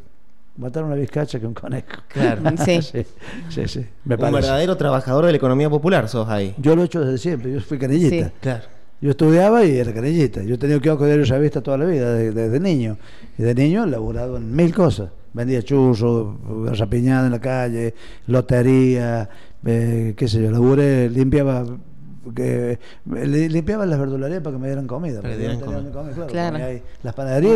matar 0.58 0.84
una 0.84 0.96
vizcacha 0.96 1.40
que 1.40 1.48
un 1.48 1.54
conejo. 1.54 1.88
Claro. 2.08 2.42
Sí. 2.66 2.82
sí, 2.82 3.06
sí, 3.50 3.68
sí, 3.68 3.86
me 4.06 4.16
un 4.16 4.32
verdadero 4.32 4.76
trabajador 4.78 5.26
de 5.26 5.32
la 5.32 5.38
economía 5.38 5.70
popular 5.70 6.08
sos 6.10 6.28
ahí. 6.30 6.54
Yo 6.58 6.76
lo 6.76 6.82
he 6.84 6.86
hecho 6.86 7.00
desde 7.02 7.18
siempre, 7.18 7.52
yo 7.54 7.60
fui 7.62 7.78
canillita. 7.78 8.28
Sí. 8.28 8.34
Claro. 8.42 8.64
Yo 9.02 9.10
estudiaba 9.12 9.66
y 9.66 9.78
era 9.80 9.92
canillita. 9.94 10.44
Yo 10.44 10.60
tenía 10.60 10.80
kiosco 10.80 11.06
de 11.06 11.16
diario 11.16 11.34
revista 11.34 11.62
toda 11.62 11.76
la 11.80 11.86
vida, 11.86 12.14
de- 12.14 12.32
desde 12.32 12.60
niño. 12.60 12.98
Y 13.36 13.42
de 13.42 13.56
niño 13.56 13.86
he 13.86 13.88
laburado 13.88 14.38
en 14.38 14.56
mil 14.56 14.72
cosas. 14.76 15.10
Vendía 15.34 15.64
churros, 15.64 16.36
rapiñada 16.78 17.26
en 17.26 17.32
la 17.32 17.40
calle, 17.42 17.96
lotería, 18.28 19.28
eh, 19.66 20.14
qué 20.16 20.28
sé 20.28 20.44
yo, 20.44 20.52
laburé, 20.52 21.10
limpiaba 21.10 21.64
que 22.36 22.80
li- 23.06 23.50
limpiaba 23.50 23.86
las 23.86 24.00
verdulerías 24.00 24.42
para 24.42 24.56
que 24.56 24.62
me 24.62 24.68
dieran 24.68 24.88
comida. 24.88 25.22
Para 25.22 25.34
que 25.34 25.40
dieran 25.40 25.60
tenía 25.60 25.76
dónde 25.76 25.92
comer, 25.92 26.14
claro, 26.14 26.28
Claro. 26.30 26.64
ahí 26.66 26.84
las 27.04 27.14
panaderías 27.14 27.54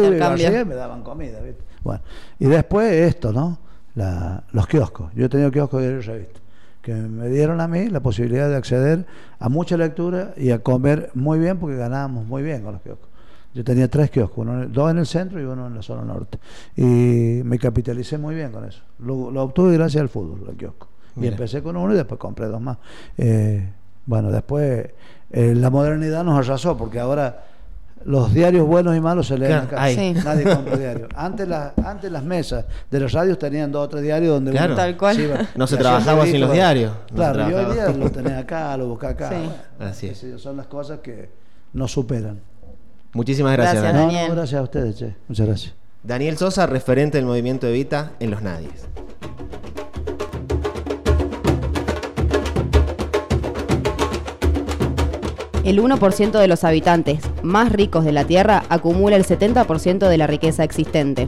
y 0.61 0.65
me 0.65 0.75
daban 0.75 1.03
comida. 1.03 1.39
¿viste? 1.41 1.63
Bueno, 1.83 2.01
y 2.39 2.45
después 2.45 2.91
esto, 2.91 3.31
¿no? 3.31 3.59
La- 3.95 4.43
los 4.51 4.67
kioscos. 4.67 5.13
Yo 5.15 5.25
he 5.25 5.29
tenido 5.29 5.51
kioscos 5.51 5.81
de 5.81 6.01
revista 6.01 6.39
que 6.81 6.93
me 6.93 7.29
dieron 7.29 7.61
a 7.61 7.67
mí 7.67 7.87
la 7.89 7.99
posibilidad 7.99 8.47
de 8.49 8.55
acceder 8.55 9.05
a 9.39 9.49
mucha 9.49 9.75
lectura 9.75 10.33
y 10.37 10.51
a 10.51 10.59
comer 10.59 11.09
muy 11.15 11.39
bien 11.39 11.57
porque 11.57 11.75
ganábamos 11.77 12.25
muy 12.27 12.43
bien 12.43 12.61
con 12.61 12.73
los 12.73 12.81
kioscos. 12.83 13.09
Yo 13.55 13.63
tenía 13.63 13.87
tres 13.89 14.11
kioscos, 14.11 14.39
uno 14.39 14.67
dos 14.67 14.91
en 14.91 14.97
el 14.99 15.05
centro 15.07 15.39
y 15.41 15.45
uno 15.45 15.65
en 15.67 15.75
la 15.75 15.81
zona 15.81 16.03
norte. 16.03 16.37
Y 16.75 17.41
me 17.43 17.57
capitalicé 17.57 18.17
muy 18.17 18.35
bien 18.35 18.51
con 18.51 18.65
eso. 18.65 18.81
Lo, 18.99 19.31
lo 19.31 19.43
obtuve 19.43 19.73
gracias 19.73 20.01
al 20.01 20.09
fútbol, 20.09 20.43
el 20.49 20.57
kiosco. 20.57 20.89
Y 21.15 21.25
empecé 21.27 21.63
con 21.63 21.77
uno 21.77 21.93
y 21.93 21.95
después 21.95 22.19
compré 22.19 22.47
dos 22.47 22.59
más. 22.59 22.77
Eh, 23.17 23.67
bueno, 24.05 24.31
después 24.31 24.89
eh, 25.31 25.53
la 25.55 25.69
modernidad 25.69 26.23
nos 26.23 26.45
arrasó 26.47 26.77
porque 26.77 26.99
ahora 26.99 27.43
los 28.05 28.31
diarios 28.33 28.67
buenos 28.67 28.95
y 28.95 28.99
malos 29.01 29.25
se 29.27 29.37
leen 29.37 29.51
Claro, 29.51 29.65
acá. 29.67 29.81
ahí. 29.83 29.95
Sí. 29.95 30.21
Nadie 30.23 30.43
compra 30.43 30.77
diarios. 30.77 31.09
Antes, 31.15 31.47
la- 31.47 31.73
antes 31.83 32.11
las 32.11 32.23
mesas 32.23 32.65
de 32.91 32.99
las 32.99 33.11
radios 33.11 33.39
tenían 33.39 33.71
dos 33.71 33.85
o 33.85 33.89
tres 33.89 34.03
diarios 34.03 34.31
donde 34.35 34.51
Claro. 34.51 34.67
uno 34.73 34.75
Tal 34.75 34.95
cual. 34.97 35.15
se 35.15 35.23
iba- 35.23 35.39
No 35.55 35.65
se 35.65 35.77
trabajaba 35.77 36.25
sin 36.25 36.39
los 36.39 36.51
diarios. 36.53 36.91
No 37.09 37.15
Claro, 37.15 37.49
y 37.49 37.53
hoy 37.53 37.73
día 37.73 37.89
lo 37.89 38.11
tenés 38.11 38.33
acá, 38.33 38.77
lo 38.77 38.87
buscás 38.89 39.11
acá. 39.13 39.29
Sí. 39.29 39.35
Bueno, 39.77 39.91
Así 39.91 40.07
es. 40.07 40.23
son 40.41 40.57
las 40.57 40.67
cosas 40.67 40.99
que 40.99 41.29
nos 41.73 41.91
superan. 41.91 42.39
Muchísimas 43.13 43.53
gracias, 43.53 43.81
Gracias, 43.81 44.01
Daniel. 44.03 44.21
No, 44.23 44.27
no, 44.29 44.35
gracias 44.35 44.59
a 44.59 44.63
ustedes, 44.63 44.95
che. 44.97 45.15
Muchas 45.27 45.47
gracias. 45.47 45.73
Daniel 46.03 46.37
Sosa, 46.37 46.67
referente 46.67 47.17
del 47.17 47.25
movimiento 47.25 47.65
Evita 47.65 48.11
en 48.19 48.29
los 48.29 48.41
Nadies. 48.43 48.85
El 55.65 55.81
1% 55.81 56.39
de 56.39 56.47
los 56.47 56.63
habitantes 56.63 57.21
más 57.41 57.71
ricos 57.71 58.05
de 58.05 58.11
la 58.11 58.23
Tierra 58.23 58.63
acumula 58.69 59.15
el 59.15 59.25
70% 59.25 60.07
de 60.07 60.17
la 60.19 60.27
riqueza 60.27 60.63
existente. 60.63 61.27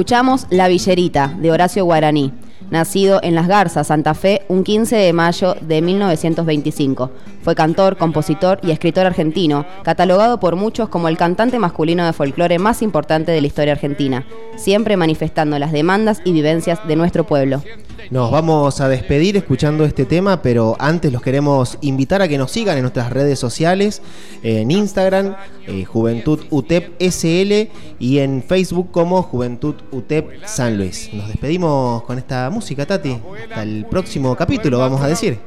Escuchamos 0.00 0.46
La 0.48 0.66
Villerita, 0.66 1.28
de 1.28 1.52
Horacio 1.52 1.84
Guaraní, 1.84 2.32
nacido 2.70 3.20
en 3.22 3.34
Las 3.34 3.48
Garzas, 3.48 3.88
Santa 3.88 4.14
Fe, 4.14 4.42
un 4.48 4.64
15 4.64 4.96
de 4.96 5.12
mayo 5.12 5.54
de 5.60 5.82
1925. 5.82 7.10
Fue 7.42 7.54
cantor, 7.54 7.96
compositor 7.96 8.60
y 8.62 8.70
escritor 8.70 9.06
argentino, 9.06 9.66
catalogado 9.82 10.40
por 10.40 10.56
muchos 10.56 10.88
como 10.88 11.08
el 11.08 11.16
cantante 11.16 11.58
masculino 11.58 12.04
de 12.04 12.12
folclore 12.12 12.58
más 12.58 12.82
importante 12.82 13.32
de 13.32 13.40
la 13.40 13.46
historia 13.46 13.72
argentina, 13.72 14.26
siempre 14.56 14.96
manifestando 14.96 15.58
las 15.58 15.72
demandas 15.72 16.20
y 16.24 16.32
vivencias 16.32 16.86
de 16.86 16.96
nuestro 16.96 17.24
pueblo. 17.24 17.62
Nos 18.10 18.30
vamos 18.30 18.80
a 18.80 18.88
despedir 18.88 19.36
escuchando 19.36 19.84
este 19.84 20.04
tema, 20.04 20.42
pero 20.42 20.74
antes 20.80 21.12
los 21.12 21.22
queremos 21.22 21.78
invitar 21.80 22.22
a 22.22 22.28
que 22.28 22.38
nos 22.38 22.50
sigan 22.50 22.76
en 22.76 22.82
nuestras 22.82 23.10
redes 23.10 23.38
sociales, 23.38 24.02
en 24.42 24.70
Instagram, 24.70 25.36
eh, 25.66 25.84
Juventud 25.84 26.40
UTEP 26.50 27.00
SL 27.00 27.68
y 28.00 28.18
en 28.18 28.42
Facebook 28.42 28.90
como 28.90 29.22
Juventud 29.22 29.76
UTEP 29.92 30.44
San 30.44 30.76
Luis. 30.76 31.10
Nos 31.12 31.28
despedimos 31.28 32.02
con 32.02 32.18
esta 32.18 32.50
música, 32.50 32.59
Tati. 32.60 33.20
Hasta 33.48 33.62
el 33.62 33.86
próximo 33.86 34.36
capítulo, 34.36 34.78
vamos 34.78 35.00
a 35.00 35.08
decir. 35.08 35.40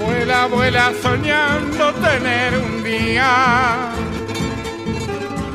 Vuela, 0.00 0.46
vuela 0.46 0.92
soñando 1.02 1.92
tener 1.94 2.58
un 2.58 2.82
día 2.82 3.92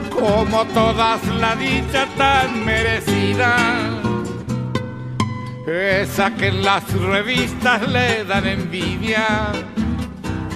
como 0.09 0.65
todas 0.65 1.25
la 1.39 1.55
dicha 1.55 2.07
tan 2.17 2.63
merecida. 2.63 3.55
Esa 5.67 6.33
que 6.35 6.47
en 6.47 6.63
las 6.63 6.83
revistas 6.93 7.87
le 7.89 8.23
dan 8.25 8.45
envidia, 8.45 9.51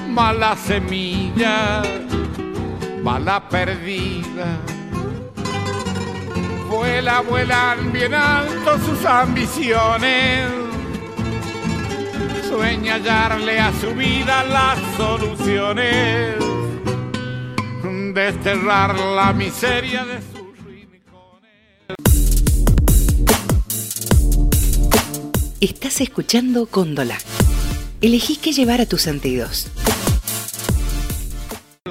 mala 0.09 0.55
semilla, 0.55 1.82
mala 3.01 3.47
perdida. 3.49 4.76
Vuela, 6.70 7.22
vuelan 7.22 7.93
bien 7.93 8.13
alto 8.13 8.78
sus 8.86 9.05
ambiciones. 9.05 10.51
Sueña 12.49 12.95
hallarle 12.95 13.59
a 13.59 13.72
su 13.80 13.93
vida 13.93 14.43
las 14.43 14.78
soluciones. 14.97 16.36
Desterrar 18.13 18.99
la 18.99 19.32
miseria 19.32 20.03
de 20.05 20.20
rincones. 20.65 21.47
Estás 25.61 26.01
escuchando 26.01 26.65
Cóndola. 26.65 27.18
Elegí 28.01 28.36
qué 28.38 28.51
llevar 28.51 28.82
a 28.82 28.86
tus 28.86 29.03
sentidos. 29.03 29.68